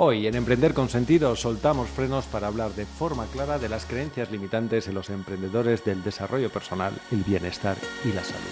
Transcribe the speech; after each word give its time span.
Hoy 0.00 0.28
en 0.28 0.36
Emprender 0.36 0.74
con 0.74 0.88
Sentido 0.88 1.34
soltamos 1.34 1.88
frenos 1.88 2.24
para 2.26 2.46
hablar 2.46 2.70
de 2.74 2.86
forma 2.86 3.26
clara 3.32 3.58
de 3.58 3.68
las 3.68 3.84
creencias 3.84 4.30
limitantes 4.30 4.86
en 4.86 4.94
los 4.94 5.10
emprendedores 5.10 5.84
del 5.84 6.04
desarrollo 6.04 6.50
personal, 6.50 6.92
el 7.10 7.24
bienestar 7.24 7.76
y 8.04 8.12
la 8.12 8.22
salud. 8.22 8.44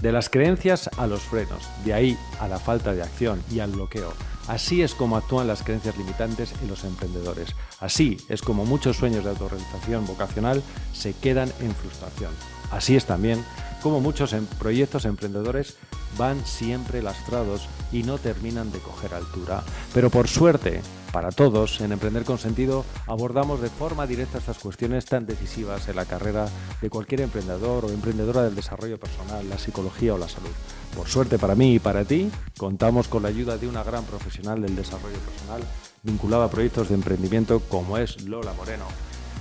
De 0.00 0.12
las 0.12 0.30
creencias 0.30 0.88
a 0.96 1.06
los 1.06 1.20
frenos, 1.20 1.68
de 1.84 1.92
ahí 1.92 2.18
a 2.40 2.48
la 2.48 2.58
falta 2.58 2.94
de 2.94 3.02
acción 3.02 3.42
y 3.52 3.60
al 3.60 3.72
bloqueo. 3.72 4.14
Así 4.48 4.82
es 4.82 4.94
como 4.94 5.16
actúan 5.16 5.46
las 5.46 5.62
creencias 5.62 5.96
limitantes 5.98 6.54
en 6.62 6.68
los 6.68 6.84
emprendedores. 6.84 7.54
Así 7.80 8.16
es 8.28 8.40
como 8.40 8.64
muchos 8.64 8.96
sueños 8.96 9.24
de 9.24 9.30
autorrealización 9.30 10.06
vocacional 10.06 10.62
se 10.94 11.12
quedan 11.12 11.52
en 11.60 11.74
frustración. 11.74 12.32
Así 12.70 12.96
es 12.96 13.04
también 13.04 13.44
como 13.82 14.00
muchos 14.00 14.32
em- 14.32 14.46
proyectos 14.46 15.04
emprendedores 15.04 15.76
van 16.16 16.44
siempre 16.46 17.02
lastrados 17.02 17.68
y 17.92 18.02
no 18.02 18.18
terminan 18.18 18.72
de 18.72 18.78
coger 18.80 19.14
altura. 19.14 19.62
Pero 19.94 20.10
por 20.10 20.28
suerte, 20.28 20.80
para 21.12 21.30
todos, 21.30 21.80
en 21.80 21.92
Emprender 21.92 22.24
con 22.24 22.38
Sentido 22.38 22.84
abordamos 23.06 23.60
de 23.60 23.70
forma 23.70 24.06
directa 24.06 24.38
estas 24.38 24.58
cuestiones 24.58 25.04
tan 25.04 25.26
decisivas 25.26 25.88
en 25.88 25.96
la 25.96 26.04
carrera 26.04 26.48
de 26.80 26.90
cualquier 26.90 27.22
emprendedor 27.22 27.84
o 27.84 27.90
emprendedora 27.90 28.42
del 28.42 28.54
desarrollo 28.54 28.98
personal, 28.98 29.48
la 29.48 29.58
psicología 29.58 30.14
o 30.14 30.18
la 30.18 30.28
salud. 30.28 30.50
Por 30.96 31.08
suerte 31.08 31.38
para 31.38 31.54
mí 31.54 31.74
y 31.74 31.78
para 31.78 32.04
ti, 32.04 32.30
contamos 32.56 33.08
con 33.08 33.22
la 33.22 33.28
ayuda 33.28 33.56
de 33.56 33.68
una 33.68 33.82
gran 33.82 34.04
profesional 34.04 34.60
del 34.60 34.76
desarrollo 34.76 35.18
personal 35.18 35.62
vinculada 36.02 36.44
a 36.46 36.50
proyectos 36.50 36.88
de 36.88 36.94
emprendimiento 36.94 37.60
como 37.60 37.98
es 37.98 38.22
Lola 38.22 38.52
Moreno. 38.52 38.84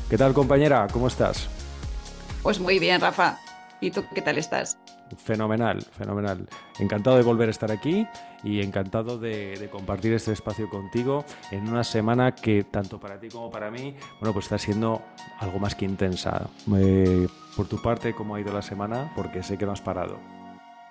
¿Qué 0.09 0.17
tal 0.17 0.33
compañera? 0.33 0.87
¿Cómo 0.91 1.07
estás? 1.07 1.47
Pues 2.43 2.59
muy 2.59 2.79
bien, 2.79 3.01
Rafa. 3.01 3.39
¿Y 3.79 3.91
tú 3.91 4.03
qué 4.13 4.21
tal 4.21 4.37
estás? 4.37 4.77
Fenomenal, 5.17 5.81
fenomenal. 5.81 6.47
Encantado 6.79 7.17
de 7.17 7.23
volver 7.23 7.47
a 7.47 7.51
estar 7.51 7.71
aquí 7.71 8.07
y 8.43 8.61
encantado 8.61 9.17
de, 9.19 9.55
de, 9.57 9.69
compartir 9.69 10.13
este 10.13 10.31
espacio 10.31 10.69
contigo 10.69 11.23
en 11.51 11.67
una 11.67 11.83
semana 11.83 12.33
que 12.33 12.63
tanto 12.63 12.99
para 12.99 13.19
ti 13.19 13.29
como 13.29 13.51
para 13.51 13.69
mí, 13.69 13.95
bueno, 14.19 14.33
pues 14.33 14.45
está 14.45 14.57
siendo 14.57 15.01
algo 15.39 15.59
más 15.59 15.75
que 15.75 15.85
intensa. 15.85 16.49
Eh, 16.75 17.27
por 17.55 17.67
tu 17.67 17.81
parte, 17.81 18.13
¿cómo 18.13 18.35
ha 18.35 18.41
ido 18.41 18.51
la 18.51 18.61
semana? 18.61 19.11
Porque 19.15 19.43
sé 19.43 19.57
que 19.57 19.65
no 19.65 19.71
has 19.71 19.81
parado. 19.81 20.19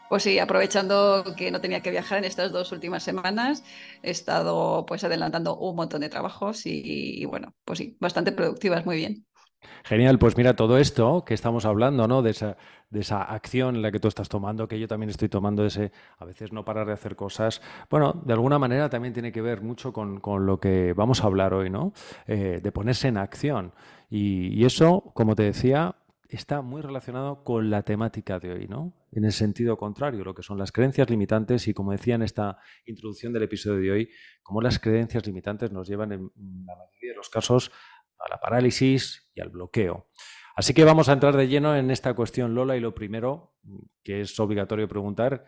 Pues 0.09 0.23
sí, 0.23 0.39
aprovechando 0.39 1.25
que 1.37 1.51
no 1.51 1.61
tenía 1.61 1.81
que 1.81 1.91
viajar 1.91 2.19
en 2.19 2.25
estas 2.25 2.53
dos 2.53 2.71
últimas 2.71 3.03
semanas, 3.03 3.65
he 4.03 4.11
estado 4.13 4.87
pues 4.87 5.03
adelantando 5.03 5.57
un 5.57 5.75
montón 5.75 6.01
de 6.01 6.09
trabajos 6.09 6.65
y, 6.67 7.21
y 7.21 7.25
bueno, 7.25 7.55
pues 7.65 7.81
sí, 7.81 7.97
bastante 7.99 8.31
productivas, 8.31 8.87
muy 8.87 8.97
bien. 8.97 9.27
Genial, 9.85 10.19
pues 10.19 10.37
mira, 10.37 10.55
todo 10.55 10.79
esto 10.79 11.25
que 11.25 11.35
estamos 11.35 11.65
hablando, 11.65 12.07
¿no? 12.09 12.23
De 12.23 12.31
esa, 12.31 12.57
de 12.91 13.01
esa 13.01 13.23
acción 13.23 13.77
en 13.77 13.83
la 13.83 13.91
que 13.91 14.01
tú 14.01 14.09
estás 14.09 14.29
tomando, 14.29 14.69
que 14.69 14.79
yo 14.79 14.89
también 14.89 15.11
estoy 15.11 15.29
tomando, 15.29 15.65
ese 15.65 15.93
a 16.19 16.25
veces 16.25 16.53
no 16.53 16.65
parar 16.65 16.87
de 16.87 16.93
hacer 16.93 17.17
cosas, 17.17 17.63
bueno, 17.91 18.23
de 18.25 18.33
alguna 18.33 18.59
manera 18.59 18.89
también 18.89 19.15
tiene 19.15 19.33
que 19.33 19.43
ver 19.43 19.63
mucho 19.63 19.93
con, 19.93 20.21
con 20.21 20.47
lo 20.47 20.59
que 20.59 20.93
vamos 20.93 21.23
a 21.23 21.27
hablar 21.27 21.55
hoy, 21.55 21.71
¿no? 21.71 21.93
Eh, 22.27 22.61
de 22.63 22.73
ponerse 22.73 23.09
en 23.09 23.17
acción. 23.17 23.73
Y, 24.11 24.49
y, 24.61 24.65
eso, 24.65 25.11
como 25.15 25.35
te 25.35 25.43
decía, 25.43 25.97
está 26.29 26.63
muy 26.63 26.83
relacionado 26.83 27.45
con 27.45 27.71
la 27.71 27.83
temática 27.83 28.39
de 28.39 28.53
hoy, 28.53 28.69
¿no? 28.69 28.93
En 29.13 29.25
el 29.25 29.33
sentido 29.33 29.77
contrario, 29.77 30.25
lo 30.25 30.35
que 30.35 30.43
son 30.43 30.59
las 30.59 30.73
creencias 30.73 31.09
limitantes 31.09 31.67
y, 31.69 31.75
como 31.75 31.93
decía 31.93 32.17
en 32.17 32.23
esta 32.23 32.59
introducción 32.85 33.33
del 33.33 33.45
episodio 33.45 33.81
de 33.81 33.91
hoy, 33.91 34.11
cómo 34.43 34.61
las 34.61 34.79
creencias 34.79 35.27
limitantes 35.27 35.73
nos 35.73 35.89
llevan 35.89 36.13
en 36.13 36.31
la 36.67 36.77
mayoría 36.77 37.11
de 37.13 37.17
los 37.17 37.29
casos 37.29 37.73
a 38.27 38.31
la 38.31 38.41
parálisis 38.41 39.29
y 39.35 39.41
al 39.41 39.49
bloqueo. 39.51 40.09
Así 40.55 40.73
que 40.73 40.85
vamos 40.85 41.09
a 41.09 41.13
entrar 41.13 41.37
de 41.37 41.49
lleno 41.49 41.77
en 41.77 41.91
esta 41.91 42.15
cuestión, 42.15 42.55
Lola, 42.55 42.77
y 42.77 42.81
lo 42.81 42.95
primero 42.95 43.55
que 44.03 44.23
es 44.23 44.39
obligatorio 44.41 44.89
preguntar, 44.89 45.45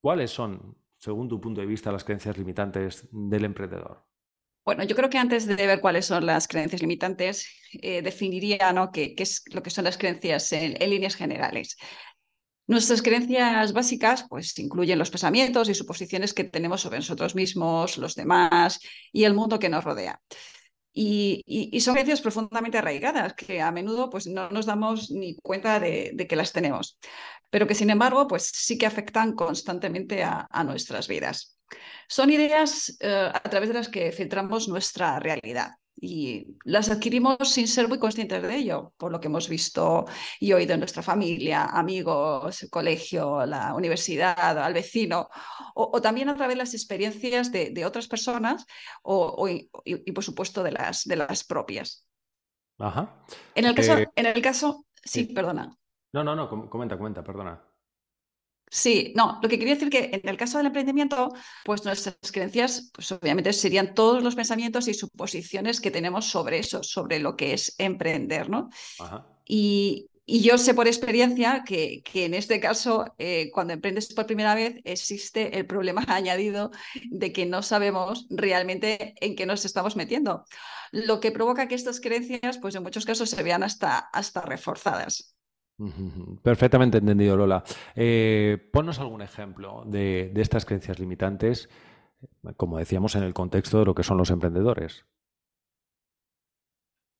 ¿cuáles 0.00 0.30
son, 0.30 0.76
según 0.98 1.28
tu 1.28 1.40
punto 1.40 1.60
de 1.60 1.66
vista, 1.66 1.92
las 1.92 2.04
creencias 2.04 2.36
limitantes 2.36 3.08
del 3.10 3.44
emprendedor? 3.44 4.04
Bueno, 4.64 4.84
yo 4.84 4.94
creo 4.94 5.08
que 5.08 5.18
antes 5.18 5.46
de 5.46 5.54
ver 5.66 5.80
cuáles 5.80 6.04
son 6.04 6.26
las 6.26 6.46
creencias 6.46 6.82
limitantes, 6.82 7.48
eh, 7.80 8.02
definiría 8.02 8.72
¿no? 8.74 8.92
qué, 8.92 9.14
qué, 9.14 9.22
es 9.22 9.42
lo 9.52 9.62
que 9.62 9.70
son 9.70 9.84
las 9.84 9.96
creencias 9.96 10.52
en, 10.52 10.80
en 10.80 10.90
líneas 10.90 11.16
generales. 11.16 11.78
Nuestras 12.66 13.02
creencias 13.02 13.72
básicas 13.72 14.26
pues, 14.28 14.56
incluyen 14.58 14.98
los 14.98 15.10
pensamientos 15.10 15.68
y 15.68 15.74
suposiciones 15.74 16.34
que 16.34 16.44
tenemos 16.44 16.82
sobre 16.82 16.98
nosotros 16.98 17.34
mismos, 17.34 17.96
los 17.96 18.14
demás 18.14 18.80
y 19.12 19.24
el 19.24 19.34
mundo 19.34 19.58
que 19.58 19.68
nos 19.70 19.82
rodea. 19.82 20.20
Y, 20.92 21.78
son 21.80 21.94
creencias 21.94 22.20
profundamente 22.20 22.78
arraigadas 22.78 23.34
que 23.34 23.60
a 23.60 23.70
menudo 23.70 24.10
pues, 24.10 24.26
no 24.26 24.50
nos 24.50 24.66
damos 24.66 25.10
ni 25.10 25.36
cuenta 25.36 25.78
de, 25.78 26.26
que 26.28 26.36
las 26.36 26.52
tenemos, 26.52 26.98
pero 27.48 27.66
que 27.66 27.74
sin 27.74 27.90
embargo 27.90 28.26
pues, 28.26 28.50
sí 28.52 28.76
que 28.76 28.86
afectan 28.86 29.34
constantemente 29.34 30.22
a, 30.24 30.46
a 30.50 30.64
nuestras 30.64 31.08
vidas. 31.08 31.56
Son 32.08 32.30
ideas 32.30 32.96
eh, 33.00 33.30
a 33.32 33.48
través 33.48 33.68
de 33.68 33.74
las 33.74 33.88
que 33.88 34.10
filtramos 34.10 34.68
nuestra 34.68 35.20
realidad 35.20 35.79
y 36.00 36.56
las 36.64 36.90
adquirimos 36.90 37.36
sin 37.42 37.68
ser 37.68 37.88
muy 37.88 37.98
conscientes 37.98 38.42
de 38.42 38.56
ello, 38.56 38.92
por 38.96 39.12
lo 39.12 39.20
que 39.20 39.28
hemos 39.28 39.48
visto 39.48 40.06
y 40.38 40.52
oído 40.52 40.74
en 40.74 40.80
nuestra 40.80 41.02
familia, 41.02 41.64
amigos, 41.64 42.66
colegio, 42.70 43.44
la 43.46 43.74
universidad, 43.74 44.58
al 44.58 44.72
vecino, 44.72 45.28
o, 45.74 45.90
o 45.92 46.00
también 46.00 46.28
a 46.28 46.34
través 46.34 46.56
de 46.56 46.62
las 46.62 46.74
experiencias 46.74 47.52
de, 47.52 47.70
de 47.70 47.84
otras 47.84 48.08
personas 48.08 48.66
o, 49.02 49.34
o 49.38 49.48
y, 49.48 49.70
y, 49.84 50.12
por 50.12 50.24
supuesto 50.24 50.62
de 50.62 50.72
las, 50.72 51.04
de 51.04 51.16
las 51.16 51.44
propias. 51.44 52.06
Ajá. 52.78 53.24
En 53.54 53.66
el 53.66 53.74
caso, 53.74 53.98
eh, 53.98 54.08
en 54.16 54.26
el 54.26 54.40
caso 54.42 54.86
sí, 55.04 55.26
sí, 55.26 55.34
perdona. 55.34 55.76
No, 56.12 56.24
no, 56.24 56.34
no, 56.34 56.48
comenta, 56.68 56.96
comenta, 56.96 57.22
perdona. 57.22 57.62
Sí, 58.72 59.12
no, 59.16 59.40
lo 59.42 59.48
que 59.48 59.58
quería 59.58 59.74
decir 59.74 59.90
que 59.90 60.10
en 60.12 60.28
el 60.28 60.36
caso 60.36 60.58
del 60.58 60.68
emprendimiento, 60.68 61.32
pues 61.64 61.84
nuestras 61.84 62.16
creencias, 62.30 62.90
pues 62.94 63.10
obviamente 63.10 63.52
serían 63.52 63.94
todos 63.94 64.22
los 64.22 64.36
pensamientos 64.36 64.86
y 64.86 64.94
suposiciones 64.94 65.80
que 65.80 65.90
tenemos 65.90 66.26
sobre 66.26 66.60
eso, 66.60 66.84
sobre 66.84 67.18
lo 67.18 67.36
que 67.36 67.52
es 67.52 67.74
emprender, 67.78 68.48
¿no? 68.48 68.70
Ajá. 69.00 69.26
Y, 69.44 70.08
y, 70.24 70.42
yo 70.42 70.56
sé 70.56 70.74
por 70.74 70.86
experiencia 70.86 71.64
que, 71.66 72.02
que 72.04 72.26
en 72.26 72.34
este 72.34 72.60
caso, 72.60 73.12
eh, 73.18 73.50
cuando 73.52 73.72
emprendes 73.72 74.14
por 74.14 74.26
primera 74.26 74.54
vez, 74.54 74.76
existe 74.84 75.58
el 75.58 75.66
problema 75.66 76.04
añadido 76.06 76.70
de 77.10 77.32
que 77.32 77.46
no 77.46 77.64
sabemos 77.64 78.28
realmente 78.30 79.14
en 79.20 79.34
qué 79.34 79.46
nos 79.46 79.64
estamos 79.64 79.96
metiendo, 79.96 80.44
lo 80.92 81.18
que 81.18 81.32
provoca 81.32 81.66
que 81.66 81.74
estas 81.74 82.00
creencias, 82.00 82.58
pues 82.58 82.76
en 82.76 82.84
muchos 82.84 83.04
casos 83.04 83.30
se 83.30 83.42
vean 83.42 83.64
hasta, 83.64 83.98
hasta 83.98 84.42
reforzadas. 84.42 85.34
Perfectamente 86.42 86.98
entendido, 86.98 87.36
Lola. 87.36 87.62
Eh, 87.94 88.68
ponnos 88.72 88.98
algún 88.98 89.22
ejemplo 89.22 89.84
de, 89.86 90.30
de, 90.32 90.42
estas 90.42 90.64
creencias 90.64 90.98
limitantes, 90.98 91.68
como 92.56 92.78
decíamos, 92.78 93.14
en 93.14 93.22
el 93.22 93.34
contexto 93.34 93.78
de 93.78 93.86
lo 93.86 93.94
que 93.94 94.02
son 94.02 94.18
los 94.18 94.30
emprendedores. 94.30 95.06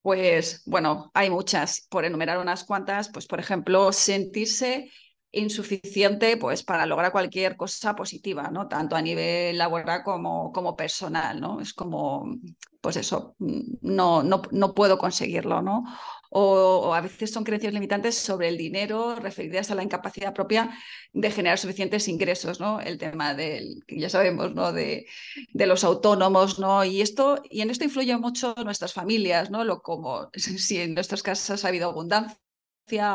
Pues 0.02 0.62
bueno, 0.66 1.10
hay 1.14 1.30
muchas. 1.30 1.86
Por 1.90 2.04
enumerar 2.04 2.38
unas 2.38 2.64
cuantas, 2.64 3.10
pues 3.10 3.26
por 3.26 3.38
ejemplo, 3.38 3.92
sentirse 3.92 4.90
insuficiente 5.32 6.36
pues 6.36 6.62
para 6.62 6.86
lograr 6.86 7.12
cualquier 7.12 7.56
cosa 7.56 7.94
positiva, 7.94 8.50
¿no? 8.50 8.66
Tanto 8.66 8.96
a 8.96 9.02
nivel 9.02 9.58
laboral 9.58 10.02
como, 10.02 10.52
como 10.52 10.76
personal, 10.76 11.40
¿no? 11.40 11.60
Es 11.60 11.72
como, 11.72 12.36
pues 12.80 12.96
eso, 12.96 13.36
no, 13.38 14.22
no, 14.22 14.42
no 14.50 14.74
puedo 14.74 14.98
conseguirlo, 14.98 15.62
¿no? 15.62 15.84
O, 16.32 16.94
a 16.94 17.00
veces 17.00 17.32
son 17.32 17.44
creencias 17.44 17.74
limitantes 17.74 18.14
sobre 18.16 18.48
el 18.48 18.56
dinero 18.56 19.16
referidas 19.16 19.70
a 19.70 19.74
la 19.74 19.82
incapacidad 19.82 20.32
propia 20.32 20.70
de 21.12 21.30
generar 21.30 21.58
suficientes 21.58 22.06
ingresos, 22.08 22.60
¿no? 22.60 22.80
El 22.80 22.98
tema 22.98 23.34
del, 23.34 23.82
ya 23.88 24.08
sabemos, 24.08 24.54
¿no? 24.54 24.72
De, 24.72 25.06
de 25.52 25.66
los 25.66 25.82
autónomos, 25.84 26.58
¿no? 26.60 26.84
Y 26.84 27.00
esto, 27.00 27.42
y 27.50 27.62
en 27.62 27.70
esto 27.70 27.84
influye 27.84 28.16
mucho 28.16 28.54
nuestras 28.64 28.92
familias, 28.92 29.50
¿no? 29.50 29.64
Lo 29.64 29.82
como 29.82 30.30
si 30.34 30.78
en 30.78 30.94
nuestras 30.94 31.22
casas 31.22 31.64
ha 31.64 31.68
habido 31.68 31.90
abundancia 31.90 32.38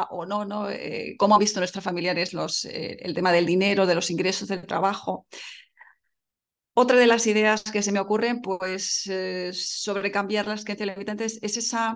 o 0.09 0.25
no, 0.25 0.45
¿no? 0.45 0.69
Eh, 0.69 1.15
cómo 1.17 1.35
han 1.35 1.39
visto 1.39 1.59
nuestros 1.59 1.83
familiares 1.83 2.33
los, 2.33 2.65
eh, 2.65 2.97
el 3.01 3.13
tema 3.13 3.31
del 3.31 3.45
dinero, 3.45 3.85
de 3.85 3.95
los 3.95 4.09
ingresos 4.11 4.47
del 4.47 4.65
trabajo. 4.65 5.25
Otra 6.73 6.97
de 6.97 7.07
las 7.07 7.25
ideas 7.27 7.63
que 7.63 7.81
se 7.81 7.91
me 7.91 7.99
ocurren, 7.99 8.41
pues, 8.41 9.07
eh, 9.07 9.51
sobre 9.53 10.11
cambiar 10.11 10.47
las 10.47 10.65
creencias 10.65 10.89
limitantes 10.89 11.39
es 11.41 11.57
esa, 11.57 11.95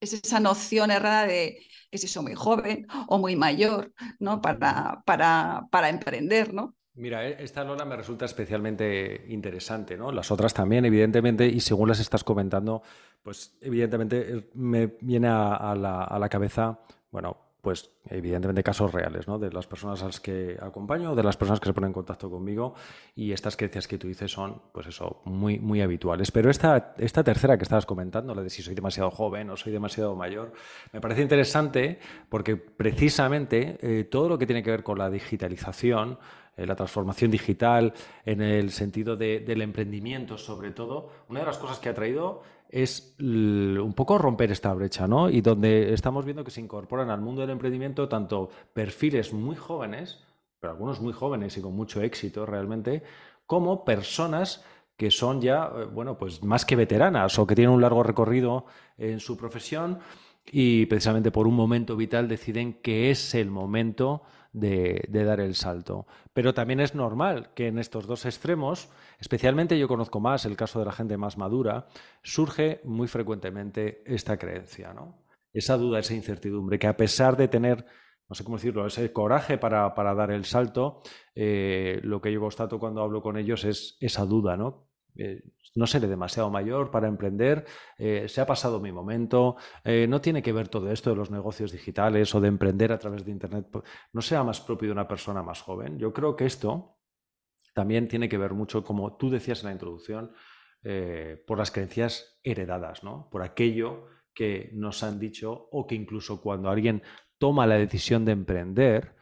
es 0.00 0.12
esa 0.12 0.40
noción 0.40 0.90
errada 0.90 1.26
de 1.26 1.58
que 1.90 1.98
si 1.98 2.08
soy 2.08 2.22
muy 2.22 2.34
joven 2.34 2.86
o 3.08 3.18
muy 3.18 3.36
mayor, 3.36 3.92
¿no? 4.18 4.40
Para, 4.40 5.02
para, 5.06 5.66
para 5.70 5.88
emprender, 5.88 6.52
¿no? 6.52 6.74
Mira, 6.94 7.26
e, 7.26 7.42
esta 7.42 7.64
Lola 7.64 7.84
me 7.84 7.96
resulta 7.96 8.24
especialmente 8.24 9.24
interesante, 9.28 9.96
¿no? 9.96 10.12
Las 10.12 10.30
otras 10.30 10.52
también, 10.52 10.84
evidentemente, 10.84 11.46
y 11.46 11.60
según 11.60 11.88
las 11.88 12.00
estás 12.00 12.24
comentando, 12.24 12.82
pues 13.22 13.56
evidentemente 13.60 14.36
eh, 14.36 14.50
me 14.54 14.86
viene 15.00 15.28
a, 15.28 15.74
la, 15.76 16.04
a 16.04 16.18
la 16.18 16.28
cabeza, 16.28 16.80
bueno, 17.10 17.47
pues 17.60 17.90
evidentemente 18.08 18.62
casos 18.62 18.92
reales, 18.92 19.26
¿no? 19.26 19.38
De 19.38 19.50
las 19.50 19.66
personas 19.66 20.02
a 20.02 20.06
las 20.06 20.20
que 20.20 20.56
acompaño, 20.60 21.14
de 21.14 21.22
las 21.22 21.36
personas 21.36 21.60
que 21.60 21.66
se 21.66 21.72
ponen 21.72 21.88
en 21.88 21.94
contacto 21.94 22.30
conmigo 22.30 22.74
y 23.16 23.32
estas 23.32 23.56
creencias 23.56 23.88
que 23.88 23.98
tú 23.98 24.06
dices 24.06 24.30
son, 24.30 24.62
pues 24.72 24.86
eso, 24.86 25.20
muy, 25.24 25.58
muy 25.58 25.80
habituales. 25.80 26.30
Pero 26.30 26.50
esta, 26.50 26.94
esta 26.98 27.24
tercera 27.24 27.56
que 27.56 27.64
estabas 27.64 27.86
comentando, 27.86 28.34
la 28.34 28.42
de 28.42 28.50
si 28.50 28.62
soy 28.62 28.74
demasiado 28.74 29.10
joven 29.10 29.50
o 29.50 29.56
soy 29.56 29.72
demasiado 29.72 30.14
mayor, 30.14 30.52
me 30.92 31.00
parece 31.00 31.22
interesante 31.22 31.98
porque 32.28 32.56
precisamente 32.56 33.78
eh, 33.82 34.04
todo 34.04 34.28
lo 34.28 34.38
que 34.38 34.46
tiene 34.46 34.62
que 34.62 34.70
ver 34.70 34.84
con 34.84 34.98
la 34.98 35.10
digitalización, 35.10 36.18
eh, 36.56 36.66
la 36.66 36.76
transformación 36.76 37.30
digital, 37.30 37.92
en 38.24 38.40
el 38.40 38.70
sentido 38.70 39.16
del 39.16 39.62
emprendimiento 39.62 40.38
sobre 40.38 40.70
todo, 40.70 41.10
una 41.28 41.40
de 41.40 41.46
las 41.46 41.58
cosas 41.58 41.78
que 41.78 41.88
ha 41.88 41.94
traído 41.94 42.42
es 42.68 43.16
un 43.18 43.92
poco 43.96 44.18
romper 44.18 44.52
esta 44.52 44.72
brecha, 44.74 45.06
¿no? 45.06 45.30
Y 45.30 45.40
donde 45.40 45.92
estamos 45.94 46.24
viendo 46.24 46.44
que 46.44 46.50
se 46.50 46.60
incorporan 46.60 47.10
al 47.10 47.20
mundo 47.20 47.40
del 47.40 47.50
emprendimiento 47.50 48.08
tanto 48.08 48.50
perfiles 48.72 49.32
muy 49.32 49.56
jóvenes, 49.56 50.20
pero 50.60 50.72
algunos 50.72 51.00
muy 51.00 51.12
jóvenes 51.12 51.56
y 51.56 51.62
con 51.62 51.74
mucho 51.74 52.02
éxito 52.02 52.44
realmente, 52.44 53.02
como 53.46 53.84
personas 53.84 54.64
que 54.96 55.10
son 55.10 55.40
ya, 55.40 55.70
eh, 55.74 55.84
bueno, 55.84 56.18
pues 56.18 56.42
más 56.42 56.64
que 56.64 56.76
veteranas 56.76 57.38
o 57.38 57.46
que 57.46 57.54
tienen 57.54 57.74
un 57.74 57.80
largo 57.80 58.02
recorrido 58.02 58.66
en 58.98 59.20
su 59.20 59.36
profesión 59.36 60.00
y 60.50 60.86
precisamente 60.86 61.30
por 61.30 61.46
un 61.46 61.54
momento 61.54 61.96
vital 61.96 62.28
deciden 62.28 62.74
que 62.74 63.10
es 63.10 63.34
el 63.34 63.50
momento 63.50 64.22
de, 64.52 65.08
dar 65.10 65.40
el 65.40 65.54
salto. 65.54 66.06
Pero 66.32 66.54
también 66.54 66.80
es 66.80 66.94
normal 66.94 67.50
que 67.54 67.68
en 67.68 67.78
estos 67.78 68.06
dos 68.06 68.26
extremos, 68.26 68.88
especialmente 69.18 69.78
yo 69.78 69.88
conozco 69.88 70.20
más 70.20 70.44
el 70.44 70.56
caso 70.56 70.78
de 70.78 70.86
la 70.86 70.92
gente 70.92 71.16
más 71.16 71.38
madura, 71.38 71.88
surge 72.22 72.80
muy 72.84 73.08
frecuentemente 73.08 74.02
esta 74.06 74.36
creencia, 74.36 74.92
¿no? 74.92 75.24
Esa 75.52 75.76
duda, 75.76 75.98
esa 75.98 76.14
incertidumbre, 76.14 76.78
que 76.78 76.86
a 76.86 76.96
pesar 76.96 77.36
de 77.36 77.48
tener 77.48 77.86
no 78.28 78.34
sé 78.34 78.44
cómo 78.44 78.58
decirlo, 78.58 78.86
ese 78.86 79.10
coraje 79.10 79.56
para, 79.56 79.90
dar 80.14 80.30
el 80.30 80.44
salto, 80.44 81.00
eh, 81.34 81.98
lo 82.02 82.20
que 82.20 82.30
yo 82.30 82.40
constato 82.40 82.78
cuando 82.78 83.00
hablo 83.00 83.22
con 83.22 83.38
ellos 83.38 83.64
es 83.64 83.96
esa 84.00 84.26
duda, 84.26 84.54
¿no? 84.56 84.90
Eh, 85.16 85.42
no 85.78 85.86
seré 85.86 86.08
demasiado 86.08 86.50
mayor 86.50 86.90
para 86.90 87.08
emprender, 87.08 87.64
eh, 87.96 88.28
se 88.28 88.40
ha 88.40 88.46
pasado 88.46 88.80
mi 88.80 88.92
momento, 88.92 89.56
eh, 89.84 90.06
no 90.08 90.20
tiene 90.20 90.42
que 90.42 90.52
ver 90.52 90.68
todo 90.68 90.90
esto 90.90 91.10
de 91.10 91.16
los 91.16 91.30
negocios 91.30 91.72
digitales 91.72 92.34
o 92.34 92.40
de 92.40 92.48
emprender 92.48 92.92
a 92.92 92.98
través 92.98 93.24
de 93.24 93.30
Internet, 93.30 93.66
no 94.12 94.20
sea 94.20 94.42
más 94.42 94.60
propio 94.60 94.88
de 94.88 94.92
una 94.92 95.08
persona 95.08 95.42
más 95.42 95.62
joven. 95.62 95.98
Yo 95.98 96.12
creo 96.12 96.34
que 96.34 96.46
esto 96.46 96.98
también 97.74 98.08
tiene 98.08 98.28
que 98.28 98.38
ver 98.38 98.54
mucho, 98.54 98.82
como 98.82 99.16
tú 99.16 99.30
decías 99.30 99.60
en 99.60 99.66
la 99.66 99.72
introducción, 99.72 100.32
por 101.46 101.58
las 101.58 101.72
creencias 101.72 102.38
heredadas, 102.44 103.02
¿no? 103.02 103.28
por 103.30 103.42
aquello 103.42 104.06
que 104.32 104.70
nos 104.74 105.02
han 105.02 105.18
dicho 105.18 105.68
o 105.72 105.86
que 105.86 105.96
incluso 105.96 106.40
cuando 106.40 106.70
alguien 106.70 107.02
toma 107.36 107.66
la 107.66 107.74
decisión 107.74 108.24
de 108.24 108.32
emprender, 108.32 109.16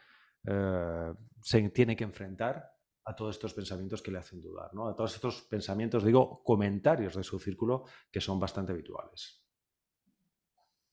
se 1.42 1.68
tiene 1.70 1.96
que 1.96 2.04
enfrentar 2.04 2.75
a 3.06 3.14
todos 3.14 3.36
estos 3.36 3.54
pensamientos 3.54 4.02
que 4.02 4.10
le 4.10 4.18
hacen 4.18 4.40
dudar, 4.40 4.74
¿no? 4.74 4.88
a 4.88 4.94
todos 4.94 5.14
estos 5.14 5.42
pensamientos, 5.42 6.04
digo, 6.04 6.42
comentarios 6.42 7.14
de 7.14 7.22
su 7.22 7.38
círculo 7.38 7.84
que 8.10 8.20
son 8.20 8.38
bastante 8.38 8.72
habituales. 8.72 9.42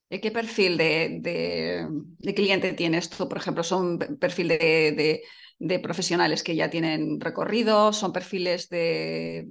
¿Qué 0.09 0.31
perfil 0.31 0.77
de, 0.77 1.87
cliente 2.35 2.73
tienes 2.73 3.09
tú? 3.09 3.27
Por 3.27 3.39
ejemplo, 3.39 3.63
¿son 3.63 3.97
perfil 3.97 4.49
de, 4.49 5.79
profesionales 5.81 6.43
que 6.43 6.55
ya 6.55 6.69
tienen 6.69 7.19
recorrido? 7.19 7.91
¿Son 7.93 8.13
perfiles 8.13 8.69
de 8.69 9.47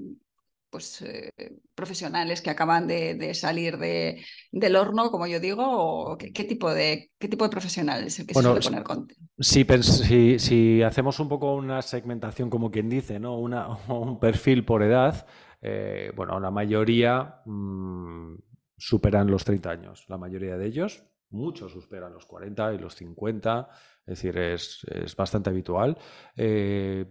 pues, 0.72 1.02
eh, 1.02 1.30
profesionales 1.74 2.40
que 2.40 2.48
acaban 2.48 2.86
de, 2.88 3.34
salir 3.34 3.76
del 3.76 4.76
horno, 4.76 5.10
como 5.10 5.26
yo 5.26 5.38
digo, 5.38 5.62
o 5.66 6.16
qué, 6.16 6.44
tipo, 6.44 6.72
de, 6.72 7.10
qué 7.18 7.28
tipo 7.28 7.44
de 7.44 7.50
profesional 7.50 8.04
es 8.04 8.18
el 8.18 8.26
que 8.26 8.32
se 8.32 8.42
suele 8.42 8.60
poner 8.60 8.82
con... 8.82 9.06
Si, 9.38 9.66
si, 9.82 10.38
si, 10.38 10.82
hacemos 10.82 11.20
un 11.20 11.28
poco 11.28 11.54
una 11.54 11.82
segmentación, 11.82 12.48
como 12.48 12.70
quien 12.70 12.88
dice, 12.88 13.20
¿no? 13.20 13.38
Una, 13.38 13.68
un 13.88 14.18
perfil 14.18 14.64
por 14.64 14.82
edad, 14.82 15.26
eh, 15.60 16.10
bueno, 16.16 16.40
la 16.40 16.50
mayoría 16.50 17.42
mm, 17.44 18.36
superan 18.78 19.30
los 19.30 19.44
30 19.44 19.70
años, 19.70 20.06
la 20.08 20.16
mayoría 20.16 20.56
de 20.56 20.66
ellos, 20.66 21.04
muchos 21.28 21.72
superan 21.72 22.14
los 22.14 22.24
40 22.24 22.72
y 22.72 22.78
los 22.78 22.96
50, 22.96 23.68
es 24.06 24.22
decir, 24.22 24.36
es, 24.36 24.84
bastante 25.16 25.50
habitual. 25.50 25.96
Eh, 26.36 27.06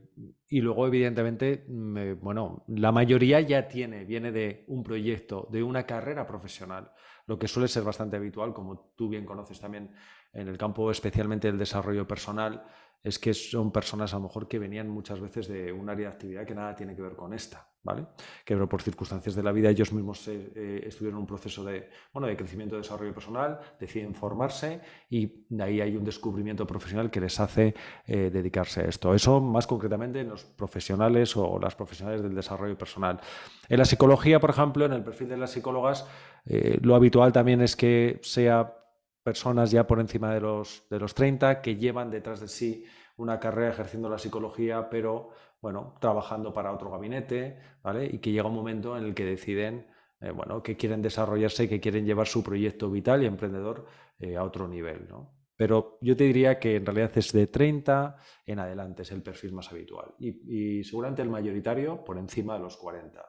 y 0.50 0.60
luego, 0.60 0.88
evidentemente, 0.88 1.66
bueno, 1.68 2.66
la 2.68 2.92
mayoría 2.92 3.40
ya 3.40 3.68
tiene, 3.68 4.04
viene 4.04 4.32
de 4.32 4.66
un 4.68 4.84
proyecto, 4.84 5.48
de 5.52 5.64
una 5.64 5.86
carrera 5.86 6.28
profesional, 6.28 6.92
lo 7.28 7.40
que 7.40 7.48
suele 7.48 7.70
ser 7.70 7.84
bastante 7.84 8.18
habitual, 8.18 8.54
como 8.54 8.94
tú 8.98 9.08
bien 9.08 9.26
conoces 9.26 9.60
también 9.60 9.94
en 10.34 10.48
el 10.48 10.58
campo 10.58 10.92
especialmente 10.92 11.48
del 11.48 11.58
desarrollo 11.58 12.06
personal, 12.06 12.66
es 13.04 13.18
que 13.18 13.34
son 13.34 13.72
personas 13.72 14.14
a 14.14 14.18
lo 14.18 14.24
mejor 14.24 14.48
que 14.48 14.60
venían 14.60 14.90
muchas 14.90 15.20
veces 15.20 15.48
de 15.48 15.72
un 15.72 15.90
área 15.90 16.10
de 16.10 16.14
actividad 16.14 16.46
que 16.46 16.56
nada 16.56 16.76
tiene 16.76 16.96
que 16.96 17.02
ver 17.02 17.16
con 17.16 17.34
esta, 17.34 17.71
¿vale? 17.84 18.06
Que 18.46 18.56
por 18.58 18.82
circunstancias 18.82 19.36
de 19.36 19.44
la 19.44 19.52
vida 19.52 19.70
ellos 19.70 19.92
mismos 19.92 20.28
eh, 20.28 20.84
estuvieron 20.86 21.20
un 21.20 21.26
proceso 21.26 21.64
de, 21.64 21.90
bueno, 22.14 22.28
de 22.28 22.38
crecimiento 22.38 22.76
y 22.76 22.80
desarrollo 22.80 23.14
personal, 23.14 23.60
deciden 23.80 24.14
formarse 24.14 24.82
y 25.10 25.46
de 25.50 25.64
ahí 25.64 25.82
hay 25.82 25.96
un 25.96 26.04
descubrimiento 26.04 26.68
profesional 26.68 27.10
que 27.10 27.22
les 27.22 27.40
hace 27.40 27.74
eh, 28.06 28.30
dedicarse 28.32 28.82
a 28.82 28.84
esto. 28.86 29.14
Eso 29.14 29.42
más 29.42 29.68
concretamente 29.68 30.20
en 30.20 30.30
los 30.30 30.44
profesionales 30.44 31.36
o 31.36 31.60
las 31.60 31.76
profesionales 31.76 32.22
del 32.22 32.36
desarrollo 32.36 32.78
personal. 32.78 33.20
En 33.68 33.78
la 33.78 33.86
psicología, 33.86 34.40
por 34.40 34.52
ejemplo, 34.52 34.86
en 34.86 34.94
el 34.94 35.04
perfil 35.04 35.30
de 35.30 35.38
las 35.38 35.52
psicólogas, 35.52 36.06
eh, 36.46 36.78
lo 36.82 36.96
habitual 36.96 37.32
también 37.32 37.62
es 37.62 37.76
que 37.76 38.20
sea 38.22 38.78
personas 39.24 39.72
ya 39.72 39.86
por 39.86 40.00
encima 40.00 40.34
de 40.34 40.42
los, 40.42 40.84
de 40.90 41.00
los 41.00 41.14
30 41.14 41.62
que 41.62 41.76
llevan 41.76 42.10
detrás 42.10 42.40
de 42.40 42.48
sí 42.48 42.86
una 43.18 43.40
carrera 43.40 43.70
ejerciendo 43.72 44.10
la 44.10 44.18
psicología, 44.18 44.90
pero 44.90 45.30
bueno, 45.62 45.96
trabajando 46.02 46.54
para 46.54 46.74
otro 46.74 46.90
gabinete, 46.90 47.58
¿vale? 47.84 48.06
Y 48.06 48.18
que 48.18 48.32
llega 48.32 48.48
un 48.48 48.56
momento 48.56 48.98
en 48.98 49.06
el 49.06 49.14
que 49.14 49.24
deciden, 49.24 49.88
eh, 50.20 50.32
bueno, 50.32 50.64
que 50.64 50.76
quieren 50.76 51.02
desarrollarse 51.02 51.66
y 51.66 51.68
que 51.68 51.80
quieren 51.80 52.06
llevar 52.06 52.28
su 52.28 52.44
proyecto 52.44 52.90
vital 52.90 53.24
y 53.24 53.28
emprendedor 53.28 53.86
eh, 54.20 54.36
a 54.36 54.44
otro 54.44 54.68
nivel, 54.68 55.08
¿no? 55.08 55.38
Pero 55.56 56.00
yo 56.02 56.18
te 56.18 56.24
diría 56.24 56.60
que 56.60 56.78
en 56.78 56.86
realidad 56.86 57.16
es 57.16 57.32
de 57.32 57.46
30 57.46 58.18
en 58.48 58.58
adelante, 58.58 59.04
es 59.04 59.12
el 59.12 59.22
perfil 59.22 59.54
más 59.54 59.72
habitual. 59.72 60.16
Y, 60.18 60.84
seguramente 60.84 61.22
el 61.22 61.30
mayoritario 61.30 62.04
por 62.04 62.18
encima 62.18 62.56
de 62.56 62.62
los 62.62 62.78
40. 62.78 63.24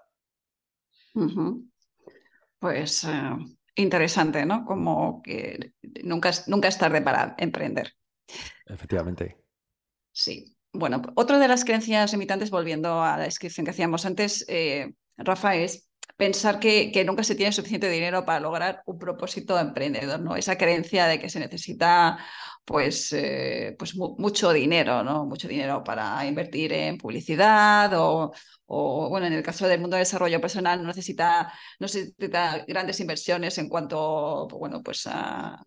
Pues 2.58 3.04
eh, 3.04 3.36
interesante, 3.74 4.46
¿no? 4.46 4.64
Como 4.64 5.20
que 5.20 5.74
nunca 6.04 6.30
nunca 6.46 6.68
es 6.68 6.78
tarde 6.78 7.02
para 7.02 7.34
emprender. 7.36 7.92
Efectivamente. 8.64 9.36
Sí. 10.10 10.56
Bueno, 10.72 11.02
otra 11.16 11.38
de 11.38 11.48
las 11.48 11.64
creencias 11.64 12.12
limitantes, 12.12 12.50
volviendo 12.50 13.02
a 13.02 13.18
la 13.18 13.24
descripción 13.24 13.64
que 13.64 13.72
hacíamos 13.72 14.06
antes, 14.06 14.44
eh, 14.48 14.94
Rafa, 15.18 15.54
es 15.54 15.88
pensar 16.16 16.58
que, 16.60 16.90
nunca 17.04 17.24
se 17.24 17.34
tiene 17.34 17.52
suficiente 17.52 17.90
dinero 17.90 18.24
para 18.24 18.40
lograr 18.40 18.82
un 18.86 18.98
propósito 18.98 19.58
emprendedor, 19.58 20.20
¿no? 20.20 20.36
Esa 20.36 20.56
creencia 20.56 21.06
de 21.06 21.20
que 21.20 21.28
se 21.28 21.40
necesita 21.40 22.18
pues, 22.64 23.12
eh, 23.12 23.74
pues 23.78 23.96
mucho 23.96 24.52
dinero, 24.52 25.02
¿no? 25.02 25.26
Mucho 25.26 25.48
dinero 25.48 25.82
para 25.84 26.24
invertir 26.26 26.72
en 26.72 26.96
publicidad 26.96 27.92
o, 27.94 28.32
o, 28.74 29.10
bueno, 29.10 29.26
en 29.26 29.34
el 29.34 29.42
caso 29.42 29.68
del 29.68 29.80
mundo 29.80 29.96
de 29.96 30.00
desarrollo 30.00 30.40
personal 30.40 30.80
no 30.80 30.88
necesita, 30.88 31.52
no 31.78 31.84
necesita 31.84 32.64
grandes 32.66 33.00
inversiones 33.00 33.58
en 33.58 33.68
cuanto, 33.68 34.48
bueno, 34.48 34.82
pues 34.82 35.06
a, 35.10 35.62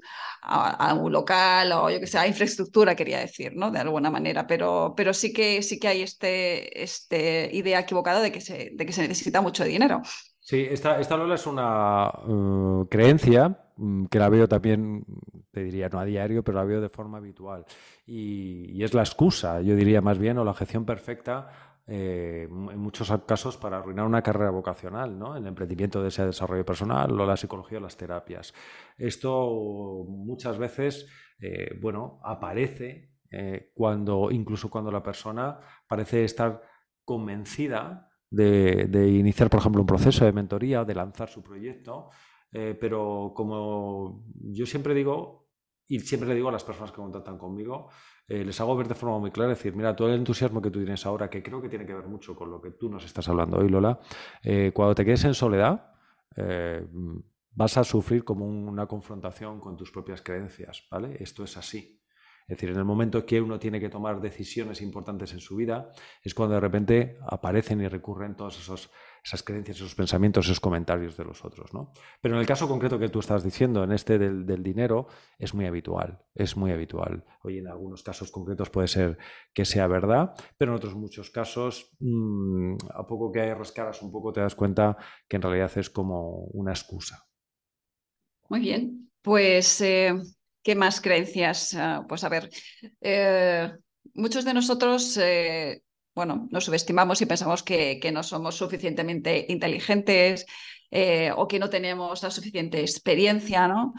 un 0.99 1.11
local 1.11 1.71
o 1.73 1.89
yo 1.91 1.99
que 1.99 2.07
sé, 2.07 2.17
a 2.17 2.27
infraestructura, 2.27 2.95
quería 2.95 3.19
decir, 3.19 3.55
¿no? 3.55 3.69
De 3.69 3.79
alguna 3.79 4.09
manera, 4.09 4.47
pero, 4.47 4.93
pero 4.97 5.13
sí, 5.13 5.31
que, 5.31 5.61
sí 5.61 5.79
que 5.79 5.87
hay 5.87 6.01
este, 6.01 6.81
este 6.83 7.49
idea 7.53 7.79
equivocada 7.79 8.21
de 8.21 8.31
que, 8.31 8.41
se, 8.41 8.71
de 8.73 8.85
que 8.85 8.93
se 8.93 9.07
necesita 9.07 9.39
mucho 9.41 9.63
dinero. 9.63 10.01
Sí, 10.39 10.67
esta, 10.69 10.99
esta 10.99 11.17
Lola 11.17 11.35
es 11.35 11.45
una 11.45 12.09
uh, 12.27 12.87
creencia 12.89 13.55
mm, 13.77 14.05
que 14.05 14.19
la 14.19 14.29
veo 14.29 14.47
también, 14.47 15.05
te 15.51 15.63
diría, 15.63 15.89
no 15.89 15.99
a 15.99 16.05
diario, 16.05 16.43
pero 16.43 16.57
la 16.57 16.63
veo 16.63 16.81
de 16.81 16.89
forma 16.89 17.19
habitual. 17.19 17.65
Y, 18.07 18.83
es 18.83 18.93
la 18.93 19.01
excusa, 19.01 19.61
yo 19.61 19.75
diría 19.75 20.01
más 20.01 20.17
bien, 20.17 20.37
o 20.37 20.43
la 20.43 20.53
gestión 20.53 20.85
perfecta 20.85 21.74
eh, 21.87 22.47
en 22.49 22.79
muchos 22.79 23.13
casos 23.27 23.57
para 23.57 23.77
arruinar 23.77 24.07
una 24.07 24.23
carrera 24.23 24.49
vocacional, 24.49 25.19
¿no? 25.19 25.37
El 25.37 25.45
emprendimiento 25.45 26.01
de 26.01 26.07
ese 26.07 26.25
desarrollo 26.25 26.65
personal 26.65 27.11
o 27.19 27.25
la 27.27 27.37
psicología 27.37 27.77
o 27.77 27.81
las 27.81 27.95
terapias. 27.95 28.55
Esto 28.97 30.03
muchas 30.07 30.57
veces, 30.57 31.07
eh, 31.39 31.77
bueno, 31.79 32.19
aparece 32.23 33.11
eh, 33.29 33.71
cuando, 33.75 34.31
incluso 34.31 34.67
cuando 34.67 34.91
la 34.91 35.03
persona 35.03 35.59
parece 35.87 36.23
estar 36.23 36.59
convencida 37.03 38.09
de, 38.31 39.07
iniciar, 39.07 39.51
por 39.51 39.59
ejemplo, 39.59 39.81
un 39.81 39.87
proceso 39.87 40.25
de 40.25 40.31
mentoría, 40.33 40.83
de 40.83 40.95
lanzar 40.95 41.29
su 41.29 41.43
proyecto, 41.43 42.09
pero 42.51 43.33
como 43.35 44.25
yo 44.33 44.65
siempre 44.65 44.93
digo, 44.93 45.45
y 45.87 45.99
siempre 45.99 46.29
le 46.29 46.35
digo 46.35 46.49
a 46.49 46.51
las 46.51 46.63
personas 46.63 46.91
que 46.91 46.97
contactan 46.97 47.37
conmigo, 47.37 47.89
eh, 48.27 48.43
les 48.43 48.59
hago 48.59 48.75
ver 48.75 48.87
de 48.87 48.95
forma 48.95 49.19
muy 49.19 49.31
clara, 49.31 49.49
decir, 49.49 49.75
mira, 49.75 49.95
todo 49.95 50.09
el 50.09 50.15
entusiasmo 50.15 50.61
que 50.61 50.71
tú 50.71 50.79
tienes 50.79 51.05
ahora, 51.05 51.29
que 51.29 51.43
creo 51.43 51.61
que 51.61 51.69
tiene 51.69 51.85
que 51.85 51.93
ver 51.93 52.05
mucho 52.05 52.35
con 52.35 52.49
lo 52.49 52.61
que 52.61 52.71
tú 52.71 52.89
nos 52.89 53.05
estás 53.05 53.27
hablando 53.29 53.57
hoy, 53.57 53.69
Lola, 53.69 53.99
eh, 54.43 54.71
cuando 54.73 54.95
te 54.95 55.05
quedes 55.05 55.23
en 55.25 55.33
soledad, 55.33 55.91
vas 57.51 57.77
a 57.77 57.83
sufrir 57.85 58.25
como 58.25 58.45
una 58.45 58.85
confrontación 58.85 59.61
con 59.61 59.77
tus 59.77 59.91
propias 59.91 60.21
creencias, 60.21 60.85
¿vale? 60.91 61.15
Esto 61.19 61.43
es 61.43 61.55
así. 61.55 62.01
Es 62.47 62.57
decir, 62.57 62.69
en 62.69 62.77
el 62.77 62.85
momento 62.85 63.25
que 63.25 63.41
uno 63.41 63.57
tiene 63.57 63.79
que 63.79 63.89
tomar 63.89 64.21
decisiones 64.21 64.79
importantes 64.81 65.33
en 65.33 65.39
su 65.39 65.55
vida, 65.55 65.89
es 66.21 66.35
cuando 66.35 66.53
de 66.55 66.61
repente 66.61 67.17
aparecen 67.27 67.81
y 67.81 67.87
recurren 67.87 68.35
todas 68.35 68.59
esas 69.25 69.41
creencias, 69.41 69.77
esos 69.77 69.95
pensamientos, 69.95 70.45
esos 70.45 70.59
comentarios 70.59 71.17
de 71.17 71.25
los 71.25 71.43
otros. 71.43 71.73
¿no? 71.73 71.91
Pero 72.21 72.35
en 72.35 72.41
el 72.41 72.47
caso 72.47 72.67
concreto 72.67 72.99
que 72.99 73.09
tú 73.09 73.19
estás 73.19 73.43
diciendo, 73.43 73.83
en 73.83 73.91
este 73.91 74.19
del, 74.19 74.63
dinero, 74.63 75.07
es 75.39 75.53
muy 75.53 75.65
habitual, 75.65 76.23
es 76.35 76.55
muy 76.55 76.71
habitual. 76.71 77.25
Hoy 77.41 77.57
en 77.57 77.67
algunos 77.67 78.03
casos 78.03 78.31
concretos 78.31 78.69
puede 78.69 78.87
ser 78.87 79.17
que 79.53 79.65
sea 79.65 79.87
verdad, 79.87 80.35
pero 80.57 80.71
en 80.71 80.77
otros 80.77 80.95
muchos 80.95 81.31
casos, 81.31 81.95
mm, 81.99 82.75
a 82.93 83.07
poco 83.07 83.31
que 83.31 83.53
rascaras 83.55 84.01
un 84.03 84.11
poco, 84.11 84.31
te 84.31 84.41
das 84.41 84.53
cuenta 84.53 84.95
que 85.27 85.37
en 85.37 85.41
realidad 85.41 85.71
es 85.75 85.89
como 85.89 86.45
una 86.53 86.71
excusa. 86.71 87.25
Muy 88.47 88.59
bien, 88.59 89.09
pues 89.23 89.81
eh, 89.81 90.13
¿Qué 90.65 90.73
más 90.73 90.99
creencias? 90.99 91.75
Ah, 91.75 92.03
pues 92.09 92.23
a 92.23 92.29
ver, 92.29 92.49
eh, 92.99 93.71
muchos 94.15 94.43
de 94.45 94.53
nosotros, 94.55 95.15
eh, 95.17 95.83
bueno, 96.15 96.47
nos 96.49 96.65
subestimamos 96.65 97.21
y 97.21 97.25
pensamos 97.25 97.61
que, 97.61 97.99
no 98.13 98.23
somos 98.23 98.55
suficientemente 98.55 99.45
inteligentes 99.49 100.45
eh, 100.89 101.31
o 101.35 101.47
que 101.47 101.59
no 101.59 101.69
tenemos 101.69 102.23
la 102.23 102.31
suficiente 102.31 102.79
experiencia, 102.79 103.67
¿no? 103.67 103.93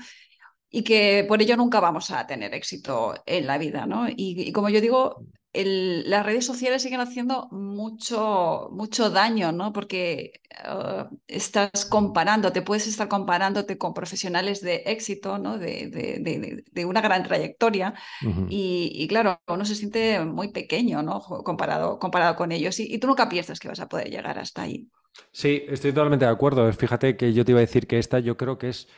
Y 0.71 0.83
que 0.83 1.25
por 1.29 1.43
ello 1.43 1.57
nunca 1.57 1.79
vamos 1.79 2.11
a 2.11 2.27
tener 2.27 2.55
éxito 2.55 3.15
en 3.27 3.47
la 3.47 3.59
vida, 3.59 3.87
¿no? 3.87 4.09
y 4.09 4.51
como 4.53 4.69
yo 4.69 4.81
digo, 4.81 5.25
las 5.65 6.25
redes 6.25 6.45
sociales 6.45 6.83
siguen 6.83 7.01
haciendo 7.01 7.49
mucho, 7.51 8.69
mucho 8.73 9.11
daño, 9.11 9.53
¿no? 9.53 9.73
Porque 9.73 10.41
uh, 10.65 11.15
estás 11.27 11.87
comparando, 11.87 12.53
te 12.53 12.63
puedes 12.63 12.87
estar 12.87 13.09
comparándote 13.09 13.79
con 13.79 13.95
profesionales 13.95 14.61
de 14.61 14.83
éxito, 14.87 15.39
¿no? 15.39 15.59
De, 15.59 16.65
una 16.87 17.01
gran 17.01 17.23
trayectoria. 17.23 17.95
y, 18.49 19.07
claro, 19.09 19.41
uno 19.49 19.65
se 19.65 19.75
siente 19.75 20.21
muy 20.25 20.49
pequeño, 20.49 21.03
¿no? 21.03 21.21
Comparado, 21.21 21.99
comparado 21.99 22.37
con 22.37 22.53
ellos. 22.53 22.79
Y, 22.81 22.93
y 22.93 22.99
tú 22.99 23.07
nunca 23.07 23.29
piensas 23.29 23.59
que 23.61 23.69
vas 23.69 23.81
a 23.81 23.89
poder 23.89 24.11
llegar 24.11 24.39
hasta 24.39 24.63
ahí. 24.63 24.89
Sí, 25.33 25.63
estoy 25.69 25.93
totalmente 25.93 26.25
de 26.25 26.31
acuerdo. 26.31 26.71
Fíjate 26.73 27.17
que 27.17 27.33
yo 27.33 27.45
te 27.45 27.53
iba 27.53 27.61
a 27.61 27.63
decir 27.63 27.87
que 27.87 27.99
esta 27.99 28.19
yo 28.19 28.37
creo 28.37 28.59
que 28.59 28.69
es 28.69 28.89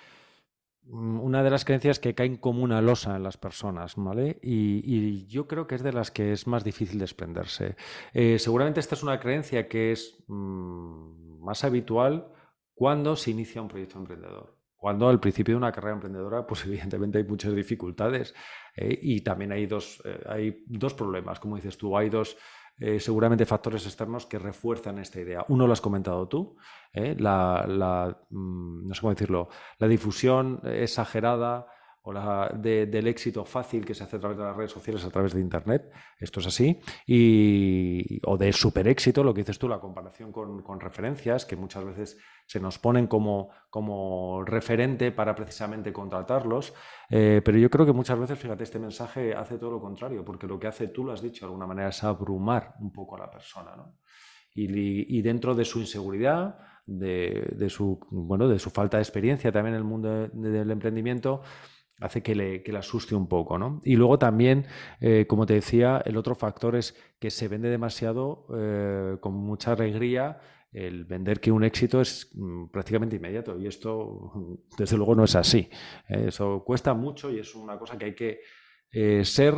una 0.90 1.42
de 1.42 1.50
las 1.50 1.64
creencias 1.64 1.98
que 1.98 2.14
caen 2.14 2.36
como 2.36 2.62
una 2.62 2.80
losa 2.80 3.16
en 3.16 3.22
las 3.22 3.36
personas, 3.36 3.94
¿vale? 3.96 4.38
Y, 4.42 5.26
yo 5.26 5.46
creo 5.46 5.66
que 5.66 5.74
es 5.74 5.82
de 5.82 5.92
las 5.92 6.10
que 6.10 6.32
es 6.32 6.46
más 6.46 6.64
difícil 6.64 6.98
desprenderse. 6.98 7.76
Eh, 8.12 8.38
seguramente 8.38 8.80
esta 8.80 8.94
es 8.94 9.02
una 9.02 9.20
creencia 9.20 9.68
que 9.68 9.92
es 9.92 10.24
mm, 10.26 11.40
más 11.44 11.64
habitual 11.64 12.32
cuando 12.74 13.16
se 13.16 13.30
inicia 13.30 13.60
un 13.60 13.68
proyecto 13.68 13.98
emprendedor. 13.98 14.56
Cuando 14.76 15.08
al 15.08 15.20
principio 15.20 15.54
de 15.54 15.58
una 15.58 15.72
carrera 15.72 15.94
emprendedora, 15.94 16.46
pues 16.46 16.64
evidentemente 16.66 17.18
hay 17.18 17.24
muchas 17.24 17.54
dificultades 17.54 18.34
eh, 18.76 18.98
y 19.02 19.20
también 19.20 19.52
hay 19.52 19.66
dos, 19.66 20.00
eh, 20.04 20.22
hay 20.26 20.64
dos 20.66 20.94
problemas, 20.94 21.38
como 21.40 21.56
dices 21.56 21.76
tú, 21.76 21.96
hay 21.96 22.08
dos 22.08 22.36
eh, 22.78 23.00
seguramente 23.00 23.46
factores 23.46 23.84
externos 23.86 24.26
que 24.26 24.38
refuerzan 24.38 24.98
esta 24.98 25.20
idea. 25.20 25.44
Uno 25.48 25.66
lo 25.66 25.72
has 25.72 25.80
comentado 25.80 26.28
tú, 26.28 26.56
¿eh? 26.92 27.16
la, 27.18 28.16
mm, 28.30 28.86
no 28.86 28.94
sé 28.94 29.00
cómo 29.00 29.12
decirlo, 29.12 29.48
la 29.78 29.88
difusión 29.88 30.60
exagerada 30.64 31.66
o 32.08 32.12
la 32.12 32.50
del 32.54 33.06
éxito 33.06 33.44
fácil 33.44 33.84
que 33.84 33.94
se 33.94 34.02
hace 34.02 34.16
a 34.16 34.18
través 34.18 34.38
de 34.38 34.44
las 34.44 34.56
redes 34.56 34.72
sociales, 34.72 35.04
a 35.04 35.10
través 35.10 35.34
de 35.34 35.42
Internet. 35.42 35.92
Esto 36.18 36.40
es 36.40 36.46
así. 36.46 36.80
Y, 37.06 38.18
o 38.24 38.38
de 38.38 38.50
super 38.50 38.88
éxito, 38.88 39.22
lo 39.22 39.34
que 39.34 39.42
dices 39.42 39.58
tú, 39.58 39.68
la 39.68 39.78
comparación 39.78 40.32
con, 40.32 40.80
referencias, 40.80 41.44
que 41.44 41.54
muchas 41.54 41.84
veces 41.84 42.18
se 42.46 42.60
nos 42.60 42.78
ponen 42.78 43.08
como, 43.08 43.50
como 43.68 44.42
referente 44.42 45.12
para 45.12 45.34
precisamente 45.34 45.92
contratarlos. 45.92 46.72
Eh, 47.10 47.42
pero 47.44 47.58
yo 47.58 47.68
creo 47.68 47.84
que 47.84 47.92
muchas 47.92 48.18
veces, 48.18 48.38
fíjate, 48.38 48.64
este 48.64 48.78
mensaje 48.78 49.34
hace 49.34 49.58
todo 49.58 49.72
lo 49.72 49.80
contrario, 49.80 50.24
porque 50.24 50.46
lo 50.46 50.58
que 50.58 50.66
hace, 50.66 50.88
tú 50.88 51.04
lo 51.04 51.12
has 51.12 51.20
dicho 51.20 51.44
de 51.44 51.50
alguna 51.50 51.66
manera, 51.66 51.90
es 51.90 52.02
abrumar 52.04 52.72
un 52.80 52.90
poco 52.90 53.16
a 53.16 53.18
la 53.18 53.30
persona. 53.30 53.72
Y, 54.54 55.20
dentro 55.20 55.54
de 55.54 55.66
su 55.66 55.78
inseguridad, 55.78 56.58
de, 56.86 57.66
su, 57.68 58.00
bueno, 58.10 58.48
de 58.48 58.58
su 58.58 58.70
falta 58.70 58.96
de 58.96 59.02
experiencia 59.02 59.52
también 59.52 59.74
en 59.74 59.78
el 59.78 59.84
mundo 59.84 60.28
del 60.28 60.70
emprendimiento, 60.70 61.42
hace 62.00 62.22
que 62.22 62.34
le, 62.34 62.62
que 62.62 62.76
asuste 62.76 63.14
un 63.14 63.28
poco. 63.28 63.58
¿no? 63.58 63.80
Y 63.84 63.96
luego 63.96 64.18
también, 64.18 64.66
eh, 65.00 65.26
como 65.28 65.46
te 65.46 65.54
decía, 65.54 66.02
el 66.04 66.16
otro 66.16 66.34
factor 66.34 66.76
es 66.76 66.96
que 67.18 67.30
se 67.30 67.48
vende 67.48 67.68
demasiado 67.68 68.46
eh, 68.56 69.16
con 69.20 69.34
mucha 69.34 69.72
alegría 69.72 70.40
el 70.70 71.06
vender 71.06 71.40
que 71.40 71.50
un 71.50 71.64
éxito 71.64 72.00
es 72.00 72.30
mm, 72.34 72.66
prácticamente 72.66 73.16
inmediato 73.16 73.58
y 73.58 73.66
esto 73.66 74.32
desde 74.76 74.96
luego 74.96 75.14
no 75.14 75.24
es 75.24 75.34
así. 75.34 75.68
¿eh? 76.08 76.26
Eso 76.28 76.62
cuesta 76.64 76.94
mucho 76.94 77.30
y 77.30 77.38
es 77.38 77.54
una 77.54 77.78
cosa 77.78 77.96
que 77.96 78.04
hay 78.06 78.14
que 78.14 78.40
ser, 79.22 79.54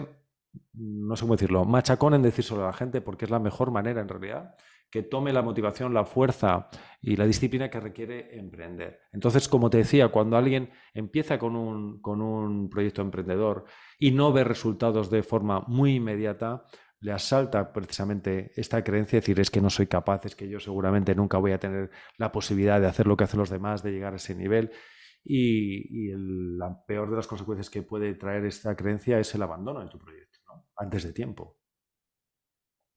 no 0.73 1.15
sé 1.15 1.23
cómo 1.23 1.37
decirlo, 1.37 1.65
machacón 1.65 2.15
en 2.15 2.23
decírselo 2.23 2.65
a 2.65 2.67
la 2.67 2.73
gente 2.73 3.01
porque 3.01 3.27
es 3.27 3.31
la 3.31 3.39
mejor 3.39 3.71
manera 3.71 4.01
en 4.01 4.09
realidad 4.09 4.57
que 4.91 5.03
tome 5.03 5.33
la 5.33 5.43
motivación, 5.43 5.95
la 5.95 6.05
fuerza 6.05 6.69
y 7.01 7.17
la 7.17 7.27
disciplina 7.27 7.71
que 7.71 7.81
requiere 7.81 8.39
emprender. 8.39 9.01
Entonces, 9.13 9.49
como 9.49 9.71
te 9.71 9.79
decía, 9.79 10.09
cuando 10.09 10.37
alguien 10.37 10.71
empieza 10.95 11.39
con 11.39 11.57
un, 11.57 12.01
con 12.01 12.21
un 12.21 12.69
proyecto 12.69 13.03
emprendedor 13.03 13.65
y 13.99 14.11
no 14.11 14.33
ve 14.33 14.45
resultados 14.45 15.11
de 15.11 15.23
forma 15.23 15.61
muy 15.69 15.97
inmediata, 15.97 16.65
le 17.01 17.13
asalta 17.13 17.73
precisamente 17.73 18.53
esta 18.57 18.85
creencia 18.85 19.17
de 19.17 19.21
decir 19.21 19.41
es 19.41 19.51
que 19.51 19.61
no 19.61 19.71
soy 19.71 19.87
capaz, 19.87 20.27
es 20.27 20.37
que 20.37 20.49
yo 20.49 20.61
seguramente 20.61 21.15
nunca 21.15 21.39
voy 21.39 21.53
a 21.53 21.59
tener 21.59 21.91
la 22.19 22.31
posibilidad 22.31 22.81
de 22.81 22.89
hacer 22.89 23.07
lo 23.07 23.17
que 23.17 23.25
hacen 23.25 23.41
los 23.41 23.49
demás, 23.49 23.83
de 23.83 23.93
llegar 23.93 24.13
a 24.13 24.17
ese 24.17 24.35
nivel. 24.35 24.71
Y, 25.25 26.13
la 26.57 26.85
peor 26.87 27.11
de 27.11 27.17
las 27.17 27.27
consecuencias 27.27 27.71
que 27.71 27.83
puede 27.83 28.15
traer 28.15 28.45
esta 28.45 28.75
creencia 28.77 29.19
es 29.19 29.35
el 29.35 29.43
abandono 29.43 29.81
de 29.81 29.89
tu 29.89 29.99
proyecto, 29.99 30.39
antes 30.77 31.05
de 31.05 31.13
tiempo. 31.13 31.60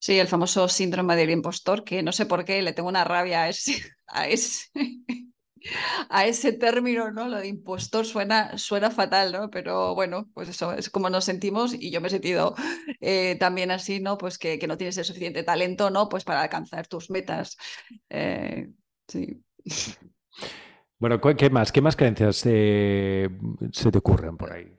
Sí, 0.04 0.20
el 0.20 0.28
famoso 0.28 0.68
síndrome 0.68 1.16
del 1.16 1.30
impostor, 1.30 1.86
que 1.86 2.04
no 2.04 2.12
sé 2.12 2.26
por 2.26 2.44
qué 2.44 2.62
le 2.62 2.74
tengo 2.74 2.90
una 2.90 3.06
rabia 3.06 3.44
a 3.44 3.48
ese, 3.50 3.82
a 4.08 4.28
ese, 4.28 4.68
a 6.10 6.26
ese 6.26 6.52
término, 6.52 7.10
¿no? 7.14 7.30
Lo 7.30 7.38
de 7.38 7.48
impostor 7.48 8.06
suena, 8.06 8.58
suena 8.58 8.92
fatal, 8.92 9.32
¿no? 9.32 9.50
Pero 9.50 9.96
bueno, 9.96 10.30
pues 10.34 10.50
eso 10.50 10.74
es 10.74 10.90
como 10.90 11.10
nos 11.10 11.24
sentimos 11.24 11.74
y 11.74 11.90
yo 11.90 12.02
me 12.02 12.10
he 12.10 12.12
sentido 12.12 12.54
eh, 13.00 13.38
también 13.40 13.72
así, 13.72 14.02
¿no? 14.02 14.18
Pues 14.18 14.38
que, 14.38 14.60
no 14.68 14.78
tienes 14.78 14.98
el 14.98 15.06
suficiente 15.06 15.42
talento, 15.44 15.90
¿no? 15.90 16.10
Pues 16.10 16.26
para 16.26 16.42
alcanzar 16.42 16.86
tus 16.86 17.10
metas. 17.10 17.56
Eh, 18.10 18.68
sí. 19.08 19.42
Bueno, 21.04 21.20
¿qué 21.20 21.50
más? 21.50 21.74
¿Qué 21.74 21.82
más 21.82 21.98
creencias 21.98 22.44
eh, 22.46 23.28
se 23.74 23.92
te 23.92 23.98
ocurren 23.98 24.38
por 24.38 24.54
ahí? 24.54 24.74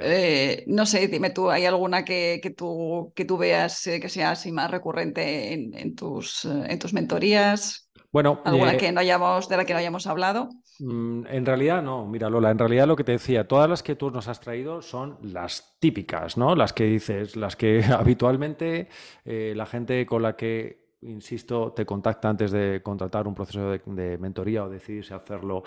Eh, 0.00 0.64
no 0.66 0.84
sé, 0.84 1.06
dime 1.06 1.30
tú, 1.30 1.48
¿hay 1.48 1.64
alguna 1.64 2.04
que, 2.04 2.40
tú, 2.56 3.12
que 3.14 3.24
tú 3.24 3.38
veas 3.38 3.86
eh, 3.86 4.00
que 4.00 4.08
sea 4.08 4.32
así 4.32 4.50
más 4.50 4.68
recurrente 4.68 5.52
en, 5.52 5.94
tus, 5.94 6.44
en 6.44 6.76
tus 6.76 6.92
mentorías? 6.92 7.88
Bueno, 8.10 8.42
¿Alguna 8.44 8.76
que 8.78 8.90
no 8.90 8.98
hayamos, 8.98 9.48
de 9.48 9.58
la 9.58 9.64
que 9.64 9.72
no 9.72 9.78
hayamos 9.78 10.08
hablado? 10.08 10.48
Mm, 10.80 11.26
en 11.28 11.46
realidad 11.46 11.84
no, 11.84 12.04
mira 12.04 12.28
Lola, 12.28 12.50
en 12.50 12.58
realidad 12.58 12.88
lo 12.88 12.96
que 12.96 13.04
te 13.04 13.12
decía, 13.12 13.46
todas 13.46 13.70
las 13.70 13.84
que 13.84 13.94
tú 13.94 14.10
nos 14.10 14.26
has 14.26 14.40
traído 14.40 14.82
son 14.82 15.18
las 15.22 15.76
típicas, 15.78 16.36
¿no? 16.36 16.56
Las 16.56 16.72
que 16.72 16.86
dices, 16.86 17.36
las 17.36 17.54
que 17.54 17.84
habitualmente 17.96 18.88
la 19.24 19.66
gente 19.66 20.04
con 20.04 20.22
la 20.22 20.34
que 20.34 20.89
insisto, 21.02 21.72
te 21.72 21.86
contacta 21.86 22.28
antes 22.28 22.50
de 22.50 22.80
contratar 22.82 23.26
un 23.26 23.34
proceso 23.34 23.70
de, 23.70 24.18
mentoría 24.18 24.64
o 24.64 24.68
decidirse 24.68 25.14
hacerlo, 25.14 25.62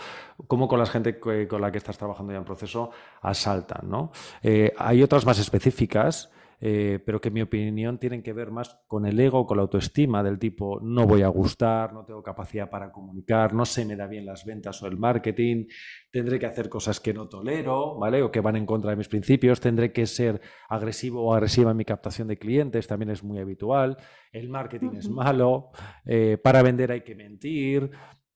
como 0.47 0.67
con 0.67 0.79
la 0.79 0.85
gente 0.85 1.19
con 1.19 1.61
la 1.61 1.71
que 1.71 1.77
estás 1.77 1.97
trabajando 1.97 2.33
ya 2.33 2.39
en 2.39 2.45
proceso, 2.45 2.91
asaltan. 3.21 3.89
¿no? 3.89 4.11
Eh, 4.41 4.73
hay 4.77 5.01
otras 5.01 5.25
más 5.25 5.39
específicas 5.39 6.29
eh, 6.59 6.99
pero 7.05 7.19
que 7.19 7.29
en 7.29 7.33
mi 7.33 7.41
opinión 7.41 7.97
tienen 7.97 8.23
que 8.23 8.33
ver 8.33 8.51
más 8.51 8.79
con 8.87 9.05
el 9.05 9.19
ego, 9.19 9.45
con 9.45 9.57
la 9.57 9.63
autoestima 9.63 10.23
del 10.23 10.39
tipo 10.39 10.79
no 10.81 11.05
voy 11.05 11.21
a 11.21 11.27
gustar, 11.27 11.93
no 11.93 12.05
tengo 12.05 12.23
capacidad 12.23 12.69
para 12.69 12.91
comunicar, 12.91 13.53
no 13.53 13.65
se 13.65 13.85
me 13.85 13.95
da 13.95 14.07
bien 14.07 14.25
las 14.25 14.45
ventas 14.45 14.81
o 14.83 14.87
el 14.87 14.97
marketing, 14.97 15.65
tendré 16.11 16.39
que 16.39 16.45
hacer 16.45 16.69
cosas 16.69 16.99
que 16.99 17.13
no 17.13 17.27
tolero, 17.27 17.97
¿vale? 17.97 18.21
O 18.21 18.31
que 18.31 18.41
van 18.41 18.55
en 18.55 18.65
contra 18.65 18.91
de 18.91 18.97
mis 18.97 19.07
principios, 19.07 19.59
tendré 19.59 19.91
que 19.91 20.05
ser 20.05 20.41
agresivo 20.69 21.23
o 21.23 21.33
agresiva 21.33 21.71
en 21.71 21.77
mi 21.77 21.85
captación 21.85 22.27
de 22.27 22.37
clientes, 22.37 22.87
también 22.87 23.11
es 23.11 23.23
muy 23.23 23.39
habitual, 23.39 23.97
el 24.31 24.49
marketing 24.49 24.91
es 24.97 25.09
malo, 25.09 25.71
eh, 26.05 26.37
para 26.41 26.61
vender 26.63 26.91
hay 26.91 27.01
que 27.01 27.15
mentir, 27.15 27.91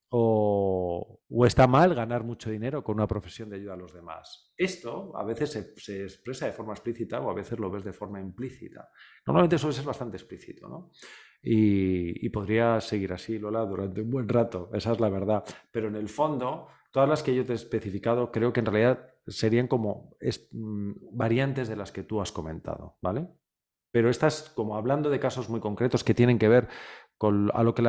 o, 0.10 1.20
está 1.46 1.68
mal 1.68 1.94
ganar 1.94 2.24
mucho 2.24 2.50
dinero 2.50 2.84
con 2.84 2.96
una 2.96 3.08
profesión 3.08 3.50
de 3.50 3.58
ayuda 3.58 3.74
a 3.74 3.78
los 3.78 3.94
demás. 3.94 4.54
Esto 4.58 5.16
a 5.16 5.24
veces 5.24 5.74
se, 5.76 6.04
expresa 6.04 6.46
de 6.46 6.54
forma 6.54 6.74
explícita 6.74 7.20
o 7.20 7.30
a 7.30 7.34
veces 7.34 7.60
lo 7.60 7.70
ves 7.70 7.84
de 7.84 7.94
forma 7.94 8.20
implícita. 8.20 8.90
Normalmente 9.26 9.58
suele 9.58 9.76
ser 9.76 9.86
bastante 9.86 10.18
explícito. 10.18 10.68
¿no? 10.68 10.92
Y, 11.42 12.30
podría 12.30 12.80
seguir 12.82 13.14
así, 13.14 13.38
Lola, 13.40 13.66
durante 13.66 14.02
un 14.02 14.10
buen 14.10 14.30
rato, 14.30 14.70
esa 14.74 14.94
es 14.94 15.00
la 15.00 15.10
verdad. 15.10 15.44
Pero 15.72 15.88
en 15.88 15.96
el 15.96 16.10
fondo, 16.10 16.68
todas 16.92 17.10
las 17.10 17.24
que 17.24 17.36
yo 17.36 17.46
te 17.46 17.54
he 17.54 17.56
especificado, 17.56 18.32
creo 18.32 18.54
que 18.54 18.62
en 18.62 18.66
realidad 18.66 19.14
serían 19.28 19.68
como 19.68 20.16
mm, 20.52 20.92
variantes 21.12 21.68
de 21.68 21.76
las 21.76 21.92
que 21.92 22.04
tú 22.04 22.22
has 22.22 22.32
comentado, 22.32 22.98
¿vale? 23.02 23.28
Pero 23.92 24.10
estás 24.10 24.52
como 24.56 24.76
hablando 24.76 25.10
de 25.10 25.20
casos 25.20 25.50
muy 25.50 25.60
concretos 25.60 26.04
que 26.04 26.14
tienen 26.14 26.38
que 26.38 26.50
ver 26.50 26.68
con 27.18 27.50
a 27.54 27.64
lo 27.64 27.74
que 27.74 27.82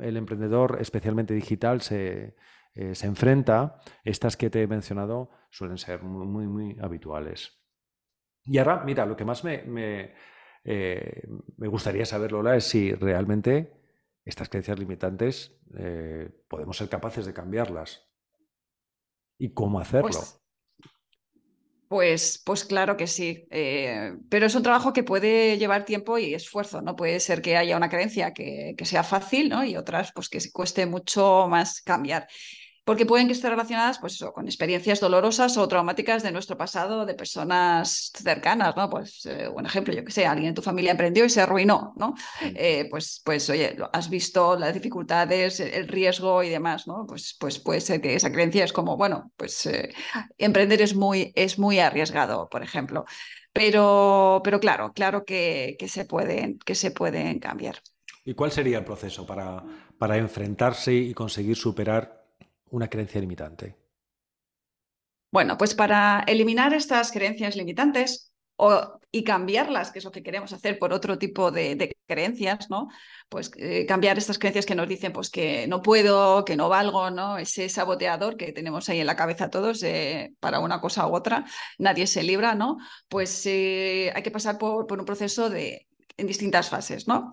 el 0.00 0.16
emprendedor, 0.16 0.78
especialmente 0.80 1.34
digital, 1.34 1.82
se, 1.82 2.34
eh, 2.74 2.94
se 2.94 3.06
enfrenta, 3.06 3.80
estas 4.04 4.36
que 4.36 4.50
te 4.50 4.62
he 4.62 4.66
mencionado 4.66 5.30
suelen 5.50 5.78
ser 5.78 6.02
muy, 6.02 6.46
muy, 6.46 6.76
habituales. 6.80 7.60
Y 8.44 8.58
ahora, 8.58 8.82
mira, 8.84 9.06
lo 9.06 9.16
que 9.16 9.24
más 9.24 9.44
me, 9.44 9.62
me, 9.64 10.14
eh, 10.64 11.22
gustaría 11.58 12.06
saber, 12.06 12.32
Lola, 12.32 12.56
es 12.56 12.64
si 12.64 12.94
realmente 12.94 13.80
estas 14.24 14.48
creencias 14.48 14.78
limitantes 14.78 15.60
eh, 15.76 16.30
podemos 16.48 16.76
ser 16.76 16.88
capaces 16.88 17.26
de 17.26 17.34
cambiarlas. 17.34 18.08
¿Y 19.36 19.52
cómo 19.52 19.80
hacerlo? 19.80 20.08
Pues, 20.08 20.39
pues, 21.90 22.40
pues 22.44 22.64
claro 22.64 22.96
que 22.96 23.08
sí, 23.08 23.48
pero 24.28 24.46
es 24.46 24.54
un 24.54 24.62
trabajo 24.62 24.92
que 24.92 25.02
puede 25.02 25.58
llevar 25.58 25.84
tiempo 25.84 26.18
y 26.18 26.34
esfuerzo, 26.34 26.82
¿no? 26.82 26.94
Puede 26.94 27.18
ser 27.18 27.42
que 27.42 27.56
haya 27.56 27.76
una 27.76 27.88
creencia 27.88 28.32
que, 28.32 28.74
que 28.78 28.84
sea 28.84 29.02
fácil, 29.02 29.48
¿no? 29.48 29.64
Y 29.64 29.76
otras, 29.76 30.12
pues 30.14 30.28
que 30.28 30.38
cueste 30.52 30.86
mucho 30.86 31.48
más 31.48 31.80
cambiar 31.82 32.28
porque 32.90 33.06
pueden 33.06 33.28
que 33.28 33.34
estén 33.34 33.52
relacionadas 33.52 34.00
pues 34.00 34.14
eso, 34.14 34.32
con 34.32 34.46
experiencias 34.46 34.98
dolorosas 34.98 35.56
o 35.56 35.68
traumáticas 35.68 36.24
de 36.24 36.32
nuestro 36.32 36.56
pasado, 36.56 37.06
de 37.06 37.14
personas 37.14 38.10
cercanas, 38.12 38.74
¿no? 38.74 38.90
Pues 38.90 39.24
eh, 39.26 39.48
un 39.48 39.64
ejemplo, 39.64 39.94
yo 39.94 40.04
que 40.04 40.10
sé, 40.10 40.26
alguien 40.26 40.48
en 40.48 40.54
tu 40.56 40.60
familia 40.60 40.90
emprendió 40.90 41.24
y 41.24 41.30
se 41.30 41.40
arruinó, 41.40 41.94
¿no? 41.96 42.16
Eh, 42.42 42.88
pues, 42.90 43.22
pues, 43.24 43.48
oye, 43.48 43.76
has 43.92 44.10
visto 44.10 44.58
las 44.58 44.74
dificultades, 44.74 45.60
el 45.60 45.86
riesgo 45.86 46.42
y 46.42 46.48
demás, 46.48 46.88
¿no? 46.88 47.06
Pues, 47.06 47.36
pues 47.38 47.60
puede 47.60 47.80
ser 47.80 48.00
que 48.00 48.16
esa 48.16 48.32
creencia 48.32 48.64
es 48.64 48.72
como, 48.72 48.96
bueno, 48.96 49.30
pues 49.36 49.66
eh, 49.66 49.94
emprender 50.36 50.82
es 50.82 50.96
muy, 50.96 51.30
es 51.36 51.60
muy 51.60 51.78
arriesgado, 51.78 52.48
por 52.48 52.64
ejemplo. 52.64 53.04
Pero, 53.52 54.40
pero 54.42 54.58
claro, 54.58 54.92
claro 54.92 55.24
que, 55.24 55.76
que, 55.78 55.86
se 55.86 56.06
pueden, 56.06 56.58
que 56.58 56.74
se 56.74 56.90
pueden 56.90 57.38
cambiar. 57.38 57.76
¿Y 58.24 58.34
cuál 58.34 58.50
sería 58.50 58.78
el 58.78 58.84
proceso 58.84 59.24
para, 59.24 59.62
para 59.96 60.16
enfrentarse 60.16 60.92
y 60.92 61.14
conseguir 61.14 61.56
superar 61.56 62.19
una 62.70 62.88
creencia 62.88 63.20
limitante? 63.20 63.76
Bueno, 65.32 65.56
pues 65.56 65.74
para 65.74 66.24
eliminar 66.26 66.74
estas 66.74 67.12
creencias 67.12 67.54
limitantes 67.56 68.32
o, 68.56 68.98
y 69.12 69.22
cambiarlas, 69.24 69.92
que 69.92 70.00
es 70.00 70.04
lo 70.04 70.10
que 70.10 70.22
queremos 70.22 70.52
hacer 70.52 70.78
por 70.78 70.92
otro 70.92 71.18
tipo 71.18 71.50
de, 71.50 71.96
creencias, 72.06 72.68
¿no? 72.68 72.88
Pues 73.28 73.50
eh, 73.56 73.86
cambiar 73.86 74.18
estas 74.18 74.38
creencias 74.38 74.66
que 74.66 74.74
nos 74.74 74.88
dicen 74.88 75.12
pues 75.12 75.30
que 75.30 75.66
no 75.68 75.82
puedo, 75.82 76.44
que 76.44 76.56
no 76.56 76.68
valgo, 76.68 77.10
¿no? 77.10 77.38
Ese 77.38 77.68
saboteador 77.68 78.36
que 78.36 78.52
tenemos 78.52 78.88
ahí 78.88 79.00
en 79.00 79.06
la 79.06 79.16
cabeza 79.16 79.50
todos 79.50 79.84
para 80.40 80.58
una 80.58 80.80
cosa 80.80 81.06
u 81.06 81.14
otra, 81.14 81.44
nadie 81.78 82.06
se 82.08 82.24
libra, 82.24 82.54
¿no? 82.54 82.78
Pues 83.08 83.46
eh, 83.46 84.12
hay 84.14 84.22
que 84.22 84.30
pasar 84.32 84.58
por, 84.58 84.86
por 84.86 84.98
un 84.98 85.06
proceso 85.06 85.48
de, 85.48 85.86
en 86.20 86.26
distintas 86.26 86.68
fases, 86.68 87.08
¿no? 87.08 87.32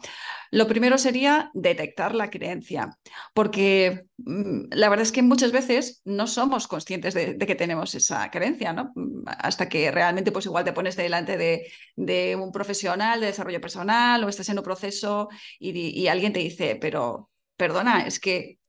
Lo 0.52 0.68
primero 0.68 0.98
sería 0.98 1.52
detectar 1.54 2.16
la 2.16 2.30
creencia, 2.30 2.98
porque 3.34 4.06
mm, 4.18 4.70
la 4.72 4.90
verdad 4.90 5.04
es 5.04 5.12
que 5.12 5.22
muchas 5.22 5.52
veces 5.52 6.02
no 6.06 6.26
somos 6.28 6.68
conscientes 6.68 7.14
de, 7.14 7.38
que 7.38 7.56
tenemos 7.56 7.94
esa 7.96 8.32
creencia, 8.32 8.74
¿no? 8.74 8.94
Hasta 9.26 9.68
que 9.70 9.92
realmente 9.92 10.32
pues 10.32 10.46
igual 10.46 10.64
te 10.64 10.74
pones 10.74 10.96
delante 10.96 11.38
de, 11.38 12.36
un 12.36 12.52
profesional 12.52 13.20
de 13.20 13.28
desarrollo 13.28 13.62
personal 13.62 14.24
o 14.24 14.30
estás 14.30 14.50
en 14.50 14.58
un 14.58 14.64
proceso 14.64 15.30
y 15.60 16.08
alguien 16.08 16.34
te 16.34 16.40
dice, 16.40 16.78
pero 16.80 17.30
perdona, 17.58 18.06
es 18.08 18.20
que 18.20 18.60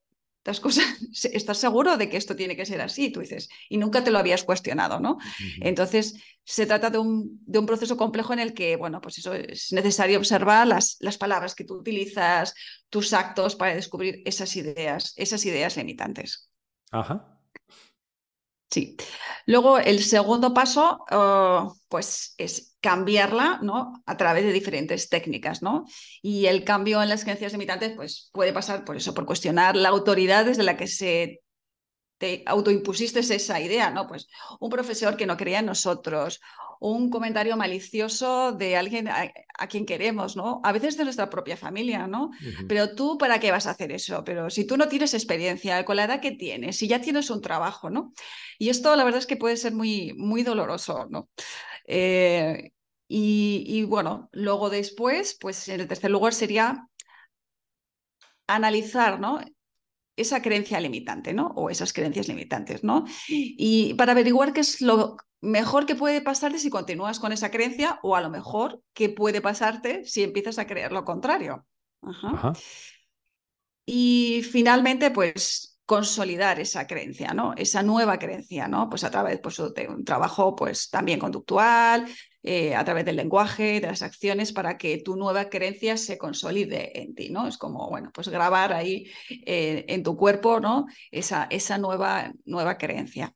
cosas, 0.61 0.85
estás 1.33 1.59
seguro 1.59 1.97
de 1.97 2.09
que 2.09 2.17
esto 2.17 2.35
tiene 2.35 2.57
que 2.57 2.67
ser 2.67 2.81
así, 2.81 3.11
tú 3.11 3.21
dices, 3.21 3.49
y 3.69 3.77
nunca 3.77 4.03
te 4.03 4.11
lo 4.11 4.19
habías 4.19 4.45
cuestionado, 4.45 5.01
¿no? 5.01 5.19
Entonces, 5.61 6.15
se 6.45 6.67
trata 6.67 6.91
de 6.91 6.99
un, 6.99 7.41
de 7.45 7.59
un, 7.59 7.67
proceso 7.67 7.97
complejo 7.97 8.33
en 8.33 8.39
el 8.39 8.55
que, 8.55 8.77
bueno, 8.77 9.01
pues 9.01 9.19
eso 9.19 9.35
es 9.35 9.73
necesario 9.73 10.19
observar 10.19 10.67
las, 10.67 10.97
las 11.01 11.19
palabras 11.19 11.55
que 11.55 11.65
tú 11.65 11.75
utilizas, 11.75 12.55
tus 12.89 13.13
actos 13.13 13.55
para 13.55 13.75
descubrir 13.75 14.23
esas 14.25 14.57
ideas, 14.57 15.13
esas 15.17 15.45
ideas 15.45 15.77
limitantes. 15.77 16.51
Ajá. 16.91 17.38
Sí. 18.71 18.97
Luego, 19.47 19.79
el 19.79 20.03
segundo 20.03 20.53
paso, 20.53 21.05
oh, 21.11 21.75
pues 21.89 22.35
es 22.37 22.77
cambiarla, 22.81 23.61
¿no? 23.63 24.03
A 24.05 24.17
través 24.17 24.45
de 24.45 24.53
diferentes 24.53 25.09
técnicas, 25.09 25.63
¿no? 25.63 25.87
Y 26.21 26.47
el 26.47 26.65
cambio 26.65 27.03
en 27.03 27.09
las 27.09 27.23
creencias 27.23 27.53
limitantes, 27.53 27.95
pues 27.97 28.31
puede 28.33 28.53
pasar 28.53 28.85
por 28.85 28.97
eso, 28.97 29.15
por 29.15 29.25
cuestionar 29.25 29.75
la 29.75 29.89
autoridad 29.89 30.45
desde 30.45 30.65
la 30.65 30.77
que 30.77 30.87
se 30.87 31.41
te 32.19 32.43
autoimpusiste 32.47 33.21
esa 33.21 33.61
idea, 33.61 33.91
¿no? 33.91 34.07
Pues 34.07 34.29
un 34.61 34.71
profesor 34.71 35.17
que 35.17 35.27
no 35.27 35.37
creía 35.37 35.61
en 35.61 35.67
nosotros, 35.67 36.41
un 36.81 37.11
comentario 37.11 37.57
malicioso 37.57 38.53
de 38.53 38.77
alguien 38.77 39.09
a, 39.09 39.31
quien 39.69 39.87
queremos, 39.87 40.37
¿no? 40.37 40.61
A 40.65 40.73
veces 40.73 40.97
de 40.97 41.05
nuestra 41.05 41.29
propia 41.31 41.57
familia, 41.57 42.07
¿no? 42.07 42.31
Pero 42.69 42.95
tú, 42.95 43.19
¿para 43.19 43.41
qué 43.41 43.51
vas 43.51 43.67
a 43.67 43.71
hacer 43.71 43.93
eso? 43.93 44.23
Pero 44.25 44.51
si 44.51 44.67
tú 44.67 44.77
no 44.77 44.89
tienes 44.89 45.15
experiencia, 45.15 45.85
con 45.85 45.97
la 45.97 46.05
edad 46.05 46.21
que 46.21 46.33
tienes, 46.33 46.77
si 46.77 46.89
ya 46.89 47.01
tienes 47.01 47.31
un 47.31 47.41
trabajo, 47.41 47.91
¿no? 47.91 48.13
Y 48.59 48.69
esto, 48.69 48.95
la 48.97 49.05
verdad 49.05 49.21
es 49.21 49.27
que 49.27 49.37
puede 49.37 49.57
ser 49.57 49.73
muy, 49.75 50.15
muy 50.17 50.43
doloroso, 50.43 51.07
¿no? 51.11 51.29
Eh, 51.87 52.71
y, 53.09 53.65
y, 53.67 53.85
bueno, 53.85 54.29
luego 54.33 54.71
después, 54.71 55.37
pues 55.41 55.69
en 55.69 55.81
el 55.81 55.89
tercer 55.89 56.11
lugar 56.11 56.35
sería 56.35 56.87
analizar, 58.47 59.21
¿no? 59.21 59.41
Esa 60.19 60.43
creencia 60.43 60.81
limitante, 60.81 61.33
¿no? 61.33 61.49
O 61.57 61.71
esas 61.71 61.93
creencias 61.93 62.29
limitantes, 62.29 62.85
¿no? 62.85 63.05
Y 63.29 63.95
para 63.95 64.13
averiguar 64.13 64.53
qué 64.53 64.61
es 64.61 64.81
lo 64.81 65.17
mejor 65.41 65.87
que 65.87 65.95
puede 65.95 66.21
pasarte 66.21 66.59
si 66.59 66.71
continúas 66.71 67.21
con 67.21 67.33
esa 67.33 67.51
creencia 67.51 68.01
o 68.03 68.17
a 68.17 68.21
lo 68.21 68.31
mejor 68.31 68.83
qué 68.93 69.09
puede 69.09 69.41
pasarte 69.41 70.05
si 70.05 70.23
empiezas 70.23 70.59
a 70.59 70.67
creer 70.67 70.93
lo 70.93 71.05
contrario. 71.05 71.67
Y 73.87 74.43
finalmente, 74.51 75.11
pues 75.11 75.79
consolidar 75.89 76.61
esa 76.61 76.87
creencia, 76.87 77.33
¿no? 77.33 77.55
Esa 77.57 77.83
nueva 77.83 78.19
creencia, 78.19 78.69
¿no? 78.69 78.91
Pues 78.91 79.05
a 79.05 79.11
través 79.11 79.41
pues, 79.41 79.57
de 79.75 79.89
un 79.89 80.05
trabajo 80.05 80.55
pues 80.55 80.91
también 80.91 81.19
conductual, 81.19 82.07
eh, 82.43 82.75
a 82.75 82.85
través 82.85 83.05
del 83.05 83.17
lenguaje, 83.17 83.81
de 83.81 83.89
las 83.89 84.03
acciones, 84.03 84.53
para 84.53 84.79
que 84.79 84.99
tu 84.99 85.17
nueva 85.17 85.49
creencia 85.49 85.97
se 85.97 86.19
consolide 86.19 87.01
en 87.01 87.15
ti, 87.15 87.31
¿no? 87.31 87.47
Es 87.47 87.59
como, 87.59 87.89
bueno, 87.89 88.11
pues 88.15 88.29
grabar 88.29 88.73
ahí 88.73 89.07
eh, 89.45 89.85
en 89.89 90.03
tu 90.03 90.17
cuerpo, 90.17 90.61
¿no? 90.61 90.87
Esa, 91.11 91.49
esa 91.51 91.79
nueva, 91.79 92.33
nueva 92.45 92.79
creencia. 92.79 93.35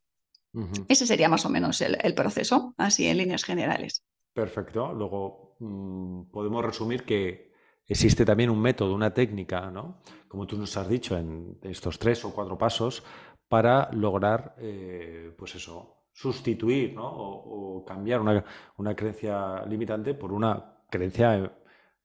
Ese 0.86 1.06
sería 1.06 1.30
más 1.30 1.46
o 1.46 1.48
menos 1.48 1.80
el, 1.80 2.14
proceso, 2.14 2.74
así 2.76 3.06
en 3.06 3.16
líneas 3.16 3.42
generales. 3.42 4.04
Perfecto. 4.34 4.92
Luego 4.92 5.56
mm, 5.60 6.24
podemos 6.30 6.62
resumir 6.62 7.04
que 7.04 7.52
existe 7.86 8.24
también 8.24 8.50
un 8.50 8.60
método, 8.60 8.94
una 8.94 9.14
técnica, 9.14 9.70
¿no? 9.70 10.02
Como 10.28 10.46
tú 10.46 10.58
nos 10.58 10.76
has 10.76 10.88
dicho, 10.88 11.16
en 11.16 11.58
estos 11.62 11.98
tres 11.98 12.24
o 12.26 12.34
cuatro 12.34 12.58
pasos 12.58 13.02
para 13.48 13.90
lograr, 13.92 14.54
eh, 14.58 15.34
pues 15.36 15.54
eso, 15.54 16.01
sustituir 16.12 16.94
o, 16.98 17.84
cambiar 17.86 18.20
una, 18.20 18.94
creencia 18.94 19.64
limitante 19.66 20.14
por 20.14 20.32
una 20.32 20.78
creencia 20.90 21.52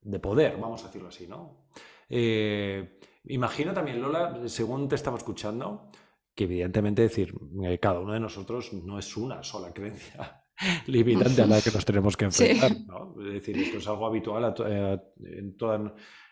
de 0.02 0.20
poder, 0.20 0.58
vamos 0.58 0.84
a 0.84 0.88
decirlo 0.88 1.10
así, 1.10 1.28
¿no? 1.28 1.68
Eh, 2.10 3.00
imagino 3.26 3.74
también, 3.74 4.02
Lola, 4.02 4.48
según 4.48 4.88
te 4.88 4.96
estaba 4.96 5.18
escuchando, 5.18 5.90
que 6.34 6.46
evidentemente 6.46 7.02
decir, 7.02 7.34
eh, 7.64 7.80
cada 7.80 8.00
uno 8.00 8.14
de 8.14 8.20
nosotros 8.20 8.72
no 8.74 9.00
es 9.00 9.18
una 9.18 9.44
sola 9.44 9.74
creencia 9.74 10.44
limitante 10.88 11.42
a 11.42 11.48
la 11.48 11.62
que 11.62 11.72
nos 11.72 11.84
tenemos 11.84 12.16
que 12.16 12.26
enfrentar. 12.26 12.72
Es 12.72 13.34
decir, 13.34 13.58
esto 13.58 13.80
es 13.80 13.88
algo 13.88 14.06
habitual 14.06 14.54
eh, 14.66 15.00
en, 15.20 15.56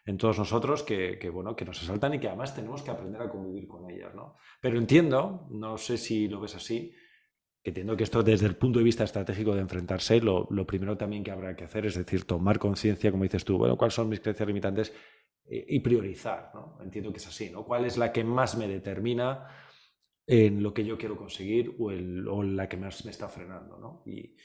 en, 0.05 0.17
todos 0.17 0.37
nosotros 0.37 0.83
que, 0.83 1.29
bueno, 1.33 1.55
que 1.55 1.65
nos 1.65 1.81
asaltan 1.81 2.13
y 2.13 2.19
que 2.19 2.27
además 2.27 2.55
tenemos 2.55 2.81
que 2.83 2.91
aprender 2.91 3.21
a 3.21 3.29
convivir 3.29 3.67
con 3.67 3.89
ellas. 3.89 4.13
¿no? 4.15 4.35
Pero 4.61 4.77
entiendo, 4.77 5.47
no 5.49 5.77
sé 5.77 5.97
si 5.97 6.27
lo 6.27 6.39
ves 6.39 6.55
así, 6.55 6.91
que 6.91 7.04
entiendo 7.65 7.97
que 7.97 8.03
esto 8.03 8.23
desde 8.23 8.45
el 8.47 8.55
punto 8.55 8.79
de 8.79 8.85
vista 8.85 9.03
estratégico 9.03 9.53
de 9.53 9.61
enfrentarse, 9.61 10.21
lo, 10.21 10.47
lo 10.51 10.65
primero 10.65 10.95
también 10.97 11.23
que 11.23 11.31
habrá 11.31 11.55
que 11.55 11.65
hacer 11.65 11.85
es 11.85 11.95
decir, 11.95 12.25
tomar 12.25 12.59
conciencia, 12.59 13.11
como 13.11 13.23
dices 13.23 13.43
tú, 13.43 13.57
bueno, 13.57 13.77
cuáles 13.77 13.93
son 13.93 14.07
mis 14.07 14.19
creencias 14.19 14.47
limitantes 14.47 14.93
eh, 15.45 15.65
y 15.67 15.79
priorizar. 15.79 16.51
¿no? 16.53 16.77
Entiendo 16.81 17.11
que 17.11 17.17
es 17.17 17.27
así, 17.27 17.49
¿no? 17.49 17.65
¿Cuál 17.65 17.85
es 17.85 17.97
la 17.97 18.11
que 18.11 18.23
más 18.23 18.57
me 18.57 18.67
determina? 18.67 19.47
en 20.27 20.63
lo 20.63 20.73
que 20.73 20.83
yo 20.83 20.97
quiero 20.97 21.17
conseguir 21.17 21.75
o, 21.79 21.91
la 22.43 22.67
que 22.67 22.77
más 22.77 23.05
me 23.05 23.11
está 23.11 23.27
frenando. 23.27 23.77
¿no? 23.77 24.03
Y, 24.05 24.35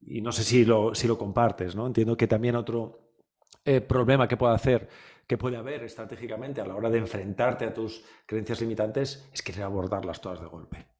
y, 0.00 0.20
no 0.20 0.32
sé 0.32 0.42
si 0.42 0.64
lo, 0.64 0.94
si 0.94 1.06
lo 1.06 1.16
compartes. 1.16 1.76
¿no? 1.76 1.86
Entiendo 1.86 2.16
que 2.16 2.26
también 2.26 2.56
otro 2.56 3.12
eh, 3.64 3.80
problema 3.80 4.28
que 4.28 4.36
puede 4.36 4.54
hacer, 4.54 4.88
que 5.26 5.38
puede 5.38 5.56
haber 5.56 5.84
estratégicamente 5.84 6.60
a 6.60 6.66
la 6.66 6.74
hora 6.74 6.90
de 6.90 6.98
enfrentarte 6.98 7.64
a 7.64 7.74
tus 7.74 8.04
creencias 8.26 8.60
limitantes 8.60 9.28
es 9.32 9.42
querer 9.42 9.62
abordarlas 9.62 10.20
todas 10.20 10.40
de 10.40 10.46
golpe. 10.46 10.93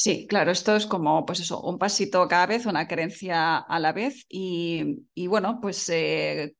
Sí, 0.00 0.26
claro, 0.28 0.52
esto 0.52 0.76
es 0.76 0.86
como, 0.86 1.26
pues 1.26 1.40
eso, 1.40 1.60
un 1.60 1.76
pasito 1.76 2.28
cada 2.28 2.46
vez, 2.46 2.66
una 2.66 2.86
creencia 2.86 3.56
a 3.58 3.80
la 3.80 3.92
vez 3.92 4.24
y, 4.28 5.04
y 5.14 5.26
bueno, 5.26 5.58
pues 5.60 5.88
eh, 5.88 6.54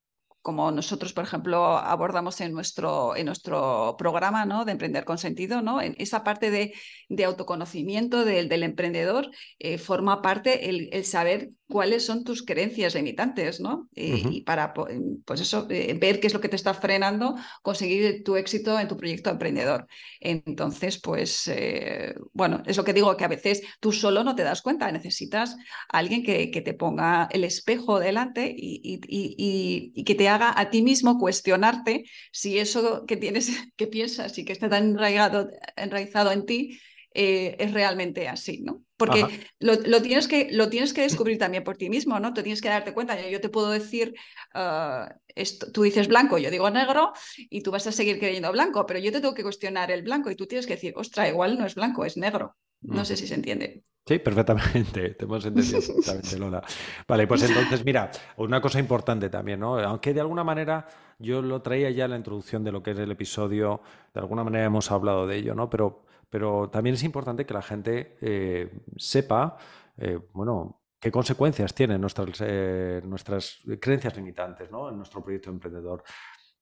como 0.48 0.72
nosotros, 0.72 1.12
por 1.12 1.24
ejemplo, 1.24 1.76
abordamos 1.76 2.40
en 2.40 2.52
nuestro, 2.54 3.14
en 3.14 3.26
nuestro 3.26 3.96
programa 3.98 4.46
¿no? 4.46 4.64
de 4.64 4.72
Emprender 4.72 5.04
con 5.04 5.18
Sentido, 5.18 5.61
¿no? 5.61 5.82
En 5.82 5.94
esa 5.98 6.24
parte 6.24 6.50
de, 6.50 6.72
de 7.11 7.24
autoconocimiento 7.26 8.24
del, 8.24 8.48
del 8.48 8.62
emprendedor 8.62 9.30
eh, 9.58 9.76
forma 9.76 10.22
parte 10.22 10.70
el, 10.70 10.88
el, 10.90 11.04
saber 11.04 11.50
cuáles 11.68 12.06
son 12.06 12.24
tus 12.24 12.42
creencias 12.42 12.94
limitantes, 12.94 13.61
¿no? 13.61 13.90
Eh, 13.94 14.14
uh 14.14 14.16
-huh. 14.16 14.37
Y 14.37 14.40
para, 14.40 14.72
pues 14.72 15.40
eso, 15.42 15.66
eh, 15.68 15.94
ver 16.00 16.18
qué 16.18 16.28
es 16.28 16.32
lo 16.32 16.40
que 16.40 16.48
te 16.48 16.56
está 16.56 16.72
frenando, 16.72 17.34
conseguir 17.61 18.24
tu 18.24 18.37
éxito 18.37 18.80
en 18.80 18.88
tu 18.88 18.96
proyecto 18.96 19.28
emprendedor. 19.28 19.87
Entonces, 20.18 20.98
pues, 20.98 21.46
eh, 21.48 22.14
bueno, 22.32 22.62
es 22.64 22.76
lo 22.78 22.84
que 22.84 22.94
digo, 22.94 23.14
que 23.18 23.24
a 23.26 23.28
veces 23.37 23.61
tú 23.80 23.92
solo 23.92 24.24
no 24.24 24.34
te 24.34 24.44
das 24.44 24.62
cuenta, 24.62 24.90
necesitas 24.90 25.56
a 25.92 25.98
alguien 25.98 26.22
que, 26.22 26.50
que 26.50 26.62
te 26.62 26.72
ponga 26.72 27.28
el 27.30 27.44
espejo 27.44 28.00
delante 28.00 28.54
y, 28.56 28.80
y, 28.82 28.94
y, 29.06 29.92
y, 29.94 30.04
que 30.04 30.14
te 30.14 30.28
haga 30.28 30.38
a 30.42 30.70
ti 30.70 30.83
mismo 30.83 31.18
cuestionarte 31.18 32.05
si 32.33 32.59
eso 32.59 33.05
que 33.07 33.16
tienes, 33.16 33.51
que 33.77 33.87
piensas 33.87 34.38
y 34.38 34.44
que 34.44 34.53
está 34.53 34.68
tan 34.68 34.90
enraizado, 34.90 35.48
enraizado 35.77 36.33
en 36.33 36.46
ti 36.46 36.81
eh, 37.14 37.57
es 37.59 37.72
realmente 37.72 38.29
así, 38.29 38.61
¿no? 38.61 38.85
Porque 38.96 39.27
lo, 39.61 39.74
lo, 39.74 40.03
tienes 40.03 40.29
que, 40.29 40.48
lo 40.51 40.68
tienes 40.68 40.92
que 40.92 41.03
descubrir 41.03 41.38
también 41.38 41.64
por 41.64 41.77
ti 41.77 41.88
mismo, 41.88 42.18
¿no? 42.20 42.35
Tú 42.35 42.42
tienes 42.42 42.61
que 42.61 42.68
darte 42.68 42.92
cuenta. 42.92 43.20
Yo, 43.20 43.29
yo 43.29 43.40
te 43.40 43.48
puedo 43.48 43.70
decir, 43.70 44.14
uh, 44.55 45.09
esto, 45.35 45.70
tú 45.72 45.83
dices 45.83 46.09
blanco, 46.09 46.38
yo 46.38 46.51
digo 46.51 46.68
negro, 46.70 47.12
y 47.37 47.62
tú 47.62 47.70
vas 47.70 47.87
a 47.87 47.92
seguir 47.92 48.18
creyendo 48.18 48.53
blanco, 48.53 48.87
pero 48.87 48.98
yo 48.98 49.12
te 49.12 49.20
tengo 49.20 49.35
que 49.35 49.44
cuestionar 49.44 49.90
el 49.90 50.03
blanco 50.03 50.31
y 50.31 50.37
tú 50.37 50.46
tienes 50.46 50.66
que 50.66 50.74
decir, 50.74 50.94
ostra, 50.96 51.29
igual 51.29 51.59
no 51.59 51.64
es 51.64 51.77
blanco, 51.77 52.05
es 52.05 52.16
negro. 52.16 52.57
No 52.82 53.02
-huh. 53.02 53.04
sé 53.04 53.16
si 53.16 53.26
se 53.26 53.34
entiende. 53.34 53.84
Sí, 54.06 54.18
perfectamente, 54.18 55.10
te 55.18 55.24
hemos 55.24 55.44
entendido 55.44 55.80
perfectamente, 55.86 56.38
Lola. 56.38 56.62
Vale, 57.06 57.26
pues 57.26 57.42
entonces, 57.42 57.84
mira, 57.84 58.10
una 58.38 58.60
cosa 58.60 58.78
importante 58.78 59.28
también, 59.28 59.60
¿no? 59.60 59.78
Aunque 59.78 60.14
de 60.14 60.20
alguna 60.20 60.44
manera 60.44 60.86
yo 61.18 61.42
lo 61.42 61.60
traía 61.60 61.90
ya 61.90 62.04
en 62.06 62.12
la 62.12 62.16
introducción 62.16 62.64
de 62.64 62.72
lo 62.72 62.82
que 62.82 62.92
es 62.92 62.98
el 62.98 63.10
episodio, 63.10 63.82
de 64.14 64.20
alguna 64.20 64.44
manera 64.44 64.64
hemos 64.64 64.90
hablado 64.90 65.26
de 65.26 65.36
ello, 65.36 65.54
¿no? 65.54 65.68
Pero 65.68 66.08
pero 66.30 66.68
también 66.70 66.94
es 66.94 67.02
importante 67.04 67.46
que 67.46 67.54
la 67.54 67.62
gente 67.62 68.16
eh, 68.20 68.70
sepa, 68.96 69.56
eh, 69.96 70.18
bueno, 70.32 70.82
qué 71.00 71.10
consecuencias 71.10 71.74
tienen 71.74 72.00
nuestras, 72.00 72.28
eh, 72.40 73.00
nuestras 73.04 73.60
creencias 73.80 74.16
limitantes 74.16 74.70
¿no? 74.70 74.90
en 74.90 74.96
nuestro 74.96 75.22
proyecto 75.22 75.50
emprendedor. 75.50 76.02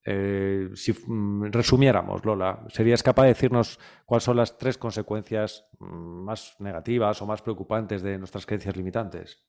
Eh, 0.08 0.70
si 0.74 0.92
mm, 0.92 1.50
resumiéramos, 1.50 2.24
Lola, 2.24 2.64
¿serías 2.68 3.02
capaz 3.02 3.24
de 3.24 3.30
decirnos 3.30 3.80
cuáles 4.04 4.22
son 4.22 4.36
las 4.36 4.56
tres 4.56 4.78
consecuencias 4.78 5.66
mm, 5.80 6.24
más 6.24 6.54
negativas 6.60 7.20
o 7.20 7.26
más 7.26 7.42
preocupantes 7.42 8.02
de 8.02 8.16
nuestras 8.16 8.46
creencias 8.46 8.76
limitantes? 8.76 9.42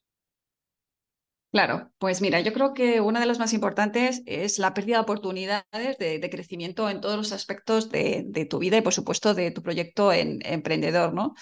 Claro, 1.51 1.91
pues 1.99 2.21
mira, 2.21 2.41
yo 2.41 2.53
creo 2.53 2.73
que 2.73 2.99
una 3.01 3.19
de 3.19 3.27
las 3.27 3.37
más 3.37 3.53
importantes 3.53 4.23
es 4.25 4.57
la 4.57 4.73
pérdida 4.73 4.97
de 4.97 5.03
oportunidades 5.03 5.97
de, 5.99 6.29
crecimiento 6.29 6.89
en 6.89 7.01
todos 7.01 7.17
los 7.17 7.31
aspectos 7.31 7.89
de, 7.89 8.47
tu 8.49 8.57
vida 8.57 8.77
y, 8.77 8.81
por 8.81 8.93
supuesto, 8.93 9.35
de 9.35 9.51
tu 9.51 9.61
proyecto 9.61 10.11
en, 10.11 10.39
emprendedor, 10.43 11.13
¿no? 11.13 11.35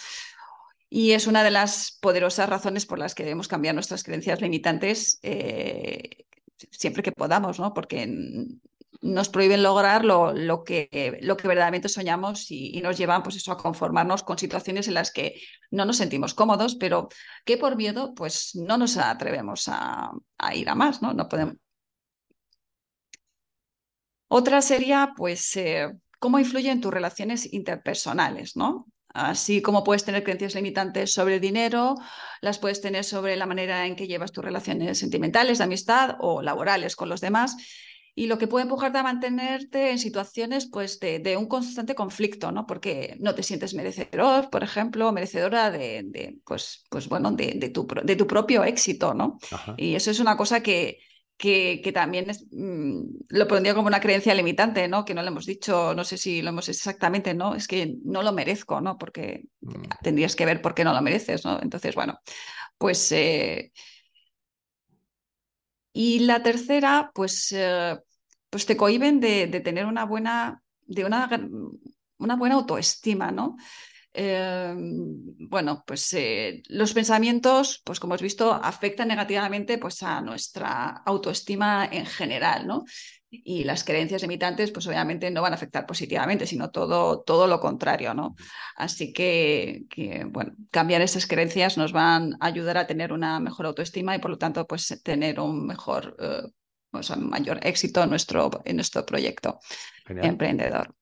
Y 0.90 1.12
es 1.14 1.26
una 1.26 1.44
de 1.44 1.52
las 1.52 1.98
poderosas 2.02 2.50
razones 2.50 2.86
por 2.86 3.00
las 3.00 3.16
que 3.16 3.24
debemos 3.24 3.48
cambiar 3.48 3.76
nuestras 3.76 4.04
creencias 4.04 4.42
limitantes 4.42 5.20
eh, 5.24 6.26
siempre 6.70 7.02
que 7.02 7.12
podamos, 7.12 7.60
¿no? 7.60 7.74
Porque 7.74 8.08
nos 9.06 9.30
prohíben 9.30 9.62
lograr 9.62 10.04
lo, 10.04 10.34
lo, 10.34 10.64
que, 10.64 11.20
lo 11.22 11.38
que 11.38 11.48
verdaderamente 11.48 11.90
soñamos 11.90 12.50
y, 12.50 12.82
nos 12.82 12.98
llevan 12.98 13.22
pues 13.22 13.36
eso, 13.36 13.52
a 13.52 13.58
conformarnos 13.58 14.24
con 14.24 14.40
situaciones 14.40 14.88
en 14.88 14.96
las 14.96 15.12
que 15.12 15.40
no 15.70 15.86
nos 15.86 15.98
sentimos 15.98 16.34
cómodos, 16.34 16.76
pero 16.76 17.10
que 17.46 17.58
por 17.58 17.76
miedo 17.76 18.16
pues 18.16 18.56
no 18.56 18.78
nos 18.80 18.98
atrevemos 18.98 19.68
a, 19.68 20.12
a 20.40 20.56
ir 20.56 20.70
a 20.70 20.76
más, 20.76 21.04
¿no? 21.04 21.14
No 21.14 21.30
podemos. 21.30 21.56
Otra 24.28 24.64
sería 24.64 25.14
pues 25.16 25.56
eh, 25.56 25.88
cómo 26.18 26.40
influyen 26.40 26.82
tus 26.82 26.92
relaciones 26.92 27.54
interpersonales, 27.54 28.56
¿no? 28.56 28.88
Así 29.10 29.62
como 29.62 29.84
puedes 29.84 30.04
tener 30.04 30.24
creencias 30.24 30.56
limitantes 30.56 31.14
sobre 31.14 31.36
el 31.36 31.42
dinero, 31.42 31.94
las 32.42 32.58
puedes 32.58 32.82
tener 32.82 33.04
sobre 33.04 33.36
la 33.36 33.46
manera 33.46 33.86
en 33.86 33.96
que 33.96 34.08
llevas 34.08 34.32
tus 34.32 34.44
relaciones 34.44 34.98
sentimentales, 34.98 35.60
de 35.60 35.64
amistad 35.64 36.16
o 36.20 36.42
laborales 36.42 36.96
con 36.96 37.08
los 37.08 37.22
demás 37.22 37.56
y 38.18 38.28
lo 38.28 38.38
que 38.38 38.48
puede 38.48 38.64
empujarte 38.64 38.98
a 38.98 39.04
mantenerte 39.04 39.92
en 39.92 40.00
situaciones 40.00 40.68
pues, 40.72 41.02
de, 41.02 41.20
de, 41.20 41.36
un 41.36 41.48
constante 41.48 41.96
conflicto, 41.96 42.50
¿no? 42.52 42.66
Porque 42.66 43.18
no 43.20 43.36
te 43.36 43.44
sientes 43.44 43.74
merecedor, 43.74 44.50
por 44.50 44.64
ejemplo, 44.64 45.12
merecedora 45.12 45.70
de, 45.70 46.04
de 46.06 46.38
pues, 46.46 46.86
pues, 46.90 47.10
bueno, 47.10 47.32
de, 47.32 47.56
de, 47.58 47.70
tu, 47.70 47.86
de 48.04 48.16
tu 48.16 48.26
propio 48.26 48.64
éxito, 48.64 49.14
¿no? 49.14 49.38
Ajá. 49.52 49.76
Y 49.78 49.96
eso 49.96 50.12
es 50.12 50.22
una 50.22 50.38
cosa 50.38 50.64
que, 50.64 51.00
que, 51.36 51.82
que 51.84 51.92
también 51.92 52.30
es, 52.30 52.46
mmm, 52.52 53.02
lo 53.28 53.48
pondría 53.50 53.76
como 53.76 53.88
una 53.88 54.00
creencia 54.00 54.34
limitante, 54.34 54.88
¿no? 54.88 55.04
Que 55.04 55.14
no 55.14 55.22
lo 55.22 55.28
hemos 55.28 55.46
dicho, 55.46 55.94
no 55.94 56.06
sé 56.06 56.18
si 56.18 56.42
lo 56.42 56.50
hemos 56.50 56.70
exactamente, 56.70 57.34
¿no? 57.34 57.54
Es 57.54 57.68
que 57.68 57.98
no 58.06 58.24
lo 58.24 58.32
merezco, 58.32 58.80
¿no? 58.80 58.98
Porque 58.98 59.44
mm. 59.60 59.74
tendrías 60.02 60.38
que 60.38 60.46
ver 60.46 60.62
por 60.62 60.74
qué 60.74 60.86
no 60.86 60.94
lo 60.94 61.02
mereces, 61.02 61.44
¿no? 61.44 61.62
Entonces, 61.62 61.94
bueno, 61.96 62.18
pues... 62.78 63.12
Eh, 63.12 63.74
y 65.98 66.20
la 66.20 66.44
tercera, 66.44 67.10
pues, 67.14 67.54
eh, 67.54 67.98
pues 68.50 68.66
te 68.66 68.76
cohiben 68.76 69.22
de, 69.22 69.48
tener 69.64 69.86
una 69.86 70.04
buena, 70.04 70.62
de 70.86 71.06
una, 71.06 71.30
una 72.18 72.36
buena 72.36 72.56
autoestima, 72.56 73.32
¿no? 73.32 73.56
Eh, 74.12 74.76
bueno, 74.76 75.86
pues 75.88 76.12
eh, 76.12 76.64
los 76.68 76.94
pensamientos, 76.94 77.82
pues 77.86 78.02
como 78.02 78.14
has 78.14 78.22
visto, 78.22 78.52
afectan 78.54 79.08
negativamente 79.08 79.78
pues, 79.78 80.04
a 80.04 80.20
nuestra 80.20 81.02
autoestima 81.06 81.88
en 81.90 82.06
general, 82.06 82.68
¿no? 82.68 82.84
Y 83.44 83.64
las 83.64 83.84
creencias 83.84 84.22
limitantes, 84.22 84.72
pues 84.72 84.88
obviamente 84.88 85.30
no 85.32 85.42
van 85.42 85.54
a 85.54 85.56
afectar 85.56 85.86
positivamente, 85.86 86.48
sino 86.48 86.72
todo, 86.72 87.22
todo 87.22 87.48
lo 87.48 87.60
contrario, 87.60 88.14
¿no? 88.14 88.36
Así 88.76 89.12
que, 89.12 89.86
que, 89.90 90.26
bueno, 90.26 90.54
cambiar 90.72 91.02
esas 91.02 91.28
creencias 91.28 91.78
nos 91.78 91.92
van 91.92 92.34
a 92.40 92.46
ayudar 92.48 92.78
a 92.78 92.88
tener 92.88 93.12
una 93.12 93.40
mejor 93.40 93.66
autoestima 93.66 94.16
y 94.16 94.20
por 94.20 94.32
lo 94.32 94.38
tanto, 94.38 94.66
pues 94.68 95.02
tener 95.04 95.40
un 95.40 95.66
mejor, 95.66 96.16
eh, 96.20 96.44
o 96.92 97.04
sea, 97.04 97.16
mayor 97.16 97.60
éxito 97.64 98.04
en 98.04 98.10
nuestro, 98.10 98.62
en 98.66 98.78
nuestro 98.78 99.06
proyecto 99.06 99.60
Genial. 100.06 100.28
emprendedor. 100.28 100.96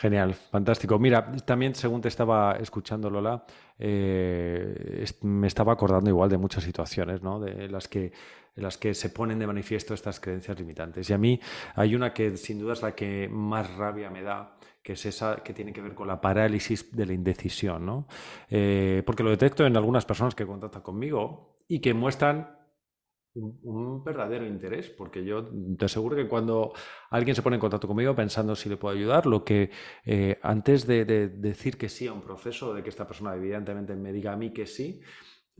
Genial, 0.00 0.32
fantástico. 0.34 0.96
Mira, 1.00 1.32
también 1.44 1.74
según 1.74 2.00
te 2.00 2.06
estaba 2.06 2.52
escuchando, 2.52 3.10
Lola, 3.10 3.44
eh, 3.80 5.04
me 5.22 5.48
estaba 5.48 5.72
acordando 5.72 6.08
igual 6.08 6.30
de 6.30 6.38
muchas 6.38 6.62
situaciones, 6.62 7.20
¿no? 7.20 7.40
De 7.40 7.68
las 7.68 7.88
que, 7.88 8.12
las 8.54 8.78
que 8.78 8.94
se 8.94 9.10
ponen 9.10 9.40
de 9.40 9.48
manifiesto 9.48 9.94
estas 9.94 10.20
creencias 10.20 10.56
limitantes. 10.56 11.10
Y 11.10 11.14
a 11.14 11.18
mí 11.18 11.40
hay 11.74 11.96
una 11.96 12.14
que 12.14 12.36
sin 12.36 12.60
duda 12.60 12.74
es 12.74 12.82
la 12.82 12.94
que 12.94 13.28
más 13.28 13.74
rabia 13.74 14.08
me 14.08 14.22
da, 14.22 14.56
que 14.84 14.92
es 14.92 15.04
esa 15.04 15.42
que 15.42 15.52
tiene 15.52 15.72
que 15.72 15.80
ver 15.80 15.96
con 15.96 16.06
la 16.06 16.20
parálisis 16.20 16.94
de 16.94 17.04
la 17.04 17.12
indecisión, 17.12 17.84
¿no? 17.84 18.06
Eh, 18.48 19.02
porque 19.04 19.24
lo 19.24 19.30
detecto 19.30 19.66
en 19.66 19.76
algunas 19.76 20.04
personas 20.04 20.36
que 20.36 20.46
contactan 20.46 20.82
conmigo 20.82 21.58
y 21.66 21.80
que 21.80 21.92
muestran 21.92 22.57
un, 23.34 24.02
verdadero 24.04 24.46
interés, 24.46 24.88
porque 24.88 25.24
yo 25.24 25.48
te 25.78 25.84
aseguro 25.84 26.16
que 26.16 26.26
cuando 26.26 26.72
alguien 27.10 27.34
se 27.34 27.42
pone 27.42 27.56
en 27.56 27.60
contacto 27.60 27.86
conmigo 27.86 28.14
pensando 28.14 28.56
si 28.56 28.68
le 28.68 28.76
puedo 28.76 28.96
ayudar, 28.96 29.26
lo 29.26 29.44
que 29.44 29.70
eh, 30.04 30.38
antes 30.42 30.86
de, 30.86 31.04
de, 31.04 31.28
decir 31.28 31.76
que 31.76 31.88
sí 31.88 32.06
a 32.06 32.12
un 32.12 32.22
proceso, 32.22 32.74
de 32.74 32.82
que 32.82 32.88
esta 32.88 33.06
persona 33.06 33.34
evidentemente 33.34 33.94
me 33.94 34.12
diga 34.12 34.32
a 34.32 34.36
mí 34.36 34.52
que 34.52 34.66
sí, 34.66 35.00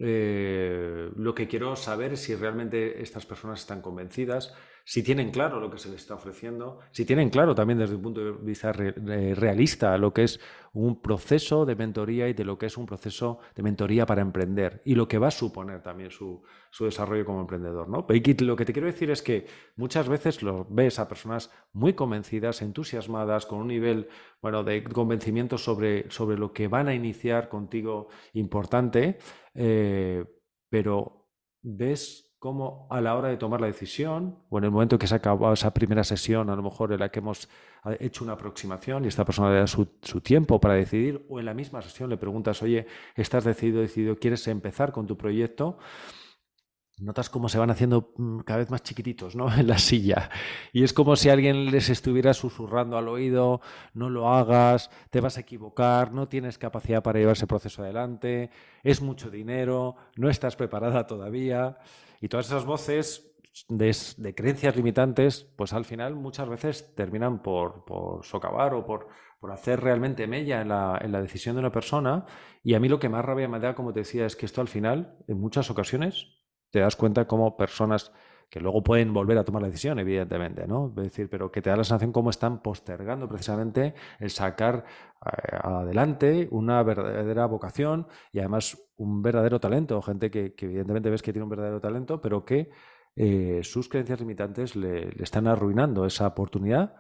eh, 0.01 1.11
lo 1.17 1.35
que 1.35 1.49
quiero 1.49 1.75
saber 1.75 2.13
es 2.13 2.21
si 2.21 2.35
realmente 2.35 3.03
estas 3.03 3.27
personas 3.27 3.61
están 3.61 3.83
convencidas, 3.83 4.55
si 4.89 5.03
tienen 5.03 5.31
claro 5.31 5.61
lo 5.61 5.71
que 5.71 5.77
se 5.77 5.91
les 5.91 6.01
está 6.01 6.15
ofreciendo, 6.15 6.79
si 6.93 7.05
tienen 7.05 7.29
claro 7.29 7.55
también 7.55 7.79
desde 7.79 7.97
un 7.97 8.01
punto 8.01 8.25
de 8.25 8.33
vista 8.33 8.73
re, 8.73 8.93
realista 9.35 9.99
lo 9.99 10.15
que 10.15 10.23
es 10.23 10.41
un 10.73 11.03
proceso 11.03 11.67
de 11.67 11.77
mentoría 11.77 12.27
y 12.27 12.33
de 12.33 12.43
lo 12.43 12.57
que 12.57 12.65
es 12.65 12.79
un 12.79 12.87
proceso 12.87 13.39
de 13.55 13.63
mentoría 13.63 14.07
para 14.07 14.23
emprender 14.23 14.81
y 14.87 14.95
lo 14.95 15.07
que 15.07 15.19
va 15.19 15.27
a 15.27 15.31
suponer 15.31 15.83
también 15.83 16.11
su, 16.11 16.43
su 16.71 16.87
desarrollo 16.87 17.27
como 17.27 17.43
emprendedor. 17.43 17.87
¿no? 17.87 18.07
Lo 18.09 18.57
que 18.57 18.65
te 18.65 18.73
quiero 18.73 18.87
decir 18.87 19.11
es 19.11 19.21
que 19.21 19.47
muchas 19.77 20.09
veces 20.09 20.43
lo 20.43 20.67
ves 20.71 20.99
a 20.99 21.07
personas 21.07 21.51
muy 21.75 21.93
convencidas, 21.93 22.63
entusiasmadas, 22.63 23.45
con 23.45 23.59
un 23.59 23.69
nivel 23.69 24.09
bueno, 24.41 24.65
de 24.65 24.83
convencimiento 24.85 25.59
sobre, 25.59 26.11
sobre 26.11 26.39
lo 26.39 26.55
que 26.55 26.67
van 26.67 26.89
a 26.89 26.95
iniciar 26.95 27.51
contigo 27.51 28.09
importante, 28.33 29.19
eh, 29.53 30.25
pero 30.71 31.29
ves 31.61 32.28
cómo 32.39 32.87
a 32.91 33.01
la 33.01 33.17
hora 33.17 33.29
de 33.29 33.37
tomar 33.37 33.61
la 33.61 33.67
decisión 33.67 34.39
o 34.49 34.59
en 34.59 34.65
el 34.65 34.71
momento 34.71 34.99
que 34.99 35.07
se 35.07 35.15
ha 35.15 35.19
acabado 35.19 35.53
esa 35.53 35.75
primera 35.75 36.05
sesión, 36.05 36.51
a 36.51 36.57
lo 36.57 36.63
mejor 36.63 36.93
en 36.93 37.01
la 37.01 37.11
que 37.11 37.19
hemos 37.19 37.49
hecho 37.99 38.25
una 38.25 38.35
aproximación 38.35 39.05
y 39.05 39.09
esta 39.09 39.25
persona 39.25 39.51
le 39.51 39.61
da 39.61 39.67
su, 39.67 39.89
su, 40.03 40.21
tiempo 40.21 40.61
para 40.61 40.75
decidir, 40.75 41.25
o 41.29 41.39
en 41.39 41.47
la 41.47 41.55
misma 41.55 41.83
sesión 41.83 42.11
le 42.11 42.17
preguntas, 42.17 42.63
oye, 42.63 42.87
¿estás 43.17 43.45
decidido, 43.45 43.81
decidido, 43.81 44.17
quieres 44.17 44.47
empezar 44.47 44.93
con 44.93 45.07
tu 45.07 45.17
proyecto? 45.17 45.79
Notas 47.01 47.31
cómo 47.31 47.49
se 47.49 47.59
van 47.59 47.71
haciendo 47.71 48.13
mm, 48.17 48.41
cada 48.41 48.59
vez 48.59 48.71
más 48.71 48.83
chiquititos, 48.83 49.37
¿no? 49.37 49.47
En 49.57 49.67
la 49.69 49.79
silla. 49.79 50.31
Y 50.73 50.83
es 50.83 50.93
como 50.93 51.17
si 51.17 51.29
alguien 51.29 51.71
les 51.71 51.91
estuviera 51.91 52.35
susurrando 52.35 52.99
al 52.99 53.09
oído, 53.09 53.61
no 53.95 54.11
lo 54.11 54.29
hagas, 54.29 54.91
te 55.11 55.21
vas 55.21 55.37
a 55.37 55.41
equivocar, 55.41 56.13
no 56.13 56.29
tienes 56.29 56.59
capacidad 56.59 57.03
para 57.03 57.19
llevar 57.19 57.37
ese 57.37 57.47
proceso 57.47 57.83
adelante, 57.83 58.51
es 58.83 59.01
mucho 59.01 59.31
dinero, 59.31 59.97
no 60.17 60.29
estás 60.29 60.57
preparada 60.57 61.07
todavía. 61.07 61.79
Y 62.21 62.29
todas 62.29 62.47
esas 62.47 62.65
voces 62.65 63.35
de, 63.69 64.35
creencias 64.35 64.77
limitantes, 64.77 65.45
pues 65.57 65.73
al 65.73 65.85
final 65.85 66.15
muchas 66.15 66.49
veces 66.49 66.95
terminan 66.95 67.43
por, 67.43 67.85
socavar 68.23 68.75
o 68.75 68.85
por, 68.85 69.09
hacer 69.51 69.81
realmente 69.81 70.27
mella 70.27 70.61
en 70.61 70.69
la, 70.69 70.99
en 71.01 71.13
la, 71.13 71.23
decisión 71.23 71.57
de 71.57 71.61
una 71.61 71.73
persona. 71.73 72.27
Y 72.63 72.75
a 72.75 72.81
mí 72.81 72.89
lo 72.89 72.99
que 72.99 73.09
más 73.09 73.25
rabia 73.25 73.49
me 73.49 73.61
da, 73.61 73.75
como 73.75 73.93
te 73.93 74.01
decía, 74.01 74.27
es 74.27 74.37
que 74.37 74.47
esto 74.47 74.61
al 74.61 74.69
final, 74.69 75.17
en 75.27 75.41
muchas 75.41 75.71
ocasiones, 75.71 76.39
te 76.71 76.81
das 76.81 76.97
cuenta 76.97 77.27
como 77.27 77.57
personas 77.57 78.13
que 78.51 78.61
luego 78.61 78.83
pueden 78.83 79.13
volver 79.13 79.37
a 79.39 79.45
tomar 79.45 79.63
la 79.63 79.69
decisión, 79.69 79.99
evidentemente, 79.99 80.67
¿no? 80.67 80.89
Es 80.97 81.05
decir, 81.05 81.29
pero 81.29 81.51
que 81.51 81.61
te 81.61 81.71
da 81.71 81.77
la 81.77 81.85
sensación 81.85 82.13
cómo 82.13 82.31
están 82.31 82.63
postergando 82.63 83.29
precisamente 83.29 83.95
el 84.19 84.31
sacar 84.31 84.85
eh, 85.25 85.57
adelante 85.63 86.49
una 86.51 86.83
verdadera 86.83 87.47
vocación 87.47 88.07
y 88.33 88.39
además 88.39 88.79
un 88.97 89.23
verdadero 89.23 89.61
talento, 89.61 90.01
gente 90.01 90.31
que, 90.31 90.55
evidentemente 90.59 91.11
ves 91.11 91.23
que 91.23 91.33
tiene 91.33 91.45
un 91.45 91.51
verdadero 91.51 91.81
talento, 91.81 92.21
pero 92.21 92.45
que 92.45 92.71
eh, 93.17 93.61
sus 93.63 93.89
creencias 93.89 94.21
limitantes 94.21 94.77
le, 94.77 95.11
están 95.23 95.47
arruinando 95.47 96.07
esa 96.07 96.27
oportunidad 96.27 96.95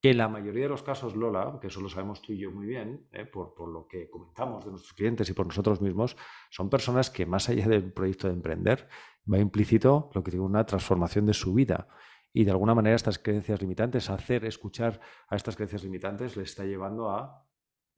que 0.00 0.10
en 0.10 0.18
la 0.18 0.28
mayoría 0.28 0.64
de 0.64 0.68
los 0.68 0.82
casos, 0.82 1.16
Lola, 1.16 1.58
que 1.60 1.66
eso 1.66 1.80
lo 1.80 1.88
sabemos 1.88 2.22
tú 2.22 2.32
y 2.32 2.38
yo 2.38 2.52
muy 2.52 2.66
bien, 2.66 3.08
eh, 3.12 3.26
por, 3.26 3.54
por, 3.54 3.68
lo 3.68 3.86
que 3.88 4.08
comentamos 4.08 4.64
de 4.64 4.70
nuestros 4.70 4.94
clientes 4.94 5.28
y 5.28 5.32
por 5.32 5.46
nosotros 5.46 5.80
mismos, 5.80 6.16
son 6.50 6.70
personas 6.70 7.10
que 7.10 7.26
más 7.26 7.48
allá 7.48 7.66
del 7.66 7.92
proyecto 7.92 8.28
de 8.28 8.34
emprender, 8.34 8.88
va 9.30 9.38
implícito 9.38 10.10
lo 10.14 10.22
que 10.22 10.30
digo, 10.30 10.44
una 10.44 10.64
transformación 10.64 11.26
de 11.26 11.34
su 11.34 11.52
vida. 11.52 11.88
Y 12.32 12.44
de 12.44 12.52
alguna 12.52 12.74
manera 12.74 12.94
estas 12.94 13.18
creencias 13.18 13.60
limitantes, 13.60 14.08
hacer 14.10 14.44
escuchar 14.44 15.00
a 15.28 15.34
estas 15.34 15.56
creencias 15.56 15.82
limitantes, 15.82 16.36
le 16.36 16.44
está 16.44 16.64
llevando 16.64 17.10
a, 17.10 17.44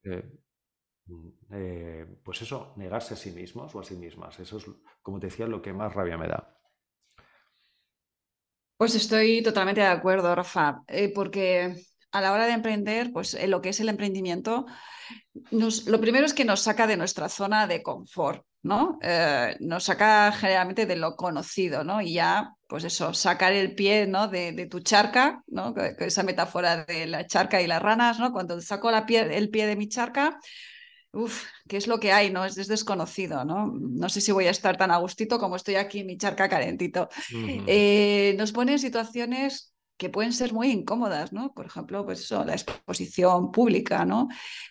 eh, 0.03 0.39
eh, 1.51 2.19
pues 2.23 2.41
eso, 2.41 2.73
negarse 2.77 3.13
a 3.13 3.17
sí 3.17 3.31
mismos 3.31 3.75
o 3.75 3.79
a 3.79 3.83
sí 3.83 3.95
mismas. 3.95 4.39
Eso 4.39 4.57
es, 4.57 4.65
como 5.03 5.19
te 5.19 5.27
decía, 5.27 5.45
lo 5.45 5.61
que 5.61 5.73
más 5.73 5.93
rabia 5.93 6.17
me 6.17 6.27
da. 6.27 6.57
Pues 8.77 8.95
estoy 8.95 9.43
totalmente 9.43 9.81
de 9.81 9.87
acuerdo, 9.87 10.33
Rafa, 10.33 10.83
porque 11.13 11.75
a 12.11 12.21
la 12.21 12.33
hora 12.33 12.45
de 12.45 12.53
emprender, 12.53 13.11
pues 13.11 13.37
lo 13.47 13.61
que 13.61 13.69
es 13.69 13.79
el 13.79 13.89
emprendimiento, 13.89 14.65
lo 15.51 16.01
primero 16.01 16.25
es 16.25 16.33
que 16.33 16.45
nos 16.45 16.61
saca 16.61 16.87
de 16.87 16.97
nuestra 16.97 17.29
zona 17.29 17.67
de 17.67 17.81
confort. 17.81 18.45
¿no? 18.63 18.99
Eh, 19.01 19.55
nos 19.59 19.85
saca 19.85 20.31
generalmente 20.31 20.85
de 20.85 20.95
lo 20.95 21.15
conocido, 21.15 21.83
¿no? 21.83 22.01
Y 22.01 22.13
ya, 22.13 22.53
pues 22.67 22.83
eso, 22.83 23.13
sacar 23.13 23.53
el 23.53 23.73
pie, 23.73 24.05
¿no? 24.05 24.27
De, 24.27 24.67
tu 24.69 24.81
charca, 24.81 25.41
¿no? 25.47 25.73
Esa 25.99 26.23
metáfora 26.23 26.85
de 26.85 27.07
la 27.07 27.25
charca 27.25 27.61
y 27.61 27.67
las 27.67 27.81
ranas, 27.81 28.19
¿no? 28.19 28.31
Cuando 28.31 28.61
saco 28.61 28.91
la 28.91 29.05
pie, 29.05 29.35
el 29.35 29.49
pie 29.49 29.65
de 29.65 29.75
mi 29.75 29.87
charca, 29.87 30.39
uff, 31.11 31.45
¿qué 31.67 31.77
es 31.77 31.87
lo 31.87 31.99
que 31.99 32.11
hay, 32.11 32.31
no? 32.31 32.45
Es, 32.45 32.55
desconocido, 32.67 33.43
¿no? 33.45 33.73
No 33.73 34.09
sé 34.09 34.21
si 34.21 34.31
voy 34.31 34.45
a 34.45 34.51
estar 34.51 34.77
tan 34.77 34.91
a 34.91 34.97
gustito 34.97 35.39
como 35.39 35.55
estoy 35.55 35.75
aquí 35.75 36.01
en 36.01 36.07
mi 36.07 36.17
charca 36.17 36.47
calentito. 36.47 37.09
Eh, 37.67 38.35
nos 38.37 38.51
pone 38.51 38.73
en 38.73 38.79
situaciones 38.79 39.70
que 40.01 40.09
pueden 40.09 40.33
ser 40.33 40.51
muy 40.51 40.71
incómodas, 40.71 41.31
¿no? 41.31 41.53
Por 41.53 41.67
ejemplo, 41.67 42.03
pues 42.03 42.21
eso, 42.21 42.43
la 42.43 42.53
exposición 42.53 43.51
pública, 43.51 44.03
¿no? 44.03 44.29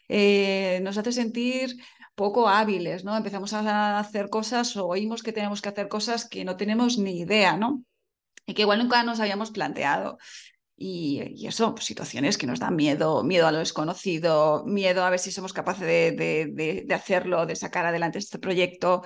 Eh, 0.09 0.81
nos 0.83 0.99
hace 0.99 1.13
sentir 1.13 1.77
poco 2.17 2.49
hábiles, 2.49 3.05
¿no? 3.05 3.17
Empezamos 3.17 3.53
a 3.53 4.01
hacer 4.01 4.29
cosas 4.29 4.77
o 4.77 4.89
oímos 4.89 5.23
que 5.23 5.33
tenemos 5.33 5.63
que 5.63 5.69
hacer 5.69 5.87
cosas 5.87 6.29
que 6.29 6.45
no 6.45 6.57
tenemos 6.57 6.99
ni 6.99 7.21
idea, 7.21 7.57
¿no? 7.57 7.85
Y 8.45 8.55
que 8.55 8.63
igual 8.63 8.81
nunca 8.81 9.05
nos 9.05 9.21
habíamos 9.21 9.53
planteado. 9.53 10.19
Y, 10.77 11.47
eso, 11.47 11.75
pues, 11.77 11.85
situaciones 11.85 12.37
que 12.37 12.49
nos 12.49 12.59
dan 12.59 12.75
miedo, 12.75 13.23
miedo 13.23 13.47
a 13.47 13.53
lo 13.53 13.59
desconocido, 13.59 14.65
miedo 14.67 15.05
a 15.05 15.11
ver 15.11 15.21
si 15.21 15.31
somos 15.31 15.53
capaces 15.53 15.87
de, 15.87 16.87
hacerlo, 16.93 17.47
de 17.47 17.55
sacar 17.55 17.87
adelante 17.87 18.19
este 18.19 18.41
proyecto. 18.41 19.03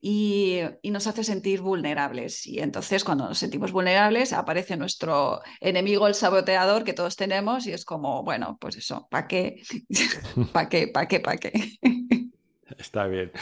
Y, 0.00 0.60
nos 0.84 1.06
hace 1.06 1.24
sentir 1.24 1.60
vulnerables. 1.60 2.46
Y 2.46 2.60
entonces 2.60 3.04
cuando 3.04 3.28
nos 3.28 3.38
sentimos 3.38 3.72
vulnerables 3.72 4.32
aparece 4.32 4.76
nuestro 4.76 5.40
enemigo, 5.60 6.06
el 6.06 6.14
saboteador 6.14 6.84
que 6.84 6.92
todos 6.92 7.16
tenemos 7.16 7.66
y 7.66 7.72
es 7.72 7.84
como, 7.84 8.22
bueno, 8.22 8.56
pues 8.60 8.76
eso, 8.76 9.08
¿para 9.10 9.26
qué? 9.26 9.62
¿Para 10.52 10.68
qué? 10.68 10.88
¿Para 10.88 11.08
qué? 11.08 11.20
¿Para 11.20 11.36
qué? 11.38 11.52
Está 12.78 13.06
bien. 13.06 13.32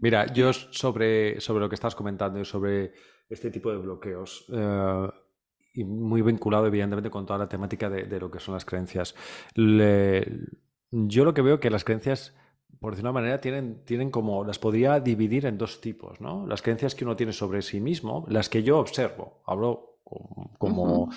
Mira, 0.00 0.32
yo 0.32 0.52
sobre, 0.52 1.40
sobre 1.40 1.60
lo 1.60 1.68
que 1.68 1.74
estás 1.74 1.94
comentando 1.94 2.40
y 2.40 2.44
sobre 2.44 2.92
este 3.28 3.50
tipo 3.50 3.70
de 3.70 3.78
bloqueos, 3.78 4.46
eh, 4.52 5.08
y 5.74 5.84
muy 5.84 6.22
vinculado 6.22 6.66
evidentemente 6.66 7.10
con 7.10 7.26
toda 7.26 7.38
la 7.38 7.48
temática 7.48 7.88
de, 7.90 8.20
lo 8.20 8.30
que 8.30 8.40
son 8.40 8.54
las 8.54 8.64
creencias, 8.64 9.14
yo 9.54 11.24
lo 11.24 11.34
que 11.34 11.42
veo 11.42 11.60
que 11.60 11.70
las 11.70 11.84
creencias, 11.84 12.34
por 12.82 12.92
decir 12.92 13.04
una 13.04 13.12
manera, 13.12 13.40
tienen, 13.40 13.84
tienen 13.84 14.10
como, 14.10 14.44
las 14.44 14.58
podría 14.58 14.98
dividir 14.98 15.46
en 15.46 15.56
dos 15.56 15.80
tipos, 15.80 16.20
¿no? 16.20 16.46
Las 16.48 16.62
creencias 16.62 16.96
que 16.96 17.04
uno 17.04 17.14
tiene 17.14 17.32
sobre 17.32 17.62
sí 17.62 17.80
mismo, 17.80 18.26
las 18.28 18.48
que 18.48 18.62
yo 18.62 18.78
observo, 18.78 19.42
hablo 19.46 20.00
como... 20.58 21.08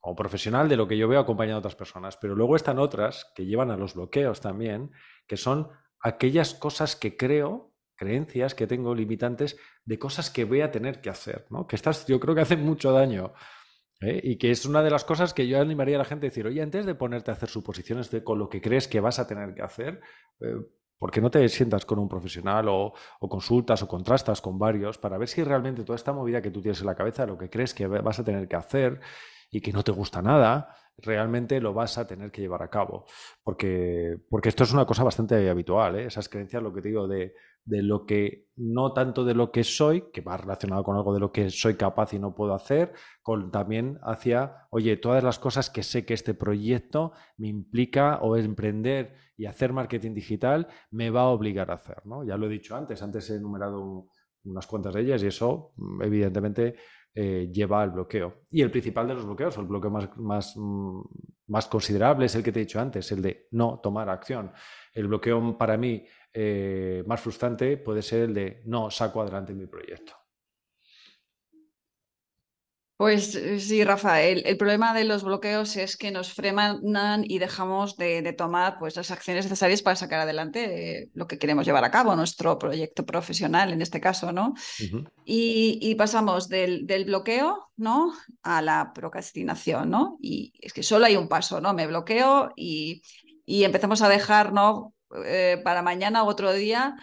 como 0.00 0.16
profesional 0.16 0.66
de 0.66 0.78
lo 0.78 0.88
que 0.88 0.96
yo 0.96 1.08
veo 1.08 1.20
acompañado 1.20 1.56
a 1.56 1.58
otras 1.58 1.76
personas, 1.76 2.16
pero 2.16 2.34
luego 2.34 2.56
están 2.56 2.78
otras 2.78 3.30
que 3.34 3.44
llevan 3.44 3.70
a 3.70 3.76
los 3.76 3.92
bloqueos 3.92 4.40
también, 4.40 4.92
que 5.26 5.36
son 5.36 5.68
aquellas 6.00 6.54
cosas 6.54 6.96
que 6.96 7.18
creo, 7.18 7.74
creencias 7.96 8.54
que 8.54 8.66
tengo 8.66 8.94
limitantes 8.94 9.58
de 9.84 9.98
cosas 9.98 10.30
que 10.30 10.44
voy 10.46 10.62
a 10.62 10.70
tener 10.70 11.02
que 11.02 11.10
hacer, 11.10 11.46
¿no? 11.50 11.66
Que 11.66 11.76
estas 11.76 12.06
yo 12.06 12.18
creo 12.18 12.34
que 12.34 12.40
hacen 12.40 12.64
mucho 12.64 12.92
daño. 12.92 13.34
¿eh? 14.00 14.20
Y 14.24 14.36
que 14.38 14.50
es 14.50 14.64
una 14.64 14.82
de 14.82 14.90
las 14.90 15.04
cosas 15.04 15.34
que 15.34 15.46
yo 15.46 15.60
animaría 15.60 15.96
a 15.96 15.98
la 15.98 16.04
gente 16.06 16.26
a 16.26 16.30
decir, 16.30 16.46
oye, 16.46 16.62
antes 16.62 16.86
de 16.86 16.94
ponerte 16.94 17.30
a 17.30 17.34
hacer 17.34 17.50
suposiciones 17.50 18.10
de 18.10 18.24
con 18.24 18.38
lo 18.38 18.48
que 18.48 18.62
crees 18.62 18.88
que 18.88 19.00
vas 19.00 19.18
a 19.18 19.26
tener 19.26 19.54
que 19.54 19.62
hacer, 19.62 20.00
eh, 20.40 20.56
¿por 21.00 21.10
qué 21.10 21.22
no 21.22 21.30
te 21.30 21.48
sientas 21.48 21.86
con 21.86 21.98
un 21.98 22.08
profesional 22.08 22.68
o, 22.68 22.92
o, 23.20 23.28
consultas 23.28 23.82
o 23.82 23.88
contrastas 23.88 24.42
con 24.42 24.58
varios 24.58 24.98
para 24.98 25.16
ver 25.16 25.28
si 25.28 25.42
realmente 25.42 25.82
toda 25.82 25.96
esta 25.96 26.12
movida 26.12 26.42
que 26.42 26.50
tú 26.50 26.60
tienes 26.60 26.80
en 26.80 26.86
la 26.86 26.94
cabeza, 26.94 27.24
lo 27.24 27.38
que 27.38 27.48
crees 27.48 27.72
que 27.72 27.86
vas 27.86 28.18
a 28.18 28.24
tener 28.24 28.46
que 28.46 28.56
hacer 28.56 29.00
y 29.50 29.60
que 29.60 29.72
no 29.72 29.82
te 29.82 29.92
gusta 29.92 30.22
nada, 30.22 30.74
realmente 31.02 31.60
lo 31.60 31.72
vas 31.72 31.98
a 31.98 32.06
tener 32.06 32.30
que 32.30 32.42
llevar 32.42 32.62
a 32.62 32.70
cabo. 32.70 33.06
Porque, 33.42 34.18
porque 34.28 34.48
esto 34.48 34.64
es 34.64 34.72
una 34.72 34.86
cosa 34.86 35.04
bastante 35.04 35.48
habitual, 35.48 35.96
¿eh? 35.96 36.06
esas 36.06 36.28
creencias, 36.28 36.62
lo 36.62 36.72
que 36.72 36.82
te 36.82 36.88
digo, 36.88 37.08
de, 37.08 37.34
de, 37.64 37.82
lo 37.82 38.06
que, 38.06 38.48
no 38.56 38.92
tanto 38.92 39.24
de 39.24 39.34
lo 39.34 39.50
que 39.50 39.64
soy, 39.64 40.10
que 40.12 40.20
va 40.20 40.36
relacionado 40.36 40.84
con 40.84 40.96
algo 40.96 41.14
de 41.14 41.20
lo 41.20 41.32
que 41.32 41.50
soy 41.50 41.74
capaz 41.74 42.12
y 42.14 42.18
no 42.18 42.34
puedo 42.34 42.54
hacer, 42.54 42.92
con 43.22 43.50
también 43.50 43.98
hacia, 44.02 44.66
oye, 44.70 44.96
todas 44.96 45.24
las 45.24 45.38
cosas 45.38 45.70
que 45.70 45.82
sé 45.82 46.04
que 46.04 46.14
este 46.14 46.34
proyecto 46.34 47.12
me 47.36 47.48
implica 47.48 48.18
o 48.22 48.36
emprender 48.36 49.16
y 49.36 49.46
hacer 49.46 49.72
marketing 49.72 50.14
digital 50.14 50.68
me 50.90 51.10
va 51.10 51.22
a 51.22 51.28
obligar 51.28 51.70
a 51.70 51.74
hacer. 51.74 52.02
¿no? 52.04 52.24
Ya 52.24 52.36
lo 52.36 52.46
he 52.46 52.50
dicho 52.50 52.76
antes, 52.76 53.02
antes 53.02 53.30
he 53.30 53.36
enumerado 53.36 54.08
unas 54.44 54.66
cuantas 54.66 54.94
de 54.94 55.02
ellas 55.02 55.22
y 55.22 55.26
eso, 55.26 55.72
evidentemente, 56.02 56.76
eh, 57.14 57.50
lleva 57.52 57.82
al 57.82 57.90
bloqueo. 57.90 58.42
Y 58.50 58.62
el 58.62 58.70
principal 58.70 59.08
de 59.08 59.14
los 59.14 59.24
bloqueos, 59.26 59.56
o 59.58 59.60
el 59.60 59.66
bloqueo 59.66 59.90
más, 59.90 60.16
más, 60.16 60.54
mm, 60.56 61.00
más, 61.48 61.66
considerable, 61.66 62.26
es 62.26 62.34
el 62.34 62.42
que 62.42 62.52
te 62.52 62.60
he 62.60 62.64
dicho 62.64 62.80
antes, 62.80 63.10
el 63.12 63.22
de 63.22 63.48
no 63.52 63.80
tomar 63.82 64.08
acción. 64.08 64.52
El 64.92 65.08
bloqueo 65.08 65.56
para 65.58 65.76
mí 65.76 66.04
eh, 66.32 67.02
más 67.06 67.20
frustrante 67.20 67.76
puede 67.76 68.02
ser 68.02 68.22
el 68.22 68.34
de 68.34 68.62
no 68.66 68.90
saco 68.90 69.22
adelante 69.22 69.52
mi 69.54 69.66
proyecto. 69.66 70.19
Pues 73.00 73.34
eh, 73.34 73.58
sí, 73.60 73.82
Rafael, 73.82 74.42
el 74.44 74.58
problema 74.58 74.92
de 74.92 75.04
los 75.04 75.24
bloqueos 75.24 75.74
es 75.78 75.96
que 75.96 76.10
nos 76.10 76.34
frenan 76.34 77.24
y 77.24 77.38
dejamos 77.38 77.96
de, 77.96 78.34
tomar 78.34 78.78
pues, 78.78 78.94
las 78.94 79.10
acciones 79.10 79.46
necesarias 79.46 79.80
para 79.80 79.96
sacar 79.96 80.20
adelante 80.20 80.98
eh, 81.00 81.10
lo 81.14 81.26
que 81.26 81.38
queremos 81.38 81.64
llevar 81.64 81.82
a 81.82 81.90
cabo, 81.90 82.14
nuestro 82.14 82.58
proyecto 82.58 83.06
profesional 83.06 83.72
en 83.72 83.80
este 83.80 84.02
caso, 84.02 84.32
¿no? 84.32 84.52
y, 85.24 85.94
pasamos 85.94 86.50
del, 86.50 86.84
bloqueo, 87.06 87.70
¿no? 87.78 88.12
A 88.42 88.60
la 88.60 88.92
procrastinación, 88.94 89.88
¿no? 89.88 90.18
Y 90.20 90.52
es 90.60 90.74
que 90.74 90.82
solo 90.82 91.06
hay 91.06 91.16
un 91.16 91.26
paso, 91.26 91.58
¿no? 91.62 91.72
Me 91.72 91.86
bloqueo 91.86 92.52
y, 92.54 93.00
empezamos 93.46 94.02
a 94.02 94.10
dejar, 94.10 94.52
¿no? 94.52 94.92
Eh, 95.24 95.58
para 95.64 95.80
mañana 95.80 96.22
u 96.22 96.26
otro 96.26 96.52
día, 96.52 96.96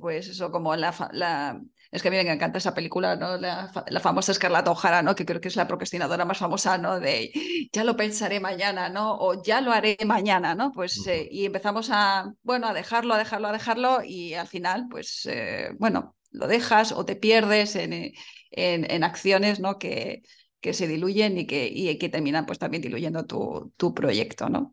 pues 0.00 0.26
eso, 0.26 0.50
como 0.50 0.74
la, 0.74 0.92
la 1.12 1.60
es 1.94 2.02
que 2.02 2.08
a 2.08 2.10
mí 2.10 2.16
me 2.16 2.32
encanta 2.32 2.58
esa 2.58 2.74
película, 2.74 3.14
¿no? 3.14 3.38
La, 3.38 3.70
famosa 4.02 4.32
Escarlata 4.32 4.72
O'Hara, 4.72 5.00
¿no? 5.00 5.14
Que 5.14 5.24
creo 5.24 5.40
que 5.40 5.46
es 5.46 5.54
la 5.54 5.68
procrastinadora 5.68 6.24
más 6.24 6.38
famosa, 6.38 6.76
¿no? 6.76 6.98
De 6.98 7.30
ya 7.72 7.84
lo 7.84 7.96
pensaré 7.96 8.40
mañana, 8.40 8.88
¿no? 8.88 9.14
O 9.16 9.40
ya 9.44 9.60
lo 9.60 9.70
haré 9.70 9.96
mañana, 10.04 10.56
¿no? 10.56 10.72
Pues 10.72 11.06
eh, 11.06 11.28
y 11.30 11.46
empezamos 11.46 11.90
a, 11.92 12.34
bueno, 12.42 12.66
a 12.66 12.74
dejarlo, 12.74 13.14
a 13.14 13.18
dejarlo, 13.18 13.46
a 13.46 13.52
dejarlo 13.52 14.02
y 14.04 14.34
al 14.34 14.48
final, 14.48 14.88
pues, 14.90 15.24
eh, 15.26 15.70
bueno, 15.78 16.16
lo 16.32 16.48
dejas 16.48 16.90
o 16.90 17.04
te 17.04 17.14
pierdes 17.14 17.76
en, 17.76 17.92
en, 17.92 18.90
en 18.90 19.04
acciones, 19.04 19.60
¿no? 19.60 19.78
Que, 19.78 20.22
que 20.64 20.72
se 20.72 20.88
diluyen 20.88 21.38
y 21.38 21.46
que, 21.46 21.68
y 21.72 21.96
que 21.98 22.08
terminan 22.08 22.46
pues 22.46 22.58
también 22.58 22.82
diluyendo 22.82 23.26
tu, 23.26 23.72
tu 23.76 23.94
proyecto, 23.94 24.48
¿no? 24.48 24.72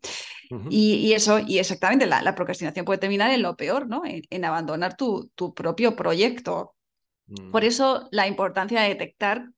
y, 0.69 1.13
eso, 1.13 1.39
y 1.39 1.59
exactamente, 1.59 2.05
la, 2.05 2.21
la, 2.21 2.33
procrastinación 2.33 2.85
puede 2.85 2.99
terminar 2.99 3.31
en 3.31 3.41
lo 3.41 3.55
peor, 3.55 3.87
¿no? 3.87 4.05
En, 4.05 4.21
en 4.29 4.45
abandonar 4.45 4.95
tu, 4.95 5.29
tu, 5.35 5.53
propio 5.53 5.95
proyecto, 5.95 6.75
por 7.51 7.63
mm. 7.63 7.65
eso 7.65 8.07
la 8.11 8.27
importancia 8.27 8.81
de 8.81 8.89
detectar 8.89 9.49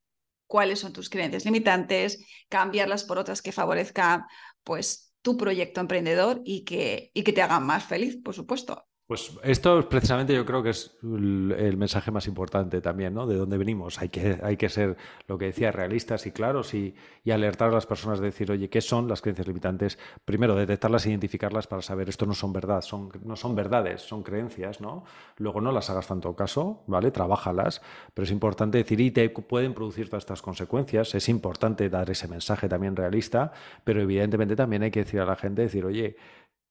cuáles 0.47 0.79
son 0.79 0.93
tus 0.93 1.09
creencias 1.09 1.45
limitantes, 1.45 2.23
cambiarlas 2.49 3.03
por 3.03 3.17
otras 3.17 3.41
que 3.41 3.51
favorezcan 3.51 4.25
pues 4.63 5.13
tu 5.21 5.37
proyecto 5.37 5.81
emprendedor 5.81 6.41
y 6.43 6.63
que, 6.63 7.11
y 7.13 7.23
que 7.23 7.33
te 7.33 7.41
hagan 7.41 7.65
más 7.65 7.85
feliz, 7.85 8.17
por 8.17 8.35
supuesto. 8.35 8.85
Pues 9.05 9.37
esto 9.43 9.89
precisamente 9.89 10.33
yo 10.33 10.45
creo 10.45 10.63
que 10.63 10.69
es 10.69 10.97
el 11.03 11.75
mensaje 11.75 12.09
más 12.09 12.25
importante 12.25 12.79
también, 12.79 13.13
¿no? 13.13 13.27
De 13.27 13.35
dónde 13.35 13.57
venimos. 13.57 14.01
Hay 14.01 14.07
que, 14.07 14.39
hay 14.41 14.55
que 14.55 14.69
ser, 14.69 14.95
lo 15.27 15.37
que 15.37 15.45
decía, 15.45 15.73
realistas 15.73 16.25
y 16.25 16.31
claros 16.31 16.73
y, 16.73 16.95
alertar 17.29 17.69
a 17.69 17.73
las 17.73 17.85
personas 17.85 18.19
de 18.19 18.27
decir, 18.27 18.49
oye, 18.51 18.69
¿qué 18.69 18.79
son 18.79 19.09
las 19.09 19.21
creencias 19.21 19.47
limitantes? 19.47 19.99
Primero, 20.23 20.55
detectarlas 20.55 21.05
e 21.05 21.09
identificarlas 21.09 21.67
para 21.67 21.81
saber 21.81 22.07
esto 22.07 22.25
no 22.25 22.33
son 22.33 22.53
verdad, 22.53 22.81
son, 22.81 23.09
no 23.25 23.35
son 23.35 23.55
verdades, 23.55 24.01
son 24.01 24.23
creencias, 24.23 24.79
¿no? 24.79 25.03
Luego 25.37 25.59
no 25.59 25.71
las 25.71 25.89
hagas 25.89 26.07
tanto 26.07 26.33
caso, 26.35 26.83
¿vale? 26.87 27.11
Trabájalas, 27.11 27.81
pero 28.13 28.23
es 28.23 28.31
importante 28.31 28.77
decir, 28.77 29.01
y 29.01 29.11
te 29.11 29.29
pueden 29.29 29.73
producir 29.73 30.09
todas 30.09 30.23
estas 30.23 30.41
consecuencias. 30.41 31.13
Es 31.13 31.27
importante 31.27 31.89
dar 31.89 32.09
ese 32.09 32.27
mensaje 32.29 32.69
también 32.69 32.95
realista, 32.95 33.51
pero 33.83 34.01
evidentemente 34.01 34.55
también 34.55 34.83
hay 34.83 34.91
que 34.91 35.03
decir 35.03 35.19
a 35.19 35.25
la 35.25 35.35
gente, 35.35 35.63
decir, 35.63 35.83
oye, 35.85 36.15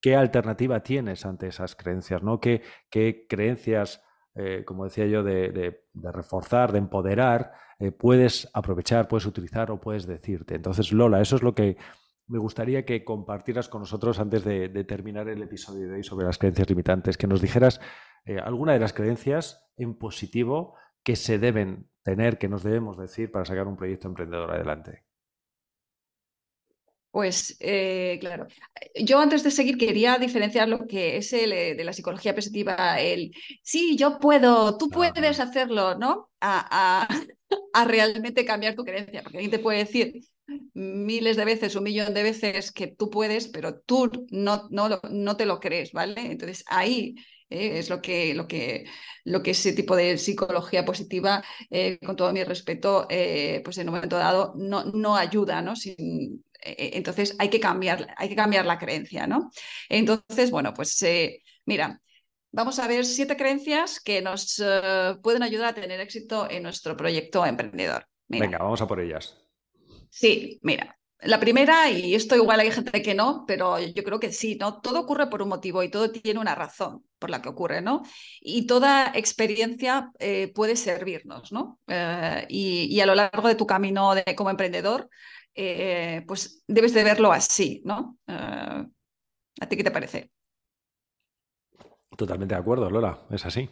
¿Qué 0.03 0.17
alternativa 0.17 0.83
tienes 0.83 1.25
ante 1.25 1.47
esas 1.47 1.77
creencias? 1.77 2.25
¿no? 2.25 2.41
¿Qué, 2.41 2.61
creencias, 3.29 4.03
eh, 4.35 4.65
como 4.67 4.85
decía 4.85 5.07
yo, 5.07 5.23
de, 5.23 5.85
reforzar, 5.95 6.73
de 6.73 6.79
empoderar, 6.79 7.53
eh, 7.79 7.93
puedes 7.93 8.51
aprovechar, 8.53 9.07
puedes 9.07 9.27
utilizar 9.27 9.71
o 9.71 9.81
puedes 9.81 10.05
decirte? 10.05 10.57
Entonces, 10.57 10.91
Lola, 10.91 11.21
eso 11.21 11.37
es 11.37 11.43
lo 11.45 11.55
que 11.55 11.77
me 12.27 12.39
gustaría 12.39 12.85
que 12.85 13.05
compartieras 13.05 13.69
con 13.69 13.83
nosotros 13.83 14.19
antes 14.19 14.43
de, 14.43 14.69
terminar 14.85 15.29
el 15.29 15.41
episodio 15.41 15.87
de 15.87 15.95
hoy 15.95 16.03
sobre 16.03 16.27
las 16.27 16.37
creencias 16.37 16.69
limitantes, 16.69 17.17
que 17.17 17.29
nos 17.29 17.41
dijeras 17.41 17.81
eh, 18.25 18.39
alguna 18.39 18.73
de 18.73 18.81
las 18.81 18.93
creencias 18.93 19.71
en 19.77 19.97
positivo 19.97 20.75
que 21.05 21.15
se 21.15 21.39
deben 21.39 21.89
tener, 22.03 22.39
que 22.39 22.49
nos 22.49 22.65
debemos 22.65 22.99
decir 22.99 23.31
para 23.31 23.45
sacar 23.45 23.69
un 23.69 23.77
proyecto 23.77 24.09
emprendedor 24.09 24.51
adelante. 24.51 25.05
Pues 27.13 27.59
eh, 27.61 28.17
claro, 28.21 28.47
yo 28.97 29.21
antes 29.21 29.43
de 29.43 29.51
seguir 29.51 29.77
quería 29.77 30.17
diferenciar 30.17 30.67
lo 30.67 30.87
que 30.87 31.19
es 31.19 31.35
el 31.35 31.53
eh, 31.53 31.75
de 31.75 31.85
la 31.85 31.93
psicología 31.93 32.35
positiva, 32.35 32.99
el 33.03 33.33
sí, 33.63 33.97
yo 33.99 34.19
puedo, 34.19 34.79
tú 34.79 34.89
puedes 34.89 35.39
hacerlo, 35.39 35.95
¿no? 35.99 36.31
A, 36.41 37.07
a, 37.75 37.85
realmente 37.85 38.47
cambiar 38.47 38.75
tu 38.75 38.85
creencia, 38.85 39.23
porque 39.23 39.37
alguien 39.37 39.51
te 39.51 39.59
puede 39.59 39.81
decir 39.81 40.23
miles 40.73 41.37
de 41.37 41.45
veces, 41.45 41.77
un 41.77 41.85
millón 41.85 42.15
de 42.15 42.23
veces 42.23 42.73
que 42.73 42.87
tú 42.87 43.11
puedes, 43.11 43.49
pero 43.49 43.79
tú 43.81 44.11
no, 44.31 44.69
no, 44.71 44.89
no 45.11 45.37
te 45.37 45.45
lo 45.45 45.61
crees, 45.61 45.93
¿vale? 45.93 46.33
Entonces 46.33 46.65
ahí 46.67 47.15
eh, 47.51 47.79
es 47.79 47.91
lo 47.91 48.01
que, 48.01 48.33
lo, 48.35 48.49
que, 48.49 48.87
lo 49.25 49.43
que 49.43 49.51
ese 49.51 49.75
tipo 49.75 49.97
de 49.97 50.17
psicología 50.17 50.87
positiva, 50.87 51.45
con 52.07 52.17
todo 52.17 52.33
mi 52.33 52.43
respeto, 52.43 53.07
pues 53.63 53.77
en 53.77 53.91
un 53.91 53.97
momento 53.97 54.17
dado 54.17 54.55
no, 54.57 54.85
no 54.87 55.15
ayuda, 55.15 55.61
¿no? 55.61 55.77
Sin, 55.77 56.43
entonces 56.63 57.35
hay 57.39 57.51
que 57.51 57.61
cambiar, 57.61 58.15
hay 58.17 58.29
que 58.29 58.37
cambiar 58.37 58.67
la 58.67 58.79
creencia, 58.79 59.27
¿no? 59.27 59.51
Entonces, 59.89 60.51
bueno, 60.51 60.73
pues 60.75 61.01
eh, 61.03 61.43
mira, 61.65 62.01
vamos 62.51 62.79
a 62.79 62.87
ver 62.87 63.05
siete 63.05 63.37
creencias 63.37 64.01
que 64.01 64.23
nos 64.23 64.63
eh, 64.65 65.17
pueden 65.23 65.43
ayudar 65.43 65.69
a 65.69 65.75
tener 65.75 66.01
éxito 66.01 66.49
en 66.51 66.63
nuestro 66.63 66.97
proyecto 66.97 67.45
emprendedor. 67.45 68.07
Venga, 68.29 68.59
vamos 68.59 68.81
a 68.81 68.87
por 68.87 69.01
ellas. 69.01 69.39
Sí, 70.09 70.59
mira, 70.63 70.99
la 71.21 71.41
primera, 71.41 71.91
y 71.91 72.15
esto 72.15 72.37
igual 72.37 72.61
hay 72.61 72.71
gente 72.71 73.03
que 73.03 73.15
no, 73.15 73.45
pero 73.47 73.79
yo 73.79 74.03
creo 74.05 74.21
que 74.21 74.33
sí, 74.33 74.57
¿no? 74.57 74.81
Todo 74.81 75.01
ocurre 75.01 75.29
por 75.29 75.43
un 75.43 75.49
motivo 75.49 75.83
y 75.83 75.91
todo 75.91 76.11
tiene 76.11 76.41
una 76.41 76.55
razón 76.55 77.05
por 77.19 77.31
la 77.31 77.41
que 77.41 77.49
ocurre, 77.49 77.81
¿no? 77.81 78.03
Y 78.41 78.67
toda 78.67 79.13
experiencia 79.15 80.11
puede 80.55 80.77
servirnos, 80.77 81.53
¿no? 81.53 81.79
y, 82.49 82.89
y, 82.91 83.01
a 83.01 83.07
lo 83.07 83.15
largo 83.15 83.49
de 83.49 83.55
tu 83.55 83.67
camino 83.67 84.15
de, 84.15 84.35
como 84.35 84.51
emprendedor, 84.51 85.09
eh, 85.55 86.25
pues 86.27 86.65
debes 86.67 86.95
de 86.95 87.05
verlo 87.05 87.33
así, 87.33 87.83
¿no? 87.85 88.19
Eh, 88.27 88.87
¿A 89.61 89.67
ti 89.69 89.77
qué 89.77 89.85
te 89.85 89.91
parece? 89.91 90.31
Totalmente 92.17 92.55
de 92.55 92.61
acuerdo, 92.61 92.91
Lola, 92.91 93.27
es 93.31 93.45
así. 93.47 93.69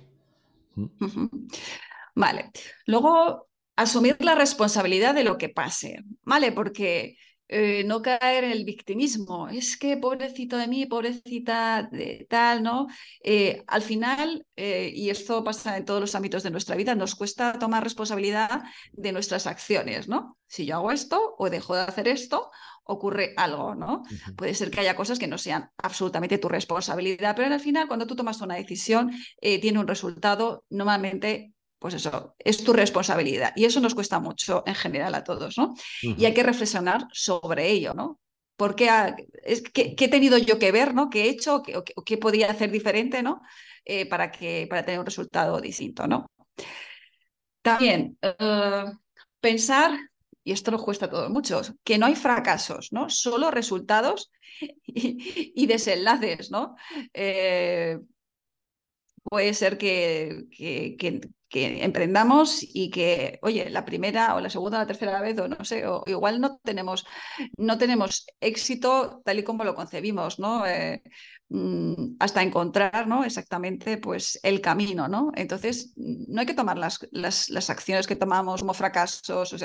Vale. 2.15 2.51
Luego, 2.87 3.49
asumir 3.77 4.17
la 4.21 4.35
responsabilidad 4.35 5.15
de 5.15 5.25
lo 5.25 5.39
que 5.39 5.49
pase, 5.49 6.03
¿vale? 6.23 6.53
Porque 6.53 7.17
eh, 7.53 7.83
no 7.83 8.01
caer 8.01 8.45
en 8.45 8.53
el 8.53 8.65
victimismo. 8.65 9.49
Es 9.49 9.77
que 9.77 9.97
pobrecito 9.97 10.57
de 10.57 10.69
mí, 10.69 10.87
pobrecita 10.87 11.83
de 11.91 12.25
tal, 12.31 12.63
¿no? 12.63 12.87
Eh, 13.25 13.65
al 13.67 13.83
final, 13.83 14.47
eh, 14.55 14.93
y 14.95 15.11
esto 15.11 15.43
pasa 15.43 15.77
en 15.77 15.85
todos 15.85 16.01
los 16.01 16.15
ámbitos 16.15 16.45
de 16.45 16.53
nuestra 16.53 16.77
vida, 16.77 16.95
nos 16.95 17.17
cuesta 17.17 17.59
tomar 17.59 17.83
responsabilidad 17.83 18.63
de 18.93 19.11
nuestras 19.11 19.49
acciones, 19.49 20.07
¿no? 20.07 20.39
Si 20.47 20.65
yo 20.65 20.77
hago 20.77 20.93
esto 20.93 21.35
o 21.39 21.51
dejo 21.51 21.75
de 21.75 21.83
hacer 21.83 22.07
esto, 22.07 22.53
ocurre 22.85 23.35
algo, 23.37 23.75
¿no? 23.75 24.05
Puede 24.37 24.55
ser 24.55 24.71
que 24.71 24.79
haya 24.79 24.95
cosas 24.95 25.19
que 25.19 25.27
no 25.27 25.37
sean 25.37 25.73
absolutamente 25.77 26.39
tu 26.39 26.49
responsabilidad, 26.49 27.35
pero 27.35 27.53
al 27.53 27.59
final, 27.59 27.89
cuando 27.89 28.07
tú 28.07 28.15
tomas 28.15 28.41
una 28.43 28.55
decisión, 28.55 29.11
tiene 29.41 29.81
un 29.81 29.89
resultado 29.89 30.65
normalmente 30.71 31.53
pues 31.81 31.95
eso, 31.95 32.37
es 32.39 32.63
tu 32.63 32.75
responsabilidad. 32.75 33.53
Y 33.57 33.65
eso 33.65 33.81
nos 33.81 33.95
cuesta 33.95 34.21
mucho 34.21 34.63
en 34.67 34.75
general 34.75 35.15
a 35.15 35.25
todos, 35.25 35.57
¿no? 35.57 35.75
Y 36.03 36.27
hay 36.27 36.35
que 36.35 36.43
reflexionar 36.43 37.07
sobre 37.11 37.71
ello, 37.71 37.95
¿no? 37.95 38.21
¿Por 38.55 38.77
qué, 38.77 38.91
es, 39.43 39.63
¿qué, 39.63 39.97
he 39.99 40.09
tenido 40.09 40.37
yo 40.37 40.59
que 40.59 40.73
ver, 40.73 40.95
¿no? 40.95 41.09
¿Qué 41.09 41.23
he 41.23 41.29
hecho? 41.31 41.63
¿Qué, 41.63 41.83
qué 42.05 42.19
podía 42.19 42.51
hacer 42.51 42.71
diferente, 42.71 43.23
¿no? 43.23 43.41
Eh, 43.87 44.05
para, 44.05 44.31
que, 44.31 44.67
para 44.69 44.85
tener 44.85 45.01
un 45.01 45.07
resultado 45.07 45.59
distinto, 45.59 46.07
¿no? 46.07 46.27
También, 47.63 48.19
eh, 48.21 48.85
pensar, 49.41 49.99
y 50.45 50.53
esto 50.53 50.71
nos 50.71 50.85
cuesta 50.85 51.07
a 51.07 51.11
todos 51.11 51.31
mucho, 51.31 51.63
que 51.83 51.97
no 51.97 52.05
hay 52.05 52.15
fracasos, 52.15 52.93
¿no? 52.93 53.09
Solo 53.09 53.51
resultados 53.51 54.31
y, 54.85 55.67
desenlaces, 55.67 56.51
¿no? 56.51 56.77
Eh, 57.15 57.99
puede 59.23 59.55
ser 59.55 59.79
que, 59.79 60.45
que, 60.55 60.97
que 60.99 61.21
emprendamos 61.53 62.61
y 62.63 62.91
que, 62.91 63.39
oye, 63.43 63.71
la 63.71 63.85
primera 63.85 64.35
o 64.35 64.41
la 64.41 64.51
segunda 64.51 64.79
o 64.79 64.81
la 64.83 64.87
tercera 64.87 65.21
vez, 65.21 65.39
o 65.39 65.49
no 65.49 65.65
sé, 65.65 65.87
o 65.87 66.05
igual 66.07 66.41
no 66.41 66.59
tenemos, 66.59 67.07
no 67.57 67.79
tenemos 67.79 68.27
éxito 68.41 69.21
tal 69.25 69.39
y 69.39 69.43
como 69.45 69.65
lo 69.65 69.75
concebimos, 69.75 70.39
¿no? 70.39 70.67
Eh, 70.67 71.03
mm, 71.49 72.17
hasta 72.21 72.43
encontrar, 72.43 73.07
¿no? 73.09 73.25
Exactamente, 73.25 73.99
pues, 73.99 74.39
el 74.43 74.61
camino, 74.61 75.09
¿no? 75.09 75.33
Entonces, 75.35 75.93
no 75.97 76.41
hay 76.41 76.47
que 76.47 76.55
tomar 76.55 76.79
las, 76.79 77.07
las, 77.11 77.71
acciones 77.71 78.07
que 78.07 78.17
tomamos 78.17 78.61
como 78.61 78.75
fracasos, 78.75 79.53
o 79.53 79.57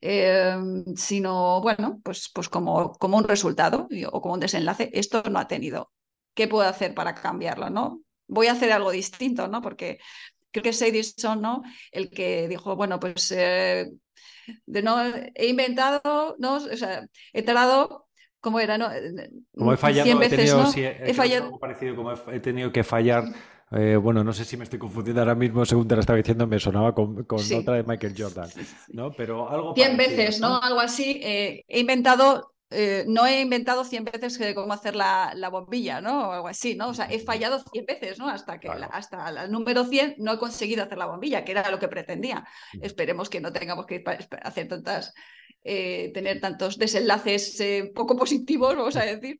eh, 0.00 0.56
sino, 0.96 1.60
bueno, 1.62 2.00
pues, 2.04 2.30
pues 2.34 2.48
como, 2.48 2.92
como 2.92 3.16
un 3.16 3.24
resultado 3.24 3.88
o 4.12 4.20
como 4.20 4.34
un 4.34 4.40
desenlace. 4.40 4.90
Esto 4.92 5.22
no 5.30 5.38
ha 5.38 5.48
tenido. 5.48 5.92
¿Qué 6.34 6.48
puedo 6.48 6.68
hacer 6.68 6.94
para 6.94 7.14
cambiarlo, 7.14 7.70
no? 7.70 8.02
Voy 8.28 8.48
a 8.48 8.52
hacer 8.52 8.72
algo 8.72 8.90
distinto, 8.90 9.48
¿no? 9.48 9.62
Porque 9.62 9.98
creo 10.56 10.62
que 10.62 10.70
es 10.70 10.80
Edison, 10.80 11.42
¿no? 11.42 11.62
El 11.92 12.08
que 12.08 12.48
dijo, 12.48 12.76
bueno, 12.76 12.98
pues 12.98 13.30
eh, 13.32 13.90
de 14.64 14.82
no, 14.82 14.96
he 15.34 15.48
inventado, 15.48 16.36
¿no? 16.38 16.54
O 16.54 16.76
sea, 16.76 17.06
he 17.34 17.42
tardado, 17.42 18.06
¿cómo 18.40 18.58
era? 18.58 18.78
No? 18.78 18.88
Como 19.54 19.74
he 19.74 19.76
fallado, 19.76 20.04
100 20.04 20.18
veces, 20.18 20.32
he 20.32 20.36
tenido, 20.36 20.62
¿no? 20.62 20.72
he, 20.74 21.14
fallado. 21.14 21.44
Algo 21.44 21.58
parecido, 21.58 21.94
como 21.94 22.12
he, 22.12 22.40
tenido 22.40 22.72
que 22.72 22.84
fallar. 22.84 23.24
Eh, 23.72 23.96
bueno, 23.96 24.24
no 24.24 24.32
sé 24.32 24.46
si 24.46 24.56
me 24.56 24.64
estoy 24.64 24.78
confundiendo 24.78 25.20
ahora 25.20 25.34
mismo, 25.34 25.66
según 25.66 25.88
te 25.88 25.94
lo 25.94 26.00
estaba 26.00 26.16
diciendo, 26.16 26.46
me 26.46 26.58
sonaba 26.58 26.94
con, 26.94 27.24
con 27.24 27.40
otra 27.54 27.74
de 27.74 27.82
Michael 27.82 28.14
Jordan, 28.16 28.48
¿no? 28.88 29.12
Pero 29.12 29.50
algo 29.50 29.74
100 29.74 29.96
veces, 29.98 30.40
¿no? 30.40 30.62
Algo 30.62 30.80
así. 30.80 31.20
Eh, 31.22 31.64
he 31.68 31.80
inventado 31.80 32.54
eh, 32.70 33.04
no 33.06 33.26
he 33.26 33.40
inventado 33.40 33.84
100 33.84 34.04
veces 34.04 34.40
cómo 34.54 34.72
hacer 34.72 34.96
la, 34.96 35.48
bombilla, 35.50 36.00
¿no? 36.00 36.28
O 36.28 36.32
algo 36.32 36.48
así, 36.48 36.74
¿no? 36.74 36.88
O 36.88 36.94
sea, 36.94 37.06
he 37.06 37.20
fallado 37.20 37.62
100 37.72 37.86
veces, 37.86 38.18
¿no? 38.18 38.28
Hasta 38.28 38.58
que 38.58 38.68
hasta 38.68 39.44
el 39.44 39.52
número 39.52 39.84
100 39.84 40.16
no 40.18 40.32
he 40.32 40.38
conseguido 40.38 40.82
hacer 40.82 40.98
la 40.98 41.06
bombilla, 41.06 41.44
que 41.44 41.52
era 41.52 41.70
lo 41.70 41.78
que 41.78 41.88
pretendía. 41.88 42.44
Esperemos 42.80 43.30
que 43.30 43.40
no 43.40 43.52
tengamos 43.52 43.86
que 43.86 44.02
hacer 44.42 44.68
tantas 44.68 45.14
eh, 45.68 46.12
tener 46.14 46.40
tantos 46.40 46.78
desenlaces 46.78 47.58
eh, 47.60 47.90
poco 47.92 48.16
positivos, 48.16 48.76
vamos 48.76 48.94
a 48.94 49.04
decir, 49.04 49.36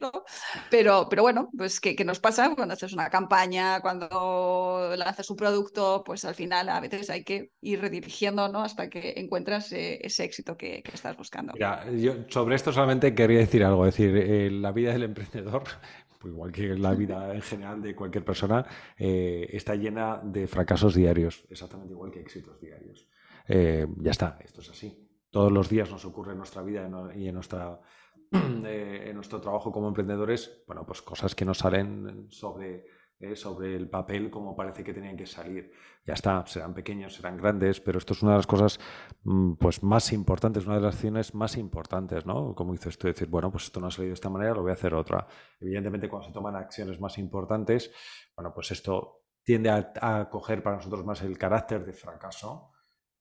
Pero, 0.68 1.06
pero 1.08 1.22
bueno, 1.22 1.50
pues 1.56 1.80
que, 1.80 1.94
nos 2.04 2.18
pasa 2.18 2.52
cuando 2.56 2.74
haces 2.74 2.92
una 2.92 3.08
campaña, 3.10 3.80
cuando 3.80 4.92
lanzas 4.96 5.30
un 5.30 5.36
producto, 5.36 6.02
pues 6.04 6.24
al 6.24 6.34
final 6.34 6.68
a 6.68 6.80
veces 6.80 7.10
hay 7.10 7.22
que 7.22 7.52
ir 7.60 7.80
redirigiendo, 7.80 8.48
¿no? 8.48 8.62
Hasta 8.62 8.90
que 8.90 9.14
encuentras 9.18 9.70
eh, 9.70 10.00
ese 10.02 10.24
éxito 10.24 10.56
que, 10.56 10.82
estás 10.92 11.16
buscando. 11.16 11.52
Mira, 11.52 11.88
yo 11.92 12.14
sobre 12.28 12.56
esto 12.56 12.72
solamente 12.72 13.14
quería 13.14 13.38
decir 13.38 13.62
algo, 13.62 13.86
es 13.86 13.96
decir, 13.96 14.50
la 14.50 14.72
vida 14.72 14.92
del 14.92 15.04
emprendedor 15.04 15.62
pues 16.18 16.32
igual 16.32 16.50
que 16.50 16.74
la 16.74 16.92
vida 16.94 17.34
en 17.36 17.42
general 17.42 17.80
de 17.82 17.94
cualquier 17.94 18.24
persona, 18.24 18.66
está 18.96 19.76
llena 19.76 20.20
de 20.24 20.48
fracasos 20.48 20.96
diarios, 20.96 21.44
exactamente 21.50 21.92
igual 21.92 22.10
que 22.10 22.20
éxitos 22.20 22.60
diarios. 22.60 23.06
ya 23.46 24.10
está, 24.10 24.38
esto 24.42 24.60
es 24.60 24.70
así 24.70 25.05
todos 25.36 25.52
los 25.52 25.68
días 25.68 25.90
nos 25.90 26.02
ocurre 26.06 26.32
en 26.32 26.38
nuestra 26.38 26.62
vida 26.62 26.88
y 27.14 27.28
en, 27.28 27.34
nuestra, 27.34 27.78
eh, 28.32 29.04
en 29.08 29.14
nuestro 29.14 29.38
trabajo 29.38 29.70
como 29.70 29.88
emprendedores, 29.88 30.64
bueno, 30.66 30.86
pues 30.86 31.02
cosas 31.02 31.34
que 31.34 31.44
nos 31.44 31.58
salen 31.58 32.28
sobre, 32.30 32.86
eh, 33.20 33.36
sobre 33.36 33.76
el 33.76 33.90
papel 33.90 34.30
como 34.30 34.56
parece 34.56 34.82
que 34.82 34.94
tenían 34.94 35.14
que 35.14 35.26
salir. 35.26 35.70
Ya 36.06 36.14
está, 36.14 36.42
serán 36.46 36.72
pequeños, 36.72 37.16
serán 37.16 37.36
grandes, 37.36 37.82
pero 37.82 37.98
esto 37.98 38.14
es 38.14 38.22
una 38.22 38.32
de 38.32 38.38
las 38.38 38.46
cosas 38.46 38.80
mm, 39.24 39.56
pues, 39.56 39.82
más 39.82 40.10
importantes, 40.14 40.64
una 40.64 40.76
de 40.76 40.80
las 40.80 40.94
acciones 40.94 41.34
más 41.34 41.58
importantes, 41.58 42.24
¿no? 42.24 42.54
Como 42.54 42.72
dices 42.72 42.96
tú, 42.96 43.06
decir, 43.06 43.28
bueno, 43.28 43.50
pues 43.50 43.64
esto 43.64 43.78
no 43.78 43.88
ha 43.88 43.90
salido 43.90 44.12
de 44.12 44.14
esta 44.14 44.30
manera, 44.30 44.54
lo 44.54 44.62
voy 44.62 44.70
a 44.70 44.74
hacer 44.74 44.94
otra. 44.94 45.26
Evidentemente, 45.60 46.08
cuando 46.08 46.28
se 46.28 46.32
toman 46.32 46.56
acciones 46.56 46.98
más 46.98 47.18
importantes, 47.18 47.92
bueno, 48.34 48.54
pues 48.54 48.70
esto 48.70 49.26
tiende 49.44 49.68
a, 49.68 50.30
coger 50.30 50.62
para 50.62 50.76
nosotros 50.76 51.04
más 51.04 51.20
el 51.20 51.36
carácter 51.36 51.84
de 51.84 51.92
fracaso, 51.92 52.70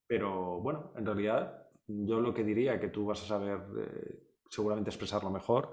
pero 0.08 0.62
bueno, 0.62 0.94
en 0.96 1.06
realidad 1.06 1.65
yo 1.88 2.20
lo 2.20 2.34
que 2.34 2.44
diría 2.44 2.80
que 2.80 2.90
tú 2.90 3.06
vas 3.06 3.22
a 3.24 3.28
saber 3.28 3.60
eh, 3.78 4.20
seguramente 4.50 4.90
expresarlo 4.90 5.30
mejor, 5.30 5.72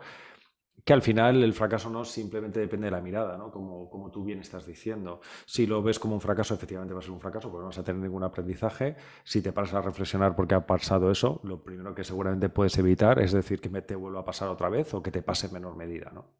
que 0.85 0.93
al 0.93 1.03
final 1.03 1.43
el 1.45 1.53
fracaso 1.53 1.91
no 1.91 2.05
simplemente 2.05 2.59
depende 2.59 2.87
de 2.87 2.91
la 2.91 3.01
mirada, 3.01 3.37
¿no? 3.37 3.53
Como, 3.53 3.89
como, 3.89 4.11
tú 4.11 4.25
bien 4.25 4.41
estás 4.41 4.67
diciendo. 4.67 5.21
Si 5.47 5.67
lo 5.67 5.83
ves 5.83 5.99
como 5.99 6.15
un 6.15 6.21
fracaso, 6.21 6.55
efectivamente 6.55 6.93
va 6.93 7.01
a 7.01 7.03
ser 7.03 7.13
un 7.13 7.21
fracaso, 7.21 7.51
porque 7.51 7.63
no 7.63 7.69
vas 7.69 7.79
a 7.79 7.85
tener 7.85 8.03
ningún 8.03 8.25
aprendizaje. 8.25 8.97
Si 9.23 9.43
te 9.43 9.53
paras 9.53 9.75
a 9.75 9.83
reflexionar 9.83 10.35
por 10.35 10.49
qué 10.49 10.57
ha 10.57 10.67
pasado 10.67 11.11
eso, 11.11 11.41
lo 11.45 11.63
primero 11.63 11.95
que 11.95 12.03
seguramente 12.03 12.49
puedes 12.49 12.77
evitar 12.79 13.21
es 13.21 13.33
decir 13.33 13.61
que 13.61 13.69
te 13.83 13.95
vuelva 13.95 14.21
a 14.21 14.25
pasar 14.25 14.49
otra 14.49 14.69
vez 14.69 14.93
o 14.95 15.03
que 15.03 15.13
te 15.13 15.23
pase 15.23 15.47
en 15.47 15.53
menor 15.53 15.77
medida, 15.77 16.11
¿no? 16.13 16.33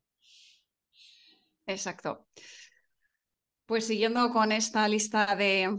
Exacto. 1.67 2.27
Pues 3.67 3.87
siguiendo 3.87 4.31
con 4.31 4.51
esta 4.51 4.89
lista 4.89 5.37
de, 5.37 5.79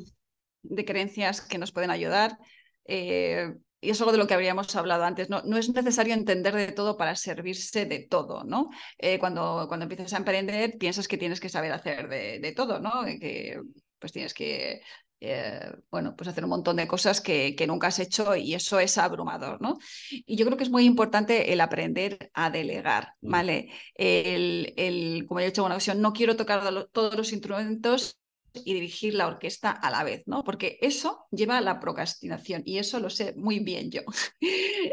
creencias 0.85 1.41
que 1.41 1.57
nos 1.57 1.71
pueden 1.71 1.91
ayudar, 1.91 2.37
eh, 2.85 3.53
y 3.83 3.89
es 3.89 3.99
algo 3.99 4.11
de 4.13 4.17
lo 4.17 4.27
que 4.27 4.33
habríamos 4.33 4.73
hablado 4.75 5.03
antes, 5.03 5.29
no, 5.29 5.41
no 5.43 5.57
es 5.57 5.69
necesario 5.73 6.13
entender 6.13 6.55
de 6.55 6.71
todo 6.71 6.95
para 6.95 7.15
servirse 7.15 7.85
de 7.85 7.99
todo, 7.99 8.43
¿no? 8.43 8.69
Eh, 8.97 9.19
cuando, 9.19 9.65
cuando 9.67 9.83
empiezas 9.83 10.13
a 10.13 10.17
emprender 10.17 10.77
piensas 10.77 11.07
que 11.07 11.17
tienes 11.17 11.39
que 11.39 11.49
saber 11.49 11.73
hacer 11.73 12.07
de, 12.07 12.53
todo, 12.55 12.79
¿no? 12.79 13.03
Que 13.19 13.59
pues 13.99 14.11
tienes 14.11 14.33
que, 14.33 14.81
eh, 15.19 15.71
bueno, 15.91 16.15
pues 16.15 16.29
hacer 16.29 16.43
un 16.43 16.51
montón 16.51 16.77
de 16.77 16.87
cosas 16.87 17.19
que, 17.19 17.55
que, 17.55 17.67
nunca 17.67 17.87
has 17.87 17.99
hecho 17.99 18.35
y 18.35 18.53
eso 18.53 18.79
es 18.79 18.97
abrumador, 18.97 19.61
¿no? 19.61 19.77
Y 20.09 20.37
yo 20.37 20.45
creo 20.45 20.57
que 20.57 20.63
es 20.63 20.69
muy 20.69 20.85
importante 20.85 21.51
el 21.51 21.61
aprender 21.61 22.31
a 22.33 22.49
delegar, 22.49 23.13
mm. 23.21 23.31
¿vale? 23.31 23.69
El, 23.95 24.73
el, 24.77 25.25
como 25.27 25.41
he 25.41 25.45
dicho 25.45 25.61
en 25.61 25.65
una 25.65 25.75
ocasión, 25.75 26.01
no 26.01 26.13
quiero 26.13 26.35
tocar 26.37 26.87
todos 26.91 27.15
los 27.15 27.33
instrumentos 27.33 28.22
y 28.53 28.73
dirigir 28.73 29.13
la 29.15 29.27
orquesta 29.27 29.71
a 29.71 29.89
la 29.89 30.03
vez, 30.03 30.23
¿no? 30.25 30.43
Porque 30.43 30.77
eso 30.81 31.25
lleva 31.31 31.57
a 31.57 31.61
la 31.61 31.79
procrastinación 31.79 32.61
y 32.65 32.77
eso 32.77 32.99
lo 32.99 33.09
sé 33.09 33.33
muy 33.35 33.59
bien 33.59 33.91
yo. 33.91 34.01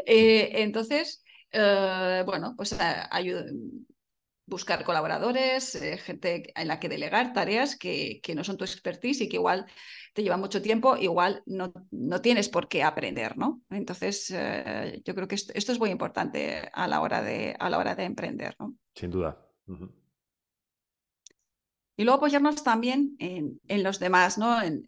Eh, 0.05 0.63
entonces, 0.63 1.23
eh, 1.51 2.23
bueno, 2.25 2.55
pues 2.57 2.75
buscar 4.45 4.83
colaboradores, 4.83 5.75
eh, 5.75 5.97
gente 5.97 6.51
en 6.55 6.67
la 6.67 6.79
que 6.79 6.89
delegar 6.89 7.33
tareas 7.33 7.77
que, 7.77 8.19
que, 8.23 8.35
no 8.35 8.43
son 8.43 8.57
tu 8.57 8.63
expertise 8.63 9.21
y 9.21 9.29
que 9.29 9.37
igual 9.37 9.65
te 10.13 10.23
lleva 10.23 10.37
mucho 10.37 10.61
tiempo, 10.61 10.97
igual 10.97 11.43
no, 11.45 11.71
no 11.91 12.21
tienes 12.21 12.49
por 12.49 12.67
qué 12.67 12.83
aprender, 12.83 13.37
¿no? 13.37 13.61
Entonces, 13.69 14.29
yo 14.29 15.15
creo 15.15 15.27
que 15.27 15.35
esto, 15.35 15.53
es 15.53 15.79
muy 15.79 15.89
importante 15.89 16.69
a 16.73 16.87
la 16.87 17.01
hora 17.01 17.21
de, 17.21 17.55
a 17.59 17.69
la 17.69 17.77
hora 17.77 17.95
de 17.95 18.03
emprender, 18.03 18.55
¿no? 18.59 18.75
Sin 18.95 19.11
duda. 19.11 19.37
Y 22.01 22.03
luego 22.03 22.17
apoyarnos 22.17 22.63
también 22.63 23.15
en, 23.19 23.83
los 23.83 23.99
demás, 23.99 24.39
¿no? 24.39 24.59
En, 24.59 24.87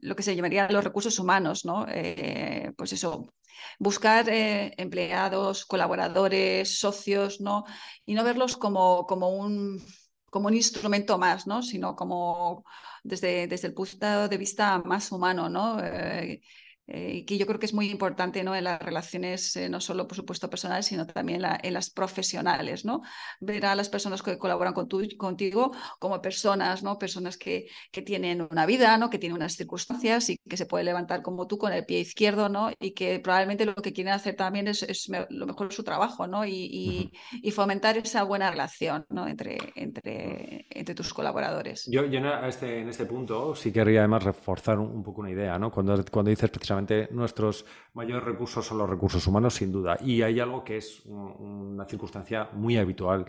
lo 0.00 0.14
que 0.14 0.22
se 0.22 0.36
llamaría 0.36 0.68
los 0.70 0.84
recursos 0.84 1.18
humanos, 1.18 1.64
¿no? 1.64 1.86
Eh, 1.88 2.72
pues 2.76 2.92
eso, 2.92 3.34
buscar 3.80 4.28
eh, 4.28 4.72
empleados, 4.76 5.64
colaboradores, 5.66 6.78
socios, 6.78 7.40
¿no? 7.40 7.64
Y 8.06 8.14
no 8.14 8.22
verlos 8.22 8.56
como, 8.56 9.06
como, 9.06 9.30
un, 9.30 9.84
como 10.30 10.46
un 10.46 10.54
instrumento 10.54 11.18
más, 11.18 11.48
¿no? 11.48 11.64
Sino 11.64 11.96
como 11.96 12.64
desde, 13.02 13.48
desde 13.48 13.66
el 13.66 13.74
punto 13.74 14.28
de 14.28 14.38
vista 14.38 14.78
más 14.84 15.10
humano, 15.10 15.48
¿no? 15.48 15.80
Eh, 15.82 16.40
eh, 16.86 17.24
que 17.24 17.38
yo 17.38 17.46
creo 17.46 17.58
que 17.58 17.66
es 17.66 17.72
muy 17.72 17.90
importante 17.90 18.44
¿no? 18.44 18.54
en 18.54 18.64
las 18.64 18.80
relaciones, 18.80 19.56
eh, 19.56 19.68
no 19.70 19.80
solo 19.80 20.06
por 20.06 20.16
supuesto 20.16 20.50
personales, 20.50 20.86
sino 20.86 21.06
también 21.06 21.42
en 21.62 21.72
las 21.72 21.90
profesionales, 21.90 22.84
¿no? 22.84 23.02
Ver 23.40 23.64
a 23.64 23.74
las 23.74 23.88
personas 23.88 24.22
que 24.22 24.36
colaboran 24.36 24.74
con 24.74 24.88
contigo 25.16 25.72
como 25.98 26.20
personas, 26.20 26.82
¿no? 26.82 26.98
Personas 26.98 27.38
que, 27.38 27.68
que, 27.90 28.02
tienen 28.02 28.46
una 28.50 28.66
vida, 28.66 28.98
¿no? 28.98 29.08
Que 29.08 29.18
tienen 29.18 29.36
unas 29.36 29.56
circunstancias 29.56 30.28
y 30.28 30.36
que 30.36 30.58
se 30.58 30.66
puede 30.66 30.84
levantar 30.84 31.22
como 31.22 31.46
tú 31.46 31.56
con 31.56 31.72
el 31.72 31.86
pie 31.86 32.00
izquierdo, 32.00 32.50
¿no? 32.50 32.70
Y 32.78 32.92
que 32.92 33.18
probablemente 33.18 33.64
lo 33.64 33.74
que 33.74 33.94
quieren 33.94 34.12
hacer 34.12 34.36
también 34.36 34.68
es, 34.68 34.82
es 34.82 35.08
lo 35.30 35.46
mejor 35.46 35.72
su 35.72 35.84
trabajo, 35.84 36.26
¿no? 36.26 36.44
Y, 36.44 37.10
y, 37.42 37.50
fomentar 37.50 37.96
esa 37.96 38.24
buena 38.24 38.50
relación, 38.50 39.06
¿no? 39.08 39.26
Entre, 39.28 39.56
entre, 39.76 40.66
entre 40.70 40.94
tus 40.94 41.14
colaboradores. 41.14 41.86
Yo, 41.86 42.04
yo 42.04 42.18
en, 42.18 42.26
este, 42.46 42.80
en 42.80 42.88
este 42.88 43.06
punto 43.06 43.54
sí 43.54 43.72
querría 43.72 44.00
además 44.00 44.24
reforzar 44.24 44.78
un, 44.78 45.02
poco 45.02 45.20
una 45.20 45.30
idea, 45.30 45.58
¿no? 45.58 45.70
Cuando, 45.70 46.04
cuando 46.10 46.30
dices 46.30 46.50
precisamente 46.50 46.73
nuestros 47.10 47.66
mayores 47.92 48.24
recursos 48.24 48.66
son 48.66 48.78
los 48.78 48.88
recursos 48.88 49.26
humanos, 49.26 49.54
sin 49.54 49.72
duda. 49.72 49.96
Y 50.00 50.22
hay 50.22 50.40
algo 50.40 50.64
que 50.64 50.76
es 50.76 51.02
una 51.06 51.84
circunstancia 51.86 52.50
muy 52.52 52.76
habitual 52.76 53.26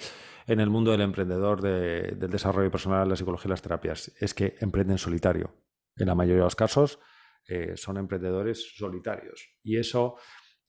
en 0.48 0.60
el 0.60 0.70
mundo 0.70 0.92
del 0.92 1.02
emprendedor, 1.02 1.62
del 1.62 2.30
desarrollo 2.30 2.72
personal, 2.72 3.10
la 3.10 3.16
psicología 3.16 3.50
y 3.50 3.52
las 3.52 3.62
terapias, 3.62 4.12
es 4.20 4.34
que 4.34 4.56
emprenden 4.60 4.98
solitario. 4.98 5.54
En 5.98 6.08
la 6.08 6.16
mayoría 6.16 6.42
de 6.42 6.46
los 6.46 6.56
casos 6.56 7.00
eh, 7.48 7.74
son 7.76 7.98
emprendedores 7.98 8.76
solitarios. 8.76 9.48
Y 9.64 9.78
eso 9.78 10.16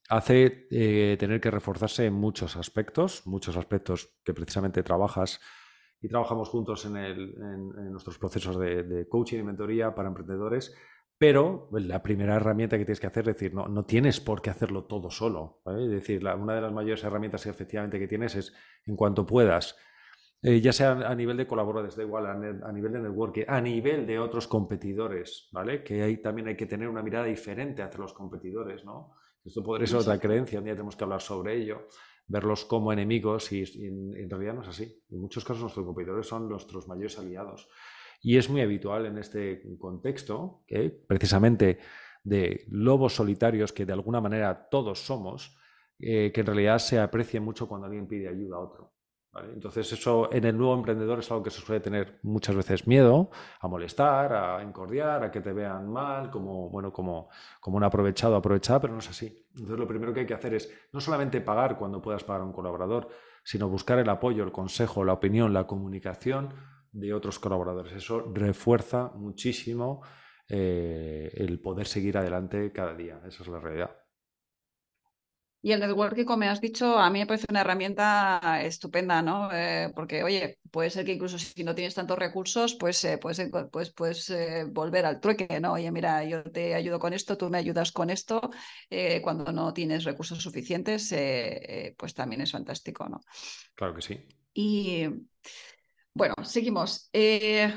hace 0.09 0.67
eh, 0.71 1.17
tener 1.19 1.41
que 1.41 1.51
reforzarse 1.51 2.07
en 2.07 2.15
muchos 2.15 2.57
aspectos, 2.57 3.27
muchos 3.27 3.57
aspectos 3.57 4.17
que 4.25 4.35
precisamente 4.35 4.83
trabajas 4.83 5.41
y 6.01 6.09
trabajamos 6.09 6.49
juntos 6.49 6.85
en, 6.85 7.91
nuestros 7.91 8.19
procesos 8.19 8.59
de, 8.59 8.83
de, 8.83 9.09
coaching 9.09 9.39
y 9.39 9.43
mentoría 9.43 9.95
para 9.95 10.09
emprendedores, 10.09 10.75
pero 11.19 11.69
pues, 11.71 11.85
la 11.87 12.03
primera 12.03 12.37
herramienta 12.37 12.77
que 12.77 12.85
tienes 12.85 13.01
que 13.01 13.07
hacer 13.07 13.29
es 13.29 13.35
decir, 13.37 13.55
no, 13.55 13.69
no 13.69 13.85
tienes 13.85 14.21
por 14.21 14.43
qué 14.43 14.51
hacerlo 14.51 14.85
todo 14.85 15.11
solo. 15.11 15.63
Es 15.67 15.91
decir, 15.91 16.27
una 16.27 16.55
de 16.55 16.61
las 16.61 16.73
mayores 16.73 17.03
herramientas 17.05 17.47
efectivamente 17.47 17.99
que 17.99 18.09
tienes 18.09 18.35
es 18.35 18.53
en 18.87 18.97
cuanto 18.97 19.25
puedas, 19.27 19.77
eh, 20.43 20.61
ya 20.61 20.73
sea 20.73 20.93
a 20.93 21.15
nivel 21.15 21.37
de 21.39 21.47
colaboradores, 21.47 21.97
da 21.97 22.03
igual, 22.03 22.27
a, 22.27 22.73
nivel 22.73 22.93
de 22.93 23.01
networking, 23.01 23.45
a 23.49 23.61
nivel 23.61 24.07
de 24.07 24.19
otros 24.19 24.47
competidores, 24.47 25.49
¿vale? 25.53 25.83
Que 25.83 26.03
ahí 26.03 26.19
también 26.19 26.49
hay 26.49 26.57
que 26.57 26.67
tener 26.67 26.89
una 26.89 27.03
mirada 27.03 27.25
diferente 27.25 27.83
hacia 27.83 28.01
los 28.01 28.13
competidores, 28.13 28.85
¿no? 28.85 29.15
Esto 29.45 29.63
podría 29.63 29.87
ser 29.87 29.99
otra 29.99 30.19
creencia, 30.19 30.59
un 30.59 30.67
día 30.67 30.75
tenemos 30.75 30.97
que 30.97 31.05
hablar 31.05 31.23
sobre 31.23 31.57
ello, 31.57 31.89
verlos 32.27 32.65
como 32.65 32.93
enemigos 32.93 33.51
y, 33.53 33.63
en 33.63 34.29
realidad 34.29 34.55
no 34.55 34.63
es 34.63 34.69
así. 34.69 35.03
En 35.09 35.21
muchos 35.21 35.45
casos 35.45 35.63
nuestros 35.63 35.87
competidores 35.87 36.27
son 36.27 36.49
nuestros 36.49 36.87
mayores 36.87 37.19
aliados. 37.19 37.69
Y 38.23 38.37
es 38.37 38.49
muy 38.49 38.61
habitual 38.61 39.07
en 39.07 39.19
este 39.19 39.63
contexto, 39.79 40.65
precisamente 41.07 41.79
de 42.25 42.65
lobos 42.69 43.15
solitarios, 43.15 43.73
que 43.73 43.87
de 43.87 43.93
alguna 43.93 44.21
manera 44.21 44.69
todos 44.69 44.99
somos, 45.05 45.57
eh, 45.99 46.33
que 46.35 46.41
en 46.41 46.47
realidad 46.47 46.79
se 46.79 46.99
aprecie 46.99 47.41
mucho 47.41 47.69
cuando 47.69 47.87
alguien 47.87 48.07
pide 48.07 48.29
ayuda 48.29 48.57
a 48.57 48.61
otro. 48.61 48.93
Entonces 49.53 49.93
eso 49.93 50.33
en 50.33 50.45
el 50.45 50.57
nuevo 50.57 50.75
emprendedor 50.75 51.19
es 51.19 51.31
algo 51.31 51.43
que 51.43 51.51
se 51.51 51.61
suele 51.61 51.81
tener 51.81 52.19
muchas 52.23 52.57
veces 52.57 52.87
miedo 52.87 53.31
a 53.61 53.69
molestar, 53.69 54.33
a 54.33 54.63
encordiar, 54.63 55.25
a 55.25 55.31
que 55.31 55.41
te 55.41 55.53
vean 55.53 55.91
mal, 55.91 56.31
como, 56.31 56.71
bueno, 56.71 56.93
como, 56.93 57.29
como 57.61 57.77
un 57.77 57.85
aprovechado 57.85 58.37
aprovechada, 58.37 58.81
pero 58.81 58.95
no 58.95 59.01
es 59.01 59.11
así. 59.11 59.47
Entonces 59.51 59.79
lo 59.79 59.87
primero 59.87 60.13
que 60.13 60.21
hay 60.21 60.27
que 60.27 60.35
hacer 60.35 60.55
es 60.55 60.73
no 60.93 61.01
solamente 61.01 61.41
pagar 61.41 61.77
cuando 61.77 62.01
puedas 62.01 62.25
pagar 62.25 62.43
a 62.43 62.45
un 62.45 62.53
colaborador, 62.53 63.09
sino 63.45 63.69
buscar 63.69 63.99
el 63.99 64.09
apoyo, 64.09 64.43
el 64.43 64.53
consejo, 64.53 65.05
la 65.05 65.13
opinión, 65.13 65.53
la 65.53 65.67
comunicación 65.67 66.55
de 66.97 67.13
otros 67.13 67.39
colaboradores. 67.39 67.93
Eso 67.93 68.21
refuerza 68.33 69.13
muchísimo 69.15 70.03
eh, 70.49 71.31
el 71.35 71.61
poder 71.61 71.87
seguir 71.87 72.17
adelante 72.17 72.73
cada 72.73 72.95
día. 72.95 73.21
Esa 73.27 73.43
es 73.43 73.49
la 73.49 73.61
realidad. 73.61 73.91
Y 75.61 75.73
el 75.73 75.81
networking, 75.81 76.25
como 76.25 76.39
me 76.39 76.49
has 76.49 76.61
dicho, 76.61 76.97
a 76.97 77.11
mí 77.11 77.19
me 77.19 77.27
parece 77.27 77.47
una 77.51 77.63
herramienta 77.63 78.61
estupenda, 78.63 79.21
¿no? 79.21 79.51
Eh, 79.53 79.91
porque, 79.97 80.23
oye, 80.23 80.61
puede 80.71 80.91
ser 80.91 81.05
que 81.05 81.15
incluso 81.15 81.39
si 81.39 81.65
no 81.65 81.75
tienes 81.75 81.95
tantos 81.95 82.19
recursos, 82.19 82.77
pues 82.77 83.05
eh, 83.05 83.19
puedes, 83.19 83.51
pues, 83.73 83.93
pues 83.93 84.33
volver 84.69 85.07
al 85.07 85.21
trueque, 85.21 85.59
¿no? 85.61 85.73
Oye, 85.73 85.91
mira, 85.91 86.23
yo 86.25 86.45
te 86.45 86.75
ayudo 86.75 87.01
con 87.01 87.13
esto, 87.13 87.37
tú 87.37 87.51
me 87.51 87.59
ayudas 87.59 87.91
con 87.91 88.11
esto. 88.11 88.41
cuando 89.23 89.53
no 89.53 89.75
tienes 89.75 90.05
recursos 90.05 90.41
suficientes, 90.41 91.13
pues 91.99 92.15
también 92.15 92.43
es 92.43 92.53
fantástico, 92.53 93.09
¿no? 93.09 93.21
Claro 93.75 93.95
que 93.95 94.03
sí. 94.03 94.21
Y 94.55 95.07
bueno, 96.17 96.35
seguimos. 96.45 97.11
Eh, 97.13 97.73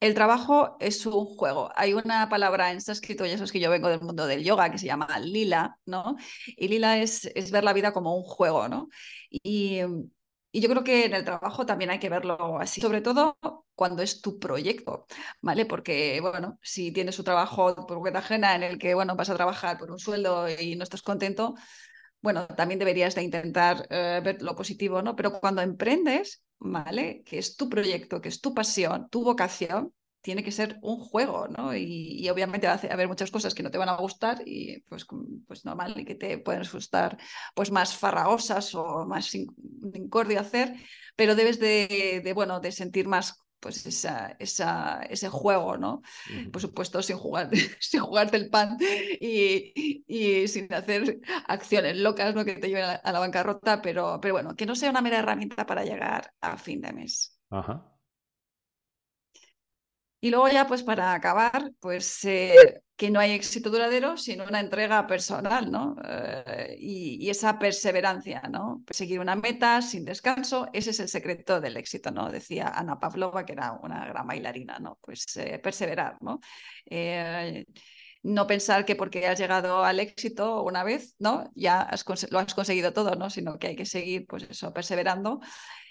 el 0.00 0.14
trabajo 0.14 0.76
es 0.80 1.04
un 1.04 1.26
juego. 1.26 1.70
Hay 1.76 1.92
una 1.92 2.28
palabra 2.30 2.72
en 2.72 2.80
sánscrito, 2.80 3.26
ya 3.26 3.36
sabes 3.36 3.52
que 3.52 3.60
yo 3.60 3.70
vengo 3.70 3.88
del 3.88 4.00
mundo 4.00 4.26
del 4.26 4.42
yoga, 4.42 4.70
que 4.70 4.78
se 4.78 4.86
llama 4.86 5.18
lila, 5.18 5.78
¿no? 5.84 6.16
Y 6.46 6.68
lila 6.68 6.98
es, 6.98 7.26
es 7.34 7.50
ver 7.50 7.62
la 7.62 7.74
vida 7.74 7.92
como 7.92 8.16
un 8.16 8.22
juego, 8.22 8.68
¿no? 8.68 8.88
Y, 9.30 9.80
yo 10.52 10.68
creo 10.68 10.84
que 10.84 11.04
en 11.06 11.14
el 11.14 11.24
trabajo 11.24 11.66
también 11.66 11.90
hay 11.90 11.98
que 11.98 12.08
verlo 12.08 12.60
así, 12.60 12.80
sobre 12.80 13.00
todo 13.00 13.36
cuando 13.74 14.02
es 14.02 14.20
tu 14.20 14.38
proyecto, 14.38 15.06
¿vale? 15.40 15.66
Porque, 15.66 16.20
bueno, 16.20 16.58
si 16.62 16.92
tienes 16.92 17.18
un 17.18 17.24
trabajo 17.24 17.74
por 17.86 17.98
cuenta 17.98 18.20
ajena 18.20 18.54
en 18.54 18.62
el 18.62 18.78
que, 18.78 18.94
bueno, 18.94 19.16
vas 19.16 19.30
a 19.30 19.34
trabajar 19.34 19.78
por 19.78 19.90
un 19.90 19.98
sueldo 19.98 20.46
y 20.48 20.76
no 20.76 20.84
estás 20.84 21.02
contento, 21.02 21.54
bueno, 22.20 22.46
también 22.46 22.78
deberías 22.78 23.14
de 23.14 23.22
intentar 23.22 23.86
eh, 23.90 24.20
ver 24.24 24.42
lo 24.42 24.56
positivo, 24.56 25.02
¿no? 25.02 25.16
Pero 25.16 25.40
cuando 25.40 25.60
emprendes, 25.60 26.42
¿vale? 26.64 27.22
Que 27.24 27.38
es 27.38 27.56
tu 27.56 27.68
proyecto, 27.68 28.20
que 28.20 28.28
es 28.30 28.40
tu 28.40 28.54
pasión, 28.54 29.08
tu 29.10 29.22
vocación, 29.22 29.92
tiene 30.22 30.42
que 30.42 30.52
ser 30.52 30.78
un 30.80 30.98
juego, 30.98 31.46
¿no? 31.48 31.76
Y, 31.76 32.26
obviamente 32.30 32.66
va 32.66 32.72
a 32.72 32.92
haber 32.94 33.08
muchas 33.08 33.30
cosas 33.30 33.54
que 33.54 33.62
no 33.62 33.70
te 33.70 33.76
van 33.76 33.90
a 33.90 33.96
gustar 33.96 34.42
y 34.46 34.80
pues, 34.88 35.06
pues 35.46 35.66
normal, 35.66 35.94
y 36.00 36.06
que 36.06 36.14
te 36.14 36.38
pueden 36.38 36.64
gustar 36.72 37.18
pues 37.54 37.70
más 37.70 37.94
farragosas 37.94 38.74
o 38.74 39.04
más 39.06 39.34
incordio 39.34 40.40
hacer, 40.40 40.74
pero 41.14 41.34
debes 41.34 41.60
de, 41.60 42.32
bueno, 42.34 42.60
de 42.60 42.72
sentir 42.72 43.06
más 43.06 43.38
pues 43.64 43.86
esa, 43.86 44.36
esa, 44.38 45.00
ese 45.04 45.30
juego, 45.30 45.78
¿no? 45.78 46.02
Por 46.52 46.60
supuesto, 46.60 47.00
sin, 47.00 47.16
jugar, 47.16 47.48
sin 47.80 48.00
jugarte 48.00 48.36
el 48.36 48.50
pan 48.50 48.76
y, 48.78 50.04
y, 50.06 50.46
sin 50.48 50.70
hacer 50.74 51.18
acciones 51.48 51.96
locas 51.96 52.34
¿no? 52.34 52.44
que 52.44 52.56
te 52.56 52.68
lleven 52.68 52.84
a 53.02 53.10
la 53.12 53.18
bancarrota, 53.20 53.80
pero, 53.80 54.18
pero 54.20 54.34
bueno, 54.34 54.54
que 54.54 54.66
no 54.66 54.76
sea 54.76 54.90
una 54.90 55.00
mera 55.00 55.20
herramienta 55.20 55.64
para 55.64 55.82
llegar 55.82 56.30
a 56.42 56.58
fin 56.58 56.82
de 56.82 56.92
mes. 56.92 57.38
Ajá. 57.48 57.90
Y 60.20 60.28
luego 60.28 60.48
ya, 60.48 60.66
pues 60.66 60.82
para 60.82 61.14
acabar, 61.14 61.72
pues 61.80 62.22
eh, 62.26 62.82
que 62.96 63.10
no 63.10 63.18
hay 63.18 63.32
éxito 63.32 63.70
duradero, 63.70 64.16
sino 64.16 64.44
una 64.44 64.60
entrega 64.60 65.06
personal, 65.06 65.70
¿no? 65.70 65.96
Eh, 66.06 66.76
y, 66.78 67.28
esa 67.28 67.58
perseverancia, 67.58 68.42
¿no? 68.50 68.84
Seguir 68.90 69.18
una 69.18 69.34
meta 69.34 69.82
sin 69.82 70.04
descanso, 70.04 70.68
ese 70.72 70.90
es 70.90 71.00
el 71.00 71.08
secreto 71.08 71.60
del 71.60 71.76
éxito, 71.76 72.12
¿no? 72.12 72.30
Decía 72.30 72.68
Ana 72.68 73.00
Pavlova, 73.00 73.44
que 73.44 73.54
era 73.54 73.72
una 73.72 74.06
gran 74.06 74.26
bailarina, 74.26 74.78
¿no? 74.78 74.98
Pues 75.00 75.24
eh, 75.36 75.58
perseverar, 75.58 76.18
¿no? 76.20 76.40
no 78.24 78.46
pensar 78.46 78.86
que 78.86 78.96
porque 78.96 79.26
has 79.26 79.38
llegado 79.38 79.84
al 79.84 80.00
éxito 80.00 80.62
una 80.62 80.82
vez, 80.82 81.14
¿no? 81.18 81.50
Ya 81.54 81.90
lo 82.30 82.38
has 82.38 82.54
conseguido 82.54 82.92
todo, 82.92 83.16
¿no? 83.16 83.28
Sino 83.28 83.58
que 83.58 83.68
hay 83.68 83.76
que 83.76 83.86
seguir, 83.86 84.26
pues 84.26 84.44
eso, 84.44 84.72
perseverando 84.72 85.40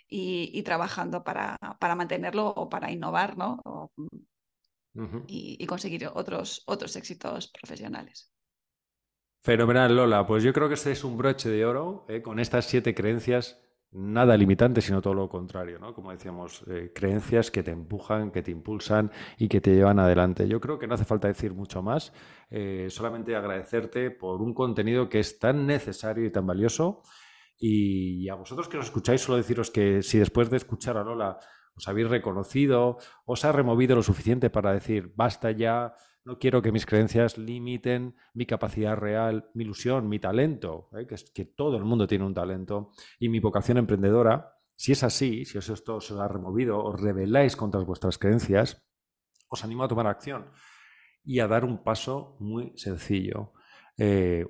y, 0.07 0.61
trabajando 0.63 1.23
para, 1.23 1.57
para, 1.79 1.95
mantenerlo 1.95 2.47
o 2.47 2.69
para 2.69 2.91
innovar, 2.91 3.37
¿no? 3.37 3.61
Y, 5.27 5.65
conseguir 5.65 6.07
otros, 6.13 6.63
otros 6.65 6.95
éxitos 6.95 7.51
profesionales. 7.51 8.31
Fenomenal, 9.41 9.95
Lola. 9.95 10.25
Pues 10.25 10.43
yo 10.43 10.53
creo 10.53 10.67
que 10.67 10.75
este 10.75 10.91
es 10.91 11.03
un 11.03 11.17
broche 11.17 11.49
de 11.49 11.65
oro 11.65 12.05
¿eh? 12.07 12.21
con 12.21 12.39
estas 12.39 12.65
siete 12.65 12.95
creencias 12.95 13.59
nada 13.93 14.35
limitantes, 14.35 14.85
sino 14.85 15.01
todo 15.01 15.13
lo 15.13 15.29
contrario, 15.29 15.79
¿no? 15.79 15.93
Como 15.93 16.11
decíamos, 16.11 16.63
eh, 16.67 16.91
creencias 16.93 17.51
que 17.51 17.63
te 17.63 17.71
empujan, 17.71 18.31
que 18.31 18.41
te 18.41 18.51
impulsan 18.51 19.11
y 19.37 19.47
que 19.47 19.61
te 19.61 19.75
llevan 19.75 19.99
adelante. 19.99 20.47
Yo 20.47 20.59
creo 20.59 20.79
que 20.79 20.87
no 20.87 20.95
hace 20.95 21.05
falta 21.05 21.27
decir 21.27 21.53
mucho 21.53 21.81
más, 21.81 22.11
eh, 22.49 22.87
solamente 22.89 23.35
agradecerte 23.35 24.09
por 24.11 24.41
un 24.41 24.53
contenido 24.53 25.09
que 25.09 25.19
es 25.19 25.37
tan 25.39 25.67
necesario 25.67 26.25
y 26.25 26.31
tan 26.31 26.47
valioso 26.47 27.03
y 27.59 28.27
a 28.29 28.35
vosotros 28.35 28.67
que 28.67 28.77
nos 28.77 28.87
escucháis, 28.87 29.21
solo 29.21 29.37
deciros 29.37 29.69
que 29.69 30.01
si 30.01 30.17
después 30.17 30.49
de 30.49 30.57
escuchar 30.57 30.97
a 30.97 31.03
Lola 31.03 31.37
os 31.75 31.87
habéis 31.87 32.09
reconocido, 32.09 32.97
os 33.25 33.45
ha 33.45 33.51
removido 33.51 33.95
lo 33.95 34.03
suficiente 34.03 34.49
para 34.49 34.73
decir, 34.73 35.11
basta 35.15 35.51
ya, 35.51 35.95
no 36.25 36.39
quiero 36.39 36.61
que 36.61 36.71
mis 36.71 36.85
creencias 36.85 37.37
limiten 37.37 38.15
mi 38.33 38.45
capacidad 38.45 38.95
real, 38.95 39.49
mi 39.53 39.63
ilusión, 39.63 40.07
mi 40.07 40.19
talento, 40.19 40.89
¿eh? 40.97 41.05
que, 41.07 41.15
que 41.33 41.45
todo 41.45 41.77
el 41.77 41.83
mundo 41.83 42.07
tiene 42.07 42.25
un 42.25 42.33
talento, 42.33 42.91
y 43.19 43.29
mi 43.29 43.39
vocación 43.39 43.77
emprendedora. 43.77 44.55
Si 44.75 44.91
es 44.91 45.03
así, 45.03 45.45
si 45.45 45.57
esto 45.57 45.95
os 45.95 46.11
ha 46.11 46.27
removido, 46.27 46.83
os 46.83 46.99
rebeláis 46.99 47.55
contra 47.55 47.81
vuestras 47.81 48.17
creencias, 48.17 48.83
os 49.49 49.63
animo 49.63 49.83
a 49.83 49.87
tomar 49.87 50.07
acción 50.07 50.51
y 51.23 51.39
a 51.39 51.47
dar 51.47 51.63
un 51.63 51.83
paso 51.83 52.37
muy 52.39 52.73
sencillo. 52.75 53.53
Eh, 53.97 54.45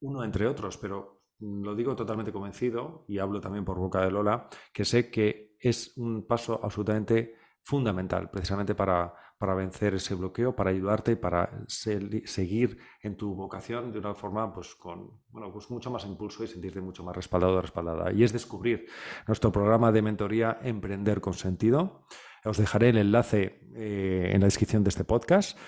uno 0.00 0.22
entre 0.22 0.46
otros, 0.46 0.76
pero 0.76 1.13
lo 1.44 1.74
digo 1.74 1.94
totalmente 1.94 2.32
convencido, 2.32 3.04
y 3.08 3.18
hablo 3.18 3.40
también 3.40 3.64
por 3.64 3.78
boca 3.78 4.00
de 4.00 4.10
Lola, 4.10 4.48
que 4.72 4.84
sé 4.84 5.10
que 5.10 5.56
es 5.60 5.96
un 5.96 6.26
paso 6.26 6.60
absolutamente 6.62 7.34
fundamental, 7.62 8.30
precisamente 8.30 8.74
para, 8.74 9.14
para 9.38 9.54
vencer 9.54 9.94
ese 9.94 10.14
bloqueo, 10.14 10.54
para 10.54 10.70
ayudarte 10.70 11.12
y 11.12 11.16
para 11.16 11.64
seguir 11.66 12.78
en 13.02 13.16
tu 13.16 13.34
vocación 13.34 13.92
de 13.92 13.98
una 13.98 14.14
forma 14.14 14.52
pues, 14.52 14.74
con 14.74 15.20
bueno, 15.28 15.50
pues 15.52 15.70
mucho 15.70 15.90
más 15.90 16.04
impulso 16.04 16.44
y 16.44 16.46
sentirte 16.46 16.80
mucho 16.80 17.02
más 17.02 17.16
respaldado 17.16 17.56
o 17.56 17.62
respaldada. 17.62 18.12
Y 18.12 18.22
es 18.22 18.32
descubrir 18.32 18.86
nuestro 19.26 19.50
programa 19.50 19.92
de 19.92 20.02
mentoría 20.02 20.58
Emprender 20.62 21.20
con 21.20 21.34
Sentido. 21.34 22.06
Os 22.44 22.58
dejaré 22.58 22.90
el 22.90 22.98
enlace 22.98 23.60
eh, 23.74 24.30
en 24.32 24.40
la 24.40 24.46
descripción 24.46 24.84
de 24.84 24.90
este 24.90 25.04
podcast 25.04 25.58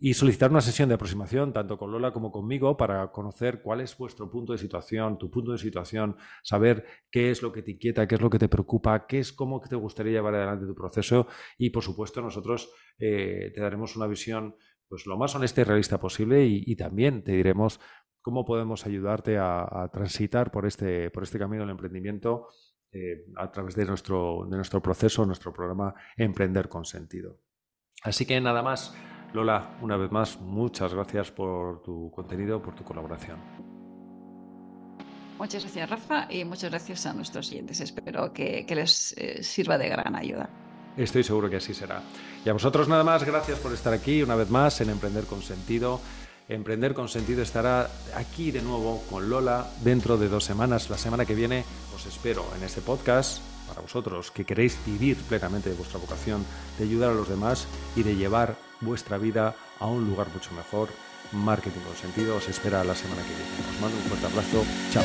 y 0.00 0.14
solicitar 0.14 0.50
una 0.50 0.60
sesión 0.60 0.88
de 0.88 0.94
aproximación 0.94 1.52
tanto 1.52 1.76
con 1.76 1.90
Lola 1.90 2.12
como 2.12 2.30
conmigo 2.30 2.76
para 2.76 3.10
conocer 3.10 3.60
cuál 3.62 3.80
es 3.80 3.96
vuestro 3.96 4.30
punto 4.30 4.52
de 4.52 4.58
situación, 4.58 5.18
tu 5.18 5.30
punto 5.30 5.52
de 5.52 5.58
situación, 5.58 6.16
saber 6.42 6.84
qué 7.10 7.30
es 7.30 7.42
lo 7.42 7.50
que 7.50 7.62
te 7.62 7.72
inquieta, 7.72 8.06
qué 8.06 8.14
es 8.14 8.20
lo 8.20 8.30
que 8.30 8.38
te 8.38 8.48
preocupa, 8.48 9.06
qué 9.06 9.18
es 9.18 9.32
cómo 9.32 9.60
te 9.60 9.74
gustaría 9.74 10.12
llevar 10.12 10.34
adelante 10.34 10.66
tu 10.66 10.74
proceso 10.74 11.26
y 11.56 11.70
por 11.70 11.82
supuesto 11.82 12.22
nosotros 12.22 12.70
eh, 12.98 13.50
te 13.52 13.60
daremos 13.60 13.96
una 13.96 14.06
visión 14.06 14.54
pues 14.88 15.04
lo 15.06 15.18
más 15.18 15.34
honesta 15.34 15.60
y 15.60 15.64
realista 15.64 15.98
posible 16.00 16.46
y, 16.46 16.74
también 16.76 17.22
te 17.22 17.32
diremos 17.32 17.78
cómo 18.22 18.46
podemos 18.46 18.86
ayudarte 18.86 19.36
a, 19.38 19.90
transitar 19.92 20.50
por 20.50 20.64
este, 20.64 21.10
por 21.10 21.24
este 21.24 21.38
camino 21.38 21.62
del 21.62 21.70
emprendimiento 21.70 22.48
eh, 22.92 23.26
a 23.36 23.50
través 23.50 23.74
de 23.74 23.84
nuestro, 23.84 24.46
de 24.48 24.56
nuestro 24.56 24.80
proceso, 24.80 25.26
nuestro 25.26 25.52
programa 25.52 25.94
Emprender 26.16 26.70
con 26.70 26.86
Sentido. 26.86 27.38
Así 28.02 28.24
que 28.24 28.40
nada 28.40 28.62
más. 28.62 28.94
Lola, 29.32 29.76
una 29.82 29.96
vez 29.96 30.10
más, 30.10 30.40
muchas 30.40 30.94
gracias 30.94 31.30
por 31.30 31.82
tu 31.82 32.10
contenido, 32.10 32.62
por 32.62 32.74
tu 32.74 32.84
colaboración. 32.84 33.38
Muchas 35.38 35.62
gracias, 35.62 35.88
Rafa, 35.88 36.26
y 36.30 36.44
muchas 36.44 36.70
gracias 36.70 37.06
a 37.06 37.12
nuestros 37.12 37.50
oyentes. 37.50 37.80
Espero 37.80 38.32
que, 38.32 38.66
les 38.68 39.14
eh, 39.16 39.42
sirva 39.42 39.78
de 39.78 39.88
gran 39.88 40.16
ayuda. 40.16 40.48
Estoy 40.96 41.22
seguro 41.22 41.48
que 41.48 41.56
así 41.56 41.74
será. 41.74 42.02
Y 42.44 42.48
a 42.48 42.52
vosotros 42.52 42.88
nada 42.88 43.04
más, 43.04 43.22
gracias 43.22 43.58
por 43.60 43.72
estar 43.72 43.92
aquí 43.92 44.22
una 44.22 44.34
vez 44.34 44.50
más 44.50 44.80
en 44.80 44.90
Emprender 44.90 45.24
con 45.26 45.42
Sentido. 45.42 46.00
Emprender 46.48 46.92
con 46.94 47.08
Sentido 47.08 47.42
estará 47.42 47.88
aquí 48.16 48.50
de 48.50 48.62
nuevo 48.62 49.04
con 49.08 49.30
Lola 49.30 49.70
dentro 49.84 50.16
de 50.16 50.28
dos 50.28 50.42
semanas. 50.42 50.90
La 50.90 50.98
semana 50.98 51.24
que 51.24 51.36
viene 51.36 51.64
os 51.94 52.04
espero 52.06 52.44
en 52.56 52.64
este 52.64 52.80
podcast 52.80 53.40
para 53.68 53.82
vosotros 53.82 54.32
que 54.32 54.44
queréis 54.44 54.78
vivir 54.84 55.18
plenamente 55.28 55.70
de 55.70 55.76
vuestra 55.76 56.00
vocación, 56.00 56.44
de 56.78 56.84
ayudar 56.84 57.10
a 57.10 57.14
los 57.14 57.28
demás 57.28 57.68
y 57.94 58.02
de 58.02 58.16
llevar 58.16 58.56
vuestra 58.80 59.18
vida 59.18 59.54
a 59.78 59.86
un 59.86 60.06
lugar 60.06 60.28
mucho 60.32 60.52
mejor. 60.54 60.88
Marketing 61.32 61.80
con 61.80 61.96
sentido 61.96 62.36
os 62.36 62.48
espera 62.48 62.84
la 62.84 62.94
semana 62.94 63.22
que 63.22 63.34
viene. 63.34 63.70
Os 63.70 63.80
mando 63.80 63.96
un 63.96 64.04
fuerte 64.04 64.26
abrazo. 64.26 64.64
Chao. 64.92 65.04